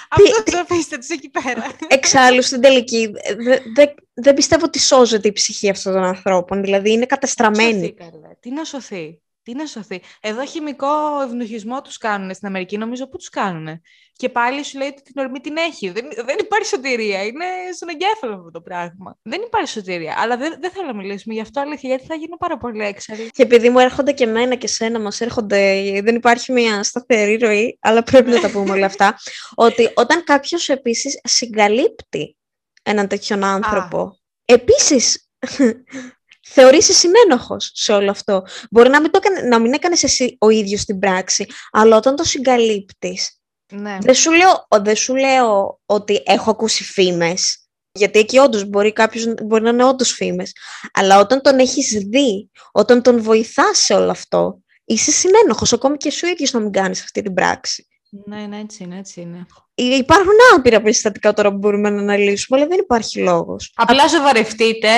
Αυτούς 0.09 0.53
αφήστε 0.59 0.97
τους 0.97 1.09
εκεί 1.09 1.30
πέρα. 1.30 1.66
Εξάλλου, 1.88 2.41
στην 2.41 2.61
τελική, 2.61 3.11
δε- 3.38 3.59
δε- 3.76 3.93
δεν 4.13 4.34
πιστεύω 4.34 4.66
ότι 4.66 4.80
σώζεται 4.80 5.28
η 5.28 5.32
ψυχή 5.32 5.70
αυτών 5.70 5.93
των 5.93 6.03
ανθρώπων. 6.03 6.61
Δηλαδή, 6.61 6.88
είναι 6.89 6.95
Σωθεί, 6.97 7.07
κατεστραμμένη. 7.07 7.93
καλέ. 7.93 8.09
Τι 8.39 8.51
να 8.51 8.63
σωθεί. 8.63 9.20
Τι 9.43 9.53
να 9.55 9.66
σωθεί. 9.66 10.01
Εδώ 10.22 10.45
χημικό 10.45 11.22
ευνοχισμό 11.28 11.82
τους 11.82 11.97
κάνουν 11.97 12.34
στην 12.34 12.47
Αμερική. 12.47 12.78
Νομίζω 12.78 13.07
πού 13.07 13.18
τους 13.18 13.30
κάνουν. 13.30 13.82
Και 14.18 14.30
πάλι 14.30 14.63
σου 14.63 14.78
λέει 14.78 14.88
ότι 14.88 15.01
την 15.01 15.22
ορμή 15.24 15.39
την 15.39 15.57
έχει. 15.57 15.89
Δεν, 15.89 16.05
δεν 16.26 16.36
υπάρχει 16.39 16.68
σωτηρία. 16.68 17.24
Είναι 17.24 17.45
στον 17.76 17.89
εγκέφαλο 17.89 18.36
αυτό 18.36 18.51
το 18.51 18.61
πράγμα. 18.61 19.18
Δεν 19.22 19.41
υπάρχει 19.41 19.70
σωτηρία. 19.70 20.16
Αλλά 20.18 20.38
δεν, 20.38 20.57
δεν 20.59 20.72
θέλω 20.72 20.88
να 20.88 20.95
μιλήσουμε 20.95 21.34
γι' 21.34 21.41
αυτό 21.41 21.59
αλήθεια, 21.61 21.89
γιατί 21.89 22.05
θα 22.05 22.16
γίνω 22.16 22.38
πάρα 22.38 22.57
πολύ 22.57 22.86
έξαλλη. 22.86 23.30
Και 23.30 23.41
επειδή 23.41 23.70
μου 23.70 23.80
έρχονται 23.80 24.11
και 24.11 24.24
εμένα 24.24 24.55
και 24.55 24.68
σένα, 24.68 24.99
μας 24.99 25.22
έρχονται, 25.22 25.82
δεν 26.03 26.16
υπάρχει 26.16 26.51
μια 26.51 26.84
σταθερή 26.84 27.36
ροή, 27.36 27.78
αλλά 27.82 28.03
πρέπει 28.03 28.30
να 28.30 28.39
τα 28.39 28.49
πούμε 28.49 28.72
όλα 28.72 28.86
αυτά, 28.86 29.18
ότι 29.68 29.91
όταν 29.93 30.24
κάποιος 30.24 30.70
επίσης 30.70 31.20
συγκαλύπτει 31.24 32.38
έναν 32.84 33.07
τέτοιον 33.07 33.43
άνθρωπο, 33.43 34.20
επίσης 34.45 35.30
θεωρείσαι 36.53 36.93
συνένοχος 36.93 37.72
σε 37.74 37.93
όλο 37.93 38.11
αυτό. 38.11 38.43
Μπορεί 38.72 38.89
να 38.89 39.01
μην, 39.01 39.11
το, 39.11 39.20
έκανε- 39.24 39.47
να 39.47 39.59
μην 39.59 39.74
έκανες 39.74 40.03
εσύ 40.03 40.38
ο 40.39 40.49
ίδιος 40.49 40.86
την 40.86 40.99
πράξη, 40.99 41.45
αλλά 41.72 41.97
όταν 41.97 42.16
το 42.16 42.24
συγκαλύπτεις, 42.24 43.39
Ναι. 43.72 43.97
δεν 44.01 44.13
σου 44.13 44.32
λέω, 44.32 44.68
δεν 44.82 44.95
σου 44.95 45.16
λέω 45.16 45.80
ότι 45.86 46.24
έχω 46.26 46.49
ακούσει 46.49 46.84
φήμες, 46.84 47.68
γιατί 47.91 48.20
εκεί 48.20 48.38
όντως 48.38 48.66
μπορεί 48.66 48.93
κάποιος 48.93 49.34
μπορεί 49.43 49.63
να 49.63 49.70
είναι 49.70 49.86
όντως 49.86 50.11
φήμες. 50.11 50.55
Αλλά 50.93 51.20
όταν 51.20 51.41
τον 51.41 51.59
έχεις 51.59 51.89
δει, 51.89 52.49
όταν 52.72 53.01
τον 53.01 53.22
βοηθάς 53.22 53.78
σε 53.78 53.93
όλο 53.93 54.11
αυτό, 54.11 54.59
είσαι 54.86 55.11
συνένοχος, 55.11 55.74
ακόμη 55.74 55.97
και 55.97 56.07
εσύ 56.07 56.26
ο 56.26 56.30
ίδιος 56.30 56.51
να 56.51 56.59
μην 56.59 56.72
κάνεις 56.72 57.03
αυτή 57.03 57.22
την 57.22 57.34
πράξη. 57.34 57.88
ναι, 58.26 58.45
ναι, 58.45 58.59
έτσι 58.59 58.84
είναι, 58.84 58.97
έτσι 58.97 59.22
είναι. 59.22 59.45
Ε, 59.76 59.84
Υπάρχουν 59.84 60.34
άπειρα 60.55 60.82
περιστατικά 60.82 61.34
τώρα 61.34 61.51
που 61.51 61.57
μπορούμε 61.57 61.89
να 61.89 62.01
αναλύσουμε, 62.01 62.59
αλλά 62.59 62.68
δεν 62.68 62.80
υπάρχει 62.80 63.20
λόγος. 63.20 63.72
Απλά 63.76 64.07
σοβαρευτείτε, 64.07 64.89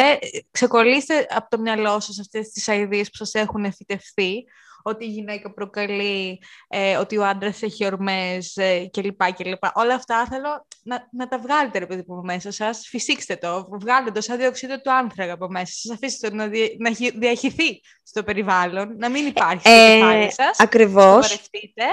ξεκολλήστε 0.52 1.28
από 1.30 1.50
το 1.50 1.62
μυαλό 1.62 2.00
σας 2.00 2.20
αυτές 2.20 2.50
τις 2.50 2.68
αηδίες 2.68 3.10
που 3.10 3.16
σας 3.16 3.34
έχουν 3.34 3.64
εφητευθεί, 3.64 4.44
ότι 4.88 5.06
η 5.06 5.08
γυναίκα 5.10 5.54
προκαλεί, 5.54 6.42
ε, 6.68 6.98
ότι 6.98 7.18
ο 7.18 7.26
άντρας 7.26 7.62
έχει 7.62 7.86
ορμές 7.86 8.58
ε, 8.58 8.90
κλπ. 8.92 9.24
κλπ. 9.34 9.64
Όλα 9.74 9.94
αυτά 9.94 10.26
θέλω 10.30 10.68
να, 10.84 11.08
να 11.12 11.28
τα 11.28 11.40
βγάλετε 11.40 11.80
ρε 11.80 11.86
παιδί 11.86 12.04
μου 12.08 12.14
από 12.16 12.26
μέσα 12.26 12.52
σας, 12.52 12.88
φυσήξτε 12.88 13.36
το, 13.36 13.68
βγάλτε 13.82 14.12
το 14.12 14.22
σαν 14.22 14.38
διοξείδιο 14.38 14.82
του 14.82 14.92
άνθρακα 14.92 15.34
από 15.34 15.48
μέσα 15.50 15.74
σας, 15.74 15.92
αφήστε 15.96 16.30
το 16.30 16.36
να, 16.36 16.48
δια- 16.48 16.76
να 16.78 16.92
χει- 16.94 17.18
διαχυθεί 17.18 17.82
στο 18.04 18.24
περιβάλλον, 18.24 18.96
να 18.98 19.10
μην 19.10 19.26
υπάρχει 19.26 19.60
στο 19.60 19.72
Ε, 19.72 19.96
κεφάλι 19.98 20.32
σας. 20.32 20.60
Ακριβώς. 20.60 21.04
Σοβαρευτείτε, 21.28 21.84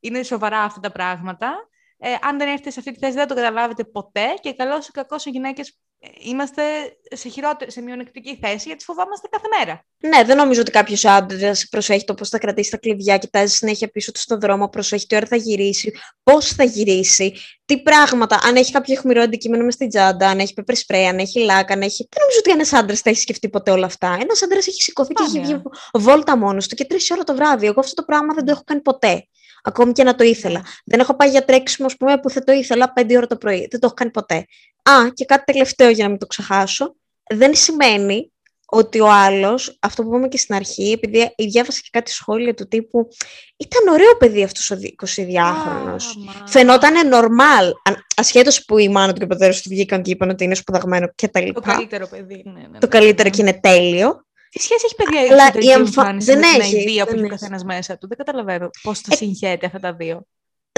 είναι 0.00 0.22
σοβαρά 0.22 0.58
αυτά 0.62 0.80
τα 0.80 0.92
πράγματα. 0.92 1.68
Ε, 2.02 2.08
αν 2.22 2.38
δεν 2.38 2.48
έρθετε 2.48 2.70
σε 2.70 2.78
αυτή 2.78 2.92
τη 2.92 2.98
θέση 2.98 3.12
δεν 3.12 3.26
το 3.26 3.34
καταλάβετε 3.34 3.84
ποτέ 3.84 4.26
και 4.40 4.52
καλό 4.54 4.76
ή 4.76 4.90
κακός 4.92 5.24
οι 5.26 5.30
γυναίκες 5.30 5.68
ε, 5.68 5.72
είμαστε 6.18 6.62
σε, 7.10 7.28
χειρότερη, 7.28 7.70
σε 7.70 7.80
μειονεκτική 7.80 8.38
θέση 8.42 8.68
γιατί 8.68 8.84
φοβάμαστε 8.84 9.28
κάθε 9.30 9.46
μέρα. 9.58 9.84
Ναι, 9.98 10.24
δεν 10.24 10.36
νομίζω 10.36 10.60
ότι 10.60 10.70
κάποιος 10.70 11.04
άντρας 11.04 11.68
προσέχει 11.68 12.04
το 12.04 12.14
πώς 12.14 12.28
θα 12.28 12.38
κρατήσει 12.38 12.70
τα 12.70 12.76
κλειδιά, 12.76 13.18
κοιτάζει 13.18 13.54
συνέχεια 13.54 13.88
πίσω 13.88 14.12
του 14.12 14.20
στον 14.20 14.40
δρόμο, 14.40 14.68
προσέχει 14.68 15.06
τι 15.06 15.16
ώρα 15.16 15.26
θα 15.26 15.36
γυρίσει, 15.36 15.92
πώς 16.22 16.48
θα 16.48 16.64
γυρίσει, 16.64 17.34
τι 17.64 17.82
πράγματα, 17.82 18.38
αν 18.42 18.56
έχει 18.56 18.72
κάποιο 18.72 18.94
αιχμηρό 18.94 19.22
αντικείμενο 19.22 19.64
μες 19.64 19.74
στην 19.74 19.88
τσάντα, 19.88 20.28
αν 20.28 20.38
έχει 20.38 20.54
pepper 20.56 20.74
spray, 20.74 21.04
αν 21.08 21.18
έχει 21.18 21.40
λάκα, 21.40 21.74
αν 21.74 21.82
έχει. 21.82 22.08
Δεν 22.10 22.22
νομίζω 22.22 22.38
ότι 22.38 22.50
ένας 22.50 22.72
άντρας 22.72 23.02
τα 23.02 23.10
έχει 23.10 23.20
σπουδεί 23.20 23.48
ποτέ 23.48 23.70
όλα 23.70 23.86
αυτά. 23.86 24.18
Ένας 24.20 24.42
άντρας 24.42 24.66
έχει 24.66 24.82
σηκωθεί 24.82 25.12
και 25.12 25.22
έχει 25.22 25.30
Σπάνια. 25.30 25.56
βγει 25.56 25.62
βόλτα 25.92 26.36
μόνος 26.36 26.68
του 26.68 26.74
και 26.74 26.84
τρεις 26.84 27.10
ώρα 27.10 27.24
το 27.24 27.34
βράδυ. 27.34 27.66
Εγώ 27.66 27.80
αυτό 27.80 27.94
το 27.94 28.02
πράγμα 28.02 28.34
δεν 28.34 28.44
το 28.44 28.50
έχω 28.50 28.62
κάνει 28.64 28.80
ποτέ. 28.80 29.28
Ακόμη 29.62 29.92
και 29.92 30.04
να 30.04 30.14
το 30.14 30.24
ήθελα. 30.24 30.62
Δεν 30.84 31.00
έχω 31.00 31.16
πάει 31.16 31.30
για 31.30 31.44
τρέξιμο, 31.44 31.86
ας 31.86 31.96
πούμε, 31.96 32.18
που 32.18 32.30
θα 32.30 32.44
το 32.44 32.52
ήθελα 32.52 32.92
5 32.96 33.16
ώρα 33.16 33.26
το 33.26 33.36
πρωί. 33.36 33.58
Δεν 33.70 33.80
το 33.80 33.86
έχω 33.86 33.94
κάνει 33.94 34.10
ποτέ. 34.10 34.46
Α, 34.82 35.10
και 35.14 35.24
κάτι 35.24 35.52
τελευταίο 35.52 35.90
για 35.90 36.04
να 36.04 36.10
μην 36.10 36.18
το 36.18 36.26
ξεχάσω. 36.26 36.94
Δεν 37.34 37.54
σημαίνει 37.54 38.32
ότι 38.70 39.00
ο 39.00 39.10
άλλος, 39.10 39.78
αυτό 39.80 40.02
που 40.02 40.08
είπαμε 40.08 40.28
και 40.28 40.38
στην 40.38 40.54
αρχή, 40.54 40.90
επειδή 40.90 41.34
διάβασα 41.38 41.80
και 41.80 41.88
κάτι 41.92 42.10
σχόλια 42.10 42.54
του 42.54 42.68
τύπου, 42.68 43.08
ήταν 43.56 43.94
ωραίο 43.94 44.16
παιδί 44.18 44.42
αυτός 44.42 44.70
ο 44.70 44.76
22χρονο. 44.76 45.36
Άμα. 45.36 45.98
Φαινόταν 46.46 46.94
normal, 47.12 47.94
ασχέτως 48.16 48.64
που 48.64 48.78
η 48.78 48.88
μάνα 48.88 49.12
του 49.12 49.18
και 49.18 49.24
ο 49.24 49.26
πατέρας 49.26 49.62
του 49.62 49.68
βγήκαν 49.68 50.02
και 50.02 50.10
είπαν 50.10 50.30
ότι 50.30 50.44
είναι 50.44 50.54
σπουδαγμένο 50.54 51.08
κτλ. 51.14 51.48
Το 51.52 51.60
καλύτερο 51.60 52.06
παιδί. 52.06 52.42
Ναι, 52.44 52.52
ναι, 52.52 52.78
Το 52.78 52.86
ναι. 52.86 52.86
καλύτερο 52.86 53.28
και 53.28 53.42
είναι 53.42 53.60
τέλειο. 53.60 54.24
Τι 54.50 54.58
σχέση 54.62 54.82
έχει 54.84 54.94
παιδιά 54.94 55.20
η 55.24 55.28
Αλλά 55.28 55.36
εξωτερική 55.42 55.68
η 55.68 55.72
εμφα- 55.72 56.00
εμφάνιση 56.02 56.26
δεν 56.26 56.38
με 56.38 56.46
την 56.46 56.60
έχει, 56.60 56.76
αηδία 56.76 57.04
που 57.04 57.10
δεν 57.10 57.18
έχει 57.18 57.30
ο 57.30 57.34
έχει. 57.34 57.40
καθένας 57.40 57.64
μέσα 57.64 57.98
του; 57.98 58.08
Δεν 58.08 58.16
καταλαβαίνω 58.18 58.70
πώς 58.82 59.00
τα 59.00 59.08
Ε, 59.12 59.16
συγχαίρεται 59.16 59.66
αυτά 59.66 59.78
τα 59.78 59.92
δύο. 59.94 60.26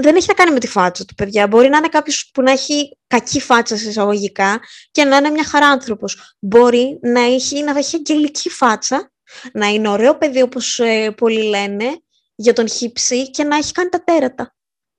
δεν 0.02 0.16
έχει 0.16 0.26
να 0.28 0.34
κάνει 0.34 0.52
με 0.52 0.58
τη 0.58 0.66
φάτσα 0.66 1.04
του, 1.04 1.14
παιδιά. 1.14 1.46
Μπορεί 1.46 1.68
να 1.68 1.76
είναι 1.76 1.88
κάποιος 1.88 2.30
που 2.34 2.42
να 2.42 2.50
έχει 2.50 2.98
κακή 3.06 3.40
φάτσα 3.40 3.76
σε 3.76 3.88
εισαγωγικά 3.88 4.60
και 4.90 5.04
να 5.04 5.16
είναι 5.16 5.30
μια 5.30 5.44
χαρά 5.44 5.66
άνθρωπος. 5.66 6.36
Μπορεί 6.38 6.98
να 7.02 7.20
έχει, 7.20 7.62
να 7.62 7.78
έχει 7.78 7.96
αγγελική 7.96 8.48
φάτσα, 8.50 9.12
να 9.52 9.66
είναι 9.66 9.88
ωραίο 9.88 10.18
παιδί 10.18 10.42
όπως 10.42 10.80
πολλοί 11.16 11.42
λένε 11.42 11.86
για 12.34 12.52
τον 12.52 12.68
χύψη 12.68 13.30
και 13.30 13.44
να 13.44 13.56
έχει 13.56 13.72
κάνει 13.72 13.88
τα 13.88 14.04
τέρατα. 14.04 14.54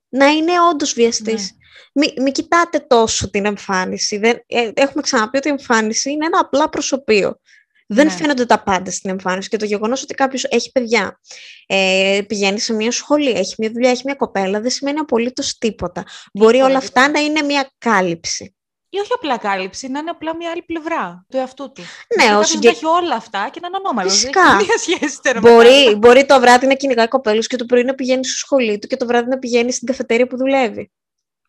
Να 0.10 0.26
είναι 0.28 0.52
όντως 0.72 0.94
βιαστής. 0.94 1.52
Ναι. 1.52 1.58
Μην 2.06 2.22
μη 2.24 2.32
κοιτάτε 2.32 2.80
τόσο 2.80 3.30
την 3.30 3.46
εμφάνιση. 3.46 4.18
Δεν, 4.18 4.44
ε, 4.48 4.70
έχουμε 4.74 5.02
ξαναπεί 5.02 5.38
ότι 5.38 5.48
η 5.48 5.52
εμφάνιση 5.52 6.12
είναι 6.12 6.26
ένα 6.26 6.40
απλά 6.40 6.70
προσωπείο. 6.70 7.40
Δεν 7.94 8.06
Ναι. 8.06 8.12
φαίνονται 8.12 8.46
τα 8.46 8.64
πάντα 8.64 8.92
στην 8.92 9.10
εμφάνιση 9.10 9.50
και 9.50 9.58
το 9.58 9.66
γεγονός 9.66 10.04
ότι 10.04 10.14
κάποιος 10.14 10.44
έχει 10.44 10.72
παιδιά, 10.72 11.20
ε, 11.68 12.22
πηγαίνει 12.28 12.60
σε 12.60 12.74
μια 12.74 12.92
σχολή, 12.92 13.30
έχει 13.30 13.56
μια 13.58 13.70
δουλειά, 13.72 13.90
έχει 13.90 14.02
μια 14.06 14.16
κοπέλα, 14.16 14.60
δεν 14.62 14.72
σημαίνει 14.72 15.00
απολύτως 15.00 15.58
τίποτα. 15.58 16.04
Μπορεί 16.34 16.58
όλα 16.58 16.66
Τίποτα, 16.80 16.86
αυτά 16.86 17.10
να 17.10 17.20
είναι 17.20 17.42
μια 17.42 17.72
κάλυψη. 17.78 18.56
Ή 18.90 19.00
όχι 19.00 19.10
απλά 19.14 19.38
κάλυψη, 19.38 19.88
να 19.88 20.00
είναι 20.00 20.10
απλά 20.10 20.36
μια 20.36 20.52
άλλη 20.52 20.62
πλευρά 20.64 21.26
του 21.30 21.38
εαυτού 21.38 21.72
του. 21.72 21.82
Ναι, 21.82 22.24
Μπορεί 22.24 22.28
ο 22.28 22.32
κάποιος 22.32 22.50
συγκε- 22.50 22.64
να 22.64 22.70
έχει 22.78 22.86
όλα 22.86 23.16
αυτά 23.16 23.50
και 23.52 23.60
να 23.60 23.68
είναι 23.68 23.78
ανώμαλος. 23.78 24.14
Φυσικά. 24.14 24.42
Δεν 24.42 24.50
έχει 24.60 24.68
καμία 24.68 24.78
σχέση 24.78 25.20
τώρα 25.22 25.42
με 25.42 25.48
τα 25.50 25.54
Μπορεί, 25.54 25.68
άλλα. 25.88 25.96
μπορεί 25.98 26.26
το 26.26 26.40
βράδυ 26.40 26.68
να 26.68 26.74
κυνηγάει 26.74 27.08
κοπέλους 27.08 27.48
και 27.48 27.56
το 27.56 27.66
πρωί 27.66 27.84
να 27.84 27.94
πηγαίνει 27.94 28.26
στο 28.26 28.38
σχολείο 28.38 28.80
του 28.80 28.88
και 28.88 28.98
το 28.98 29.06
βράδυ 29.06 29.30
να 29.30 29.38
πηγαίνει 29.40 29.72
στην 29.72 29.88
καφετέρια 29.88 30.28
που 30.28 30.38
δουλεύει. 30.38 30.92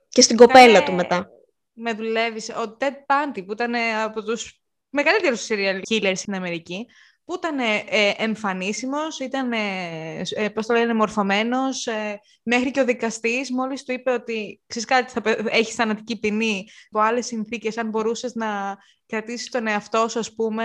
Και 0.09 0.21
στην 0.23 0.37
κοπέλα 0.37 0.73
Καλέ, 0.73 0.85
του 0.85 0.93
μετά. 0.93 1.29
Με 1.73 1.93
δουλεύει. 1.93 2.41
Ο 2.53 2.77
Ted 2.81 2.85
Bundy, 3.07 3.45
που 3.47 3.53
ήταν 3.53 3.75
ε, 3.75 4.03
από 4.03 4.23
τους 4.23 4.61
μεγαλύτερου 4.95 5.37
serial 5.37 5.81
killers 5.91 6.17
στην 6.17 6.35
Αμερική, 6.35 6.87
που 7.25 7.35
ήταν 7.35 7.59
ε, 7.59 7.85
ε, 7.89 8.13
εμφανίσιμος, 8.17 9.21
ήταν, 9.21 9.53
ε, 9.53 10.23
ε, 10.35 10.49
πώς 10.49 10.67
το 10.67 10.75
λένε, 10.75 10.95
μορφωμένος, 10.95 11.87
ε, 11.87 12.21
μέχρι 12.43 12.71
και 12.71 12.81
ο 12.81 12.85
δικαστής 12.85 13.51
μόλις 13.51 13.85
του 13.85 13.93
είπε 13.93 14.11
ότι 14.11 14.61
ξέρεις 14.67 14.89
κάτι, 14.89 15.13
θα 15.13 15.21
πε- 15.21 15.47
έχεις 15.51 15.75
θανατική 15.75 16.19
ποινή, 16.19 16.69
από 16.91 17.01
άλλες 17.05 17.27
συνθήκες, 17.27 17.79
αν 17.79 17.89
μπορούσες 17.89 18.35
να 18.35 18.77
κρατήσεις 19.07 19.51
τον 19.51 19.67
εαυτό 19.67 20.09
σου, 20.09 20.19
ας 20.19 20.35
πούμε, 20.35 20.65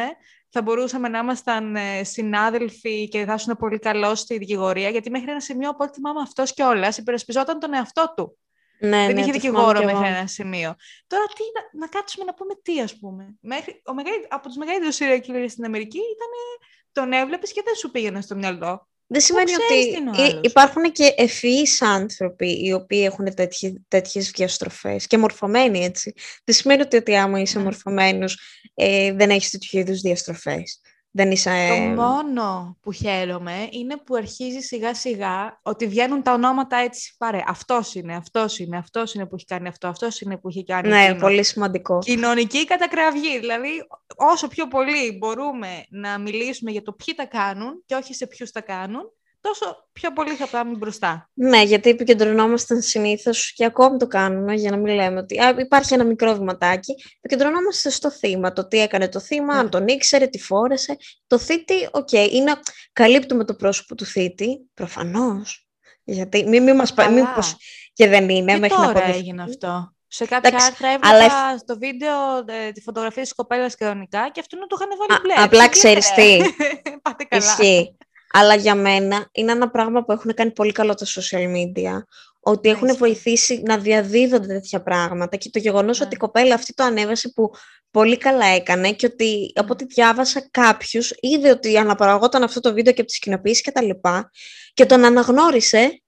θα 0.49 0.61
μπορούσαμε 0.61 1.07
να 1.07 1.19
ήμασταν 1.19 1.75
ε, 1.75 2.03
συνάδελφοι 2.03 3.07
και 3.07 3.25
θα 3.25 3.33
ήσουν 3.33 3.57
πολύ 3.57 3.79
καλός 3.79 4.19
στη 4.19 4.37
δικηγορία, 4.37 4.89
γιατί 4.89 5.09
μέχρι 5.09 5.29
ένα 5.29 5.41
σημείο, 5.41 5.69
από 5.69 5.83
ό,τι 5.83 5.93
θυμάμαι 5.93 6.21
αυτός 6.21 6.53
κιόλας, 6.53 6.97
υπερασπιζόταν 6.97 7.59
τον 7.59 7.73
εαυτό 7.73 8.13
του. 8.15 8.37
Ναι, 8.79 9.05
Δεν 9.05 9.13
ναι, 9.15 9.19
είχε 9.21 9.25
το 9.25 9.31
δικηγόρο 9.31 9.65
θυμάμαι 9.67 9.79
κι 9.79 9.85
μέχρι 9.85 10.07
εγώ. 10.07 10.17
ένα 10.17 10.27
σημείο. 10.27 10.75
Τώρα 11.07 11.23
τι 11.25 11.43
να, 11.55 11.79
να 11.79 11.87
κάτσουμε 11.87 12.25
να 12.25 12.33
πούμε 12.33 12.53
τι, 12.61 12.81
ας 12.81 12.99
πούμε. 12.99 13.35
Μέχρι, 13.41 13.81
ο 13.85 13.93
μεγαλύτερο, 13.93 14.27
από 14.31 14.47
τους 14.47 14.57
μεγαλύτερους 14.57 14.97
serial 14.99 15.19
killers 15.29 15.49
στην 15.49 15.65
Αμερική 15.65 15.97
ήταν 15.97 16.31
τον 16.91 17.11
έβλεπες 17.13 17.51
και 17.51 17.61
δεν 17.65 17.75
σου 17.75 17.91
πήγαινε 17.91 18.21
στο 18.21 18.35
μυαλό. 18.35 18.87
Δεν 19.11 19.21
σημαίνει 19.21 19.51
ξέρεις 19.51 19.85
ότι 19.85 19.91
τι 19.91 19.97
είναι 19.97 20.09
ο 20.09 20.21
ε, 20.21 20.25
άλλος; 20.25 20.39
υπάρχουν 20.43 20.91
και 20.91 21.13
ευφυείς 21.17 21.81
άνθρωποι 21.81 22.65
οι 22.65 22.73
οποίοι 22.73 23.01
έχουν 23.05 23.35
τέτοιες, 23.35 23.73
τέτοιες 23.87 24.31
διαστροφές 24.31 25.07
και 25.07 25.17
μορφωμένοι 25.17 25.83
έτσι. 25.83 26.13
Δεν 26.43 26.55
σημαίνει 26.55 26.81
ότι, 26.81 26.97
ότι 26.97 27.15
άμα 27.15 27.39
είσαι 27.39 27.57
Ναι. 27.57 27.63
μορφωμένος 27.63 28.39
ε, 28.73 29.13
δεν 29.13 29.29
έχεις 29.29 29.49
τέτοιου 29.49 29.79
είδους 29.79 30.01
διαστροφές. 30.01 30.81
Δεν 31.11 31.31
είσαι... 31.31 31.49
Το 31.49 31.73
ε, 31.73 31.93
μόνο 31.93 32.77
που 32.81 32.91
χαίρομαι 32.91 33.67
είναι 33.71 33.97
που 33.97 34.15
αρχίζει 34.15 34.59
σιγά 34.59 34.93
σιγά 34.93 35.59
ότι 35.61 35.87
βγαίνουν 35.87 36.23
τα 36.23 36.33
ονόματα 36.33 36.77
έτσι 36.77 37.15
πάρε. 37.17 37.43
Αυτός 37.47 37.95
είναι, 37.95 38.15
αυτός 38.15 38.59
είναι, 38.59 38.77
αυτός 38.77 39.13
είναι 39.13 39.25
που 39.25 39.35
έχει 39.35 39.45
κάνει 39.45 39.67
αυτό, 39.67 39.87
αυτός 39.87 40.21
είναι 40.21 40.37
που 40.37 40.47
έχει 40.47 40.63
κάνει 40.63 40.89
ναι, 40.89 41.03
εκείνο. 41.03 41.19
πολύ 41.19 41.43
σημαντικό. 41.43 41.99
Κοινωνική 41.99 42.65
κατακραυγή. 42.65 43.39
Δηλαδή, 43.39 43.69
όσο 44.15 44.47
πιο 44.47 44.67
πολύ 44.67 45.17
μπορούμε 45.17 45.85
να 45.89 46.19
μιλήσουμε 46.19 46.71
για 46.71 46.81
το 46.81 46.93
ποιοι 46.93 47.15
τα 47.15 47.25
κάνουν 47.25 47.83
και 47.85 47.95
όχι 47.95 48.13
σε 48.13 48.27
ποιους 48.27 48.51
τα 48.51 48.61
κάνουν, 48.61 49.13
τόσο 49.41 49.89
πιο 49.91 50.13
πολύ 50.13 50.35
θα 50.35 50.47
πάμε 50.47 50.77
μπροστά. 50.77 51.29
Ναι, 51.33 51.63
γιατί 51.63 51.89
επικεντρωνόμαστε 51.89 52.81
συνήθως 52.81 53.53
και 53.53 53.65
ακόμη 53.65 53.97
το 53.97 54.07
κάνουμε, 54.07 54.53
για 54.53 54.71
να 54.71 54.77
μην 54.77 54.95
λέμε 54.95 55.19
ότι 55.19 55.39
α, 55.39 55.55
υπάρχει 55.59 55.93
ένα 55.93 56.03
μικρό 56.03 56.33
βηματάκι. 56.33 56.95
Επικεντρωνόμαστε 57.21 57.89
στο 57.89 58.11
θύμα, 58.11 58.53
το 58.53 58.67
τι 58.67 58.79
έκανε 58.79 59.09
το 59.09 59.19
θύμα, 59.19 59.53
αν 59.53 59.69
τον 59.69 59.87
ήξερε, 59.87 60.27
τι 60.27 60.39
φόρεσε. 60.39 60.97
Το 61.27 61.37
θύτη, 61.37 61.87
OK, 61.91 62.07
okay, 62.11 62.27
είναι, 62.31 62.51
καλύπτουμε 62.93 63.45
το 63.45 63.55
πρόσωπο 63.55 63.95
του 63.95 64.05
θύτη, 64.05 64.69
προφανώς. 64.73 65.67
Γιατί 66.03 66.47
μην, 66.47 66.63
μην 66.63 66.75
μας 66.75 66.93
πάει, 66.93 67.11
μήπως 67.11 67.55
και 67.93 68.07
δεν 68.07 68.29
είναι. 68.29 68.53
Και 68.53 68.59
μέχρι 68.59 68.77
τώρα 68.77 69.07
να 69.07 69.13
έγινε 69.13 69.43
αυτό; 69.43 69.93
Σε 70.07 70.25
κάποια 70.25 70.49
Εντάξει, 70.49 70.67
άρθρα 70.67 70.87
έβλεπα 70.87 71.15
αλλά... 71.15 71.57
στο 71.57 71.77
βίντεο 71.77 72.37
ε, 72.45 72.71
τη 72.71 72.81
φωτογραφία 72.81 73.23
της 73.23 73.33
κοπέλας 73.33 73.75
κανονικά 73.75 74.29
και 74.29 74.39
αυτό 74.39 74.57
να 74.57 74.67
το 74.67 74.77
είχαν 74.79 74.89
βάλει 74.97 75.19
blur. 75.21 75.43
Απλά 75.43 75.69
ξέρεις 75.69 76.13
τι. 76.13 76.37
Πάτε 77.03 77.23
καλά. 77.23 77.43
Ισχύει. 77.43 77.97
Αλλά 78.33 78.55
για 78.55 78.75
μένα 78.75 79.29
είναι 79.31 79.51
ένα 79.51 79.69
πράγμα 79.69 80.03
που 80.03 80.11
έχουν 80.11 80.33
κάνει 80.33 80.51
πολύ 80.51 80.71
καλό 80.71 80.93
τα 80.93 81.05
social 81.05 81.55
media. 81.55 82.03
Ότι 82.39 82.69
έχουν 82.69 82.97
βοηθήσει 82.97 83.61
να 83.65 83.77
διαδίδονται 83.77 84.47
τέτοια 84.47 84.81
πράγματα 84.81 85.35
και 85.35 85.49
το 85.49 85.59
γεγονός 85.59 85.99
ναι. 85.99 86.05
ότι 86.05 86.15
η 86.15 86.17
κοπέλα 86.17 86.55
αυτή 86.55 86.73
το 86.73 86.83
ανέβασε 86.83 87.29
που 87.29 87.51
πολύ 87.91 88.17
καλά 88.17 88.45
έκανε 88.45 88.93
και 88.93 89.05
ότι 89.05 89.51
από 89.55 89.73
ό,τι 89.73 89.85
διάβασα 89.85 90.47
κάποιος 90.51 91.17
είδε 91.19 91.49
ότι 91.49 91.77
αναπαραγόταν 91.77 92.43
αυτό 92.43 92.59
το 92.59 92.73
βίντεο 92.73 92.93
και 92.93 93.01
από 93.01 93.09
τις 93.09 93.19
κοινοποίησεις 93.19 93.61
και 93.61 93.71
τα 93.71 93.81
λοιπά 93.81 94.31
και 94.73 94.85
τον 94.85 95.05
αναγνώρισε 95.05 96.01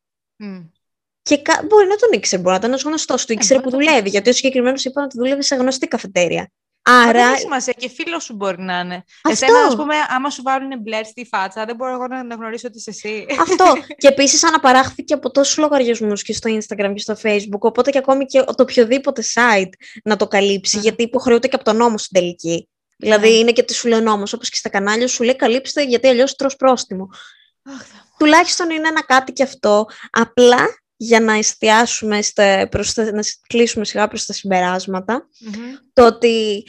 και 1.22 1.38
κα... 1.38 1.66
μπορεί 1.68 1.88
να 1.88 1.96
τον 1.96 2.10
ήξερε, 2.12 2.42
μπορεί 2.42 2.60
να 2.60 2.68
ήταν 2.68 2.80
γνωστός 2.86 3.26
του, 3.26 3.34
ήξερε 3.34 3.60
που 3.60 3.70
δουλεύει. 3.70 4.10
Γιατί 4.10 4.30
ο 4.30 4.34
συγκεκριμένος 4.34 4.86
είπα 4.86 5.04
ότι 5.04 5.18
δουλεύει 5.18 5.44
σε 5.44 5.56
γνωστή 5.56 5.88
καφετέρια. 5.88 6.52
Άρα. 6.84 7.12
Δεν 7.12 7.32
έχει 7.32 7.40
σημασία 7.40 7.74
και 7.78 7.90
φίλος 7.90 8.24
σου 8.24 8.34
μπορεί 8.34 8.62
να 8.62 8.80
είναι. 8.80 9.04
Αυτό. 9.22 9.46
Εσένα, 9.46 9.60
ας 9.68 9.76
πούμε, 9.76 9.96
άμα 10.10 10.30
σου 10.30 10.42
βάλουν 10.42 10.80
μπλερ 10.80 11.06
στη 11.06 11.28
φάτσα, 11.32 11.66
δεν 11.66 11.76
μπορώ 11.76 11.92
εγώ 11.92 12.08
να 12.08 12.20
αναγνωρίσω 12.20 12.68
ότι 12.68 12.78
είσαι 12.78 12.90
εσύ. 12.90 13.26
Αυτό. 13.40 13.66
και 14.02 14.08
επίσης 14.08 14.44
αναπαράχθηκε 14.44 15.14
από 15.14 15.32
τόσους 15.32 15.58
λογαριασμούς 15.58 16.24
και 16.24 16.34
στο 16.34 16.58
Instagram 16.58 16.92
και 16.94 17.02
στο 17.02 17.16
Facebook. 17.24 17.60
Οπότε 17.60 17.92
και 17.92 17.98
ακόμη 17.98 18.26
και 18.26 18.40
το 18.40 18.54
οποιοδήποτε 18.58 19.24
site 19.34 19.72
να 20.04 20.16
το 20.16 20.28
καλύψει, 20.28 20.78
mm. 20.78 20.82
γιατί 20.82 21.04
υποχρεούται 21.04 21.48
και 21.48 21.56
από 21.56 21.64
τον 21.64 21.76
νόμο 21.76 21.98
στην 21.98 22.20
τελική. 22.20 22.70
Mm. 22.70 22.96
Δηλαδή 22.98 23.40
είναι 23.40 23.52
και 23.52 23.64
τι 23.64 23.74
σου 23.74 23.88
λέει 23.88 24.02
νόμος, 24.02 24.34
όπως 24.34 24.50
και 24.50 24.56
στα 24.56 24.70
κανάλια 24.70 25.08
σου 25.08 25.24
λέει 25.24 25.36
καλύψτε, 25.36 25.84
γιατί 25.84 26.08
αλλιώς 26.08 26.36
τρως 26.36 26.56
πρόστιμο. 26.56 27.10
Αχ, 27.64 27.82
Τουλάχιστον 28.18 28.70
είναι 28.70 28.88
ένα 28.88 29.04
κάτι 29.04 29.32
και 29.32 29.44
αυτό. 29.44 29.86
Απλά 30.12 30.81
για 31.04 31.20
να 31.20 31.34
εστιάσουμε, 31.34 32.22
στα, 32.22 32.68
προς 32.72 32.96
να 32.96 33.22
κλείσουμε 33.48 33.86
σιγά 33.86 34.08
προς 34.08 34.26
τα 34.26 34.34
συμπεράσματα, 34.34 35.28
το 35.94 36.06
ότι 36.06 36.68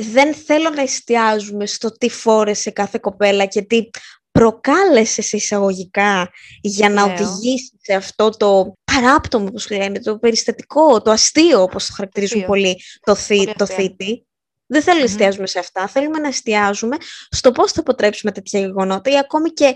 δεν 0.00 0.34
θέλω 0.34 0.70
να 0.70 0.82
εστιάζουμε 0.82 1.66
στο 1.66 1.92
τι 1.92 2.08
φόρεσε 2.08 2.70
κάθε 2.70 2.98
κοπέλα 3.00 3.46
και 3.46 3.62
τι 3.62 3.90
προκάλεσες 4.30 5.26
σε 5.26 5.36
εισαγωγικά 5.36 6.30
για 6.60 6.90
να 6.90 7.04
οδηγήσεις 7.04 7.72
σε 7.80 7.94
αυτό 7.94 8.30
το 8.30 8.72
παράπτωμο, 8.84 9.46
όπως 9.48 9.70
λένε, 9.70 10.00
το 10.00 10.18
περιστατικό, 10.18 11.02
το 11.02 11.10
αστείο, 11.10 11.62
όπως 11.62 11.86
το 11.86 11.92
χαρακτηρίζουν 11.92 12.44
πολύ, 12.44 12.80
το, 13.00 13.14
θή, 13.14 13.52
το 13.56 13.66
θήτη. 13.66 14.26
Δεν 14.66 14.82
θέλω 14.82 14.98
να 14.98 15.04
εστιάζουμε 15.04 15.46
σε 15.46 15.58
αυτά. 15.58 15.88
Θέλουμε 15.88 16.18
να 16.18 16.28
εστιάζουμε 16.28 16.96
στο 17.30 17.50
πώς 17.52 17.72
θα 17.72 17.80
αποτρέψουμε 17.80 18.32
τέτοια 18.32 18.60
γεγονότα 18.60 19.10
ή 19.10 19.18
ακόμη 19.18 19.50
και 19.50 19.74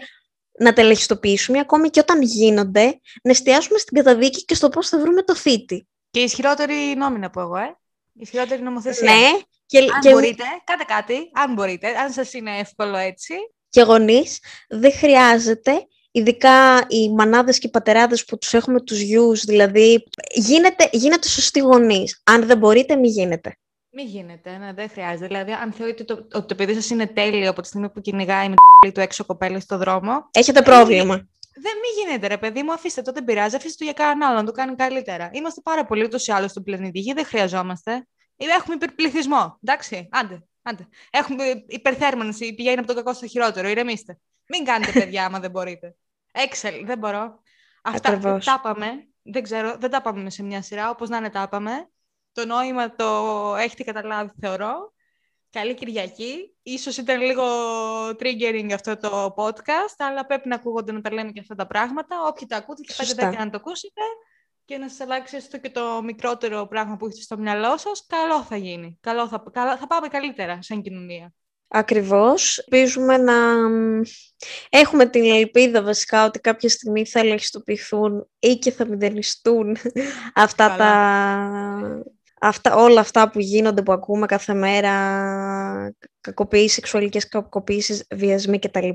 να 0.58 0.72
τα 0.72 0.80
ελεγχιστοποιήσουμε, 0.80 1.58
ακόμη 1.58 1.90
και 1.90 2.00
όταν 2.00 2.22
γίνονται, 2.22 3.00
να 3.22 3.30
εστιάσουμε 3.30 3.78
στην 3.78 3.96
καταδίκη 3.96 4.44
και 4.44 4.54
στο 4.54 4.68
πώς 4.68 4.88
θα 4.88 4.98
βρούμε 4.98 5.22
το 5.22 5.34
θήτη. 5.34 5.88
Και 6.10 6.20
ισχυρότερη 6.20 6.74
νόμη 6.96 7.18
να 7.18 7.30
πω 7.30 7.40
εγώ, 7.40 7.56
ε. 7.56 7.76
Ισχυρότερη 8.12 8.62
νομοθεσία. 8.62 9.14
Ναι. 9.14 9.38
Και, 9.66 9.78
αν 9.78 10.00
και... 10.00 10.10
μπορείτε, 10.10 10.42
κάντε 10.64 10.84
κάτι, 10.86 11.30
αν 11.32 11.52
μπορείτε, 11.52 11.88
αν 11.88 12.12
σας 12.12 12.32
είναι 12.32 12.58
εύκολο 12.58 12.96
έτσι. 12.96 13.34
Και 13.68 13.82
γονείς, 13.82 14.38
δεν 14.68 14.92
χρειάζεται 14.92 15.86
ειδικά 16.10 16.84
οι 16.88 17.10
μανάδες 17.10 17.58
και 17.58 17.66
οι 17.66 17.70
πατεράδες 17.70 18.24
που 18.24 18.38
τους 18.38 18.54
έχουμε 18.54 18.80
τους 18.80 19.00
γιους, 19.00 19.44
δηλαδή 19.44 20.04
γίνεται, 20.34 20.88
γίνεται 20.92 21.28
σωστή 21.28 21.60
γονείς. 21.60 22.22
Αν 22.24 22.46
δεν 22.46 22.58
μπορείτε, 22.58 22.96
μη 22.96 23.08
γίνεται. 23.08 23.58
Μην 23.96 24.06
γίνεται, 24.06 24.56
ναι, 24.56 24.72
δεν 24.72 24.88
χρειάζεται. 24.88 25.26
Δηλαδή, 25.26 25.52
αν 25.52 25.72
θεωρείτε 25.72 26.04
το, 26.04 26.26
ότι 26.32 26.46
το 26.46 26.54
παιδί 26.54 26.74
σας 26.74 26.90
είναι 26.90 27.06
τέλειο 27.06 27.50
από 27.50 27.60
τη 27.60 27.68
στιγμή 27.68 27.90
που 27.90 28.00
κυνηγάει 28.00 28.48
με 28.48 28.54
το 28.80 28.92
του 28.92 29.00
έξω 29.00 29.24
κοπέλα 29.24 29.60
στο 29.60 29.78
δρόμο. 29.78 30.28
Έχετε 30.30 30.62
πρόβλημα. 30.62 31.14
Δεν 31.54 31.72
μη 31.74 32.02
γίνεται, 32.02 32.26
ρε 32.26 32.38
παιδί 32.38 32.62
μου, 32.62 32.72
αφήστε 32.72 33.02
το, 33.02 33.12
δεν 33.12 33.24
πειράζει. 33.24 33.56
Αφήστε 33.56 33.76
το 33.78 33.84
για 33.84 33.92
κανέναν 33.92 34.28
άλλο 34.28 34.38
να 34.38 34.44
το 34.44 34.52
κάνει 34.52 34.74
καλύτερα. 34.74 35.30
Είμαστε 35.32 35.60
πάρα 35.60 35.84
πολύ 35.84 36.04
ούτως 36.04 36.26
ή 36.26 36.32
άλλως 36.32 36.50
στον 36.50 36.62
πλανήτη 36.62 36.98
Γη, 36.98 37.12
δεν 37.12 37.24
χρειαζόμαστε. 37.24 38.06
Έχουμε 38.36 38.74
υπερπληθυσμό. 38.74 39.58
Εντάξει, 39.62 40.08
άντε. 40.10 40.42
άντε. 40.62 40.88
Έχουμε 41.10 41.44
υπερθέρμανση, 41.66 42.54
πηγαίνει 42.54 42.78
από 42.78 42.86
το 42.86 42.94
κακό 42.94 43.12
στο 43.12 43.26
χειρότερο. 43.26 43.68
Ηρεμήστε. 43.68 44.18
Μην 44.46 44.64
κάνετε 44.64 44.92
παιδιά, 45.00 45.24
άμα 45.24 45.40
δεν 45.40 45.50
μπορείτε. 45.50 45.96
Excel, 46.32 46.82
δεν 46.84 46.98
μπορώ. 46.98 47.38
Αυτά 47.82 48.18
τα 48.44 48.60
πάμε. 48.62 48.86
Δεν 49.22 49.42
ξέρω, 49.42 49.76
δεν 49.78 49.90
τα 49.90 50.02
πάμε 50.02 50.30
σε 50.30 50.42
μια 50.42 50.62
σειρά. 50.62 50.90
Όπως 50.90 51.08
να 51.08 51.16
είναι, 51.16 51.30
τα 51.30 51.48
πάμε 51.48 51.88
το 52.34 52.46
νόημα 52.46 52.94
το 52.94 53.04
έχετε 53.58 53.82
καταλάβει, 53.82 54.30
θεωρώ. 54.40 54.92
Καλή 55.50 55.74
Κυριακή. 55.74 56.54
Ίσως 56.62 56.96
ήταν 56.96 57.20
λίγο 57.20 57.44
triggering 58.08 58.70
αυτό 58.74 58.96
το 58.96 59.34
podcast, 59.36 59.96
αλλά 59.98 60.26
πρέπει 60.26 60.48
να 60.48 60.54
ακούγονται 60.54 60.92
να 60.92 61.00
τα 61.00 61.12
λέμε 61.12 61.30
και 61.30 61.40
αυτά 61.40 61.54
τα 61.54 61.66
πράγματα. 61.66 62.16
Όποιοι 62.26 62.46
τα 62.46 62.56
ακούτε 62.56 62.82
και 62.82 62.94
πάτε 62.96 63.36
να 63.36 63.50
το 63.50 63.56
ακούσετε 63.56 64.00
και 64.64 64.78
να 64.78 64.88
σας 64.88 65.00
αλλάξει 65.00 65.36
έστω 65.36 65.58
και 65.58 65.70
το 65.70 66.02
μικρότερο 66.02 66.66
πράγμα 66.66 66.96
που 66.96 67.06
έχετε 67.06 67.22
στο 67.22 67.38
μυαλό 67.38 67.76
σας, 67.76 68.06
καλό 68.06 68.42
θα 68.42 68.56
γίνει. 68.56 68.98
Καλό 69.00 69.28
θα, 69.28 69.42
θα 69.54 69.86
πάμε 69.86 70.08
καλύτερα 70.08 70.58
σαν 70.62 70.82
κοινωνία. 70.82 71.32
Ακριβώς. 71.68 72.58
Ελπίζουμε 72.58 73.16
να 73.16 73.34
έχουμε 74.68 75.06
την 75.06 75.24
ελπίδα 75.24 75.82
βασικά 75.82 76.24
ότι 76.24 76.40
κάποια 76.40 76.68
στιγμή 76.68 77.06
θα 77.06 77.20
ελεγχιστοποιηθούν 77.20 78.28
ή 78.38 78.54
και 78.54 78.70
θα 78.70 78.86
μηδενιστούν 78.86 79.76
αυτά 80.34 80.76
τα 80.76 82.04
αυτά, 82.48 82.76
όλα 82.76 83.00
αυτά 83.00 83.30
που 83.30 83.40
γίνονται, 83.40 83.82
που 83.82 83.92
ακούμε 83.92 84.26
κάθε 84.26 84.54
μέρα, 84.54 84.92
κακοποίησεις, 86.20 86.72
σεξουαλικές 86.72 87.28
κακοποίησεις, 87.28 88.04
βιασμοί 88.14 88.58
κτλ. 88.58 88.88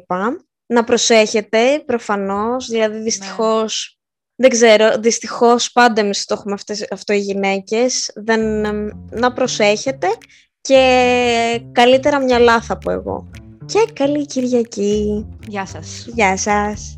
Να 0.65 0.83
προσέχετε, 0.83 1.83
προφανώς, 1.85 2.67
δηλαδή 2.67 2.97
ναι. 2.97 3.03
δυστυχώς, 3.03 3.99
δεν 4.35 4.49
ξέρω, 4.49 4.97
δυστυχώς 4.99 5.71
πάντα 5.71 6.01
εμείς 6.01 6.25
το 6.25 6.33
έχουμε 6.33 6.53
αυτές, 6.53 6.87
αυτό 6.91 7.13
οι 7.13 7.19
γυναίκες, 7.19 8.11
δεν, 8.15 8.41
να 9.11 9.33
προσέχετε 9.33 10.07
και 10.61 11.61
καλύτερα 11.71 12.23
μυαλά 12.23 12.61
θα 12.61 12.77
πω 12.77 12.91
εγώ. 12.91 13.29
Και 13.65 13.87
καλή 13.93 14.25
Κυριακή. 14.25 15.25
Γεια 15.47 15.65
σας. 15.65 16.07
Γεια 16.13 16.37
σας. 16.37 16.95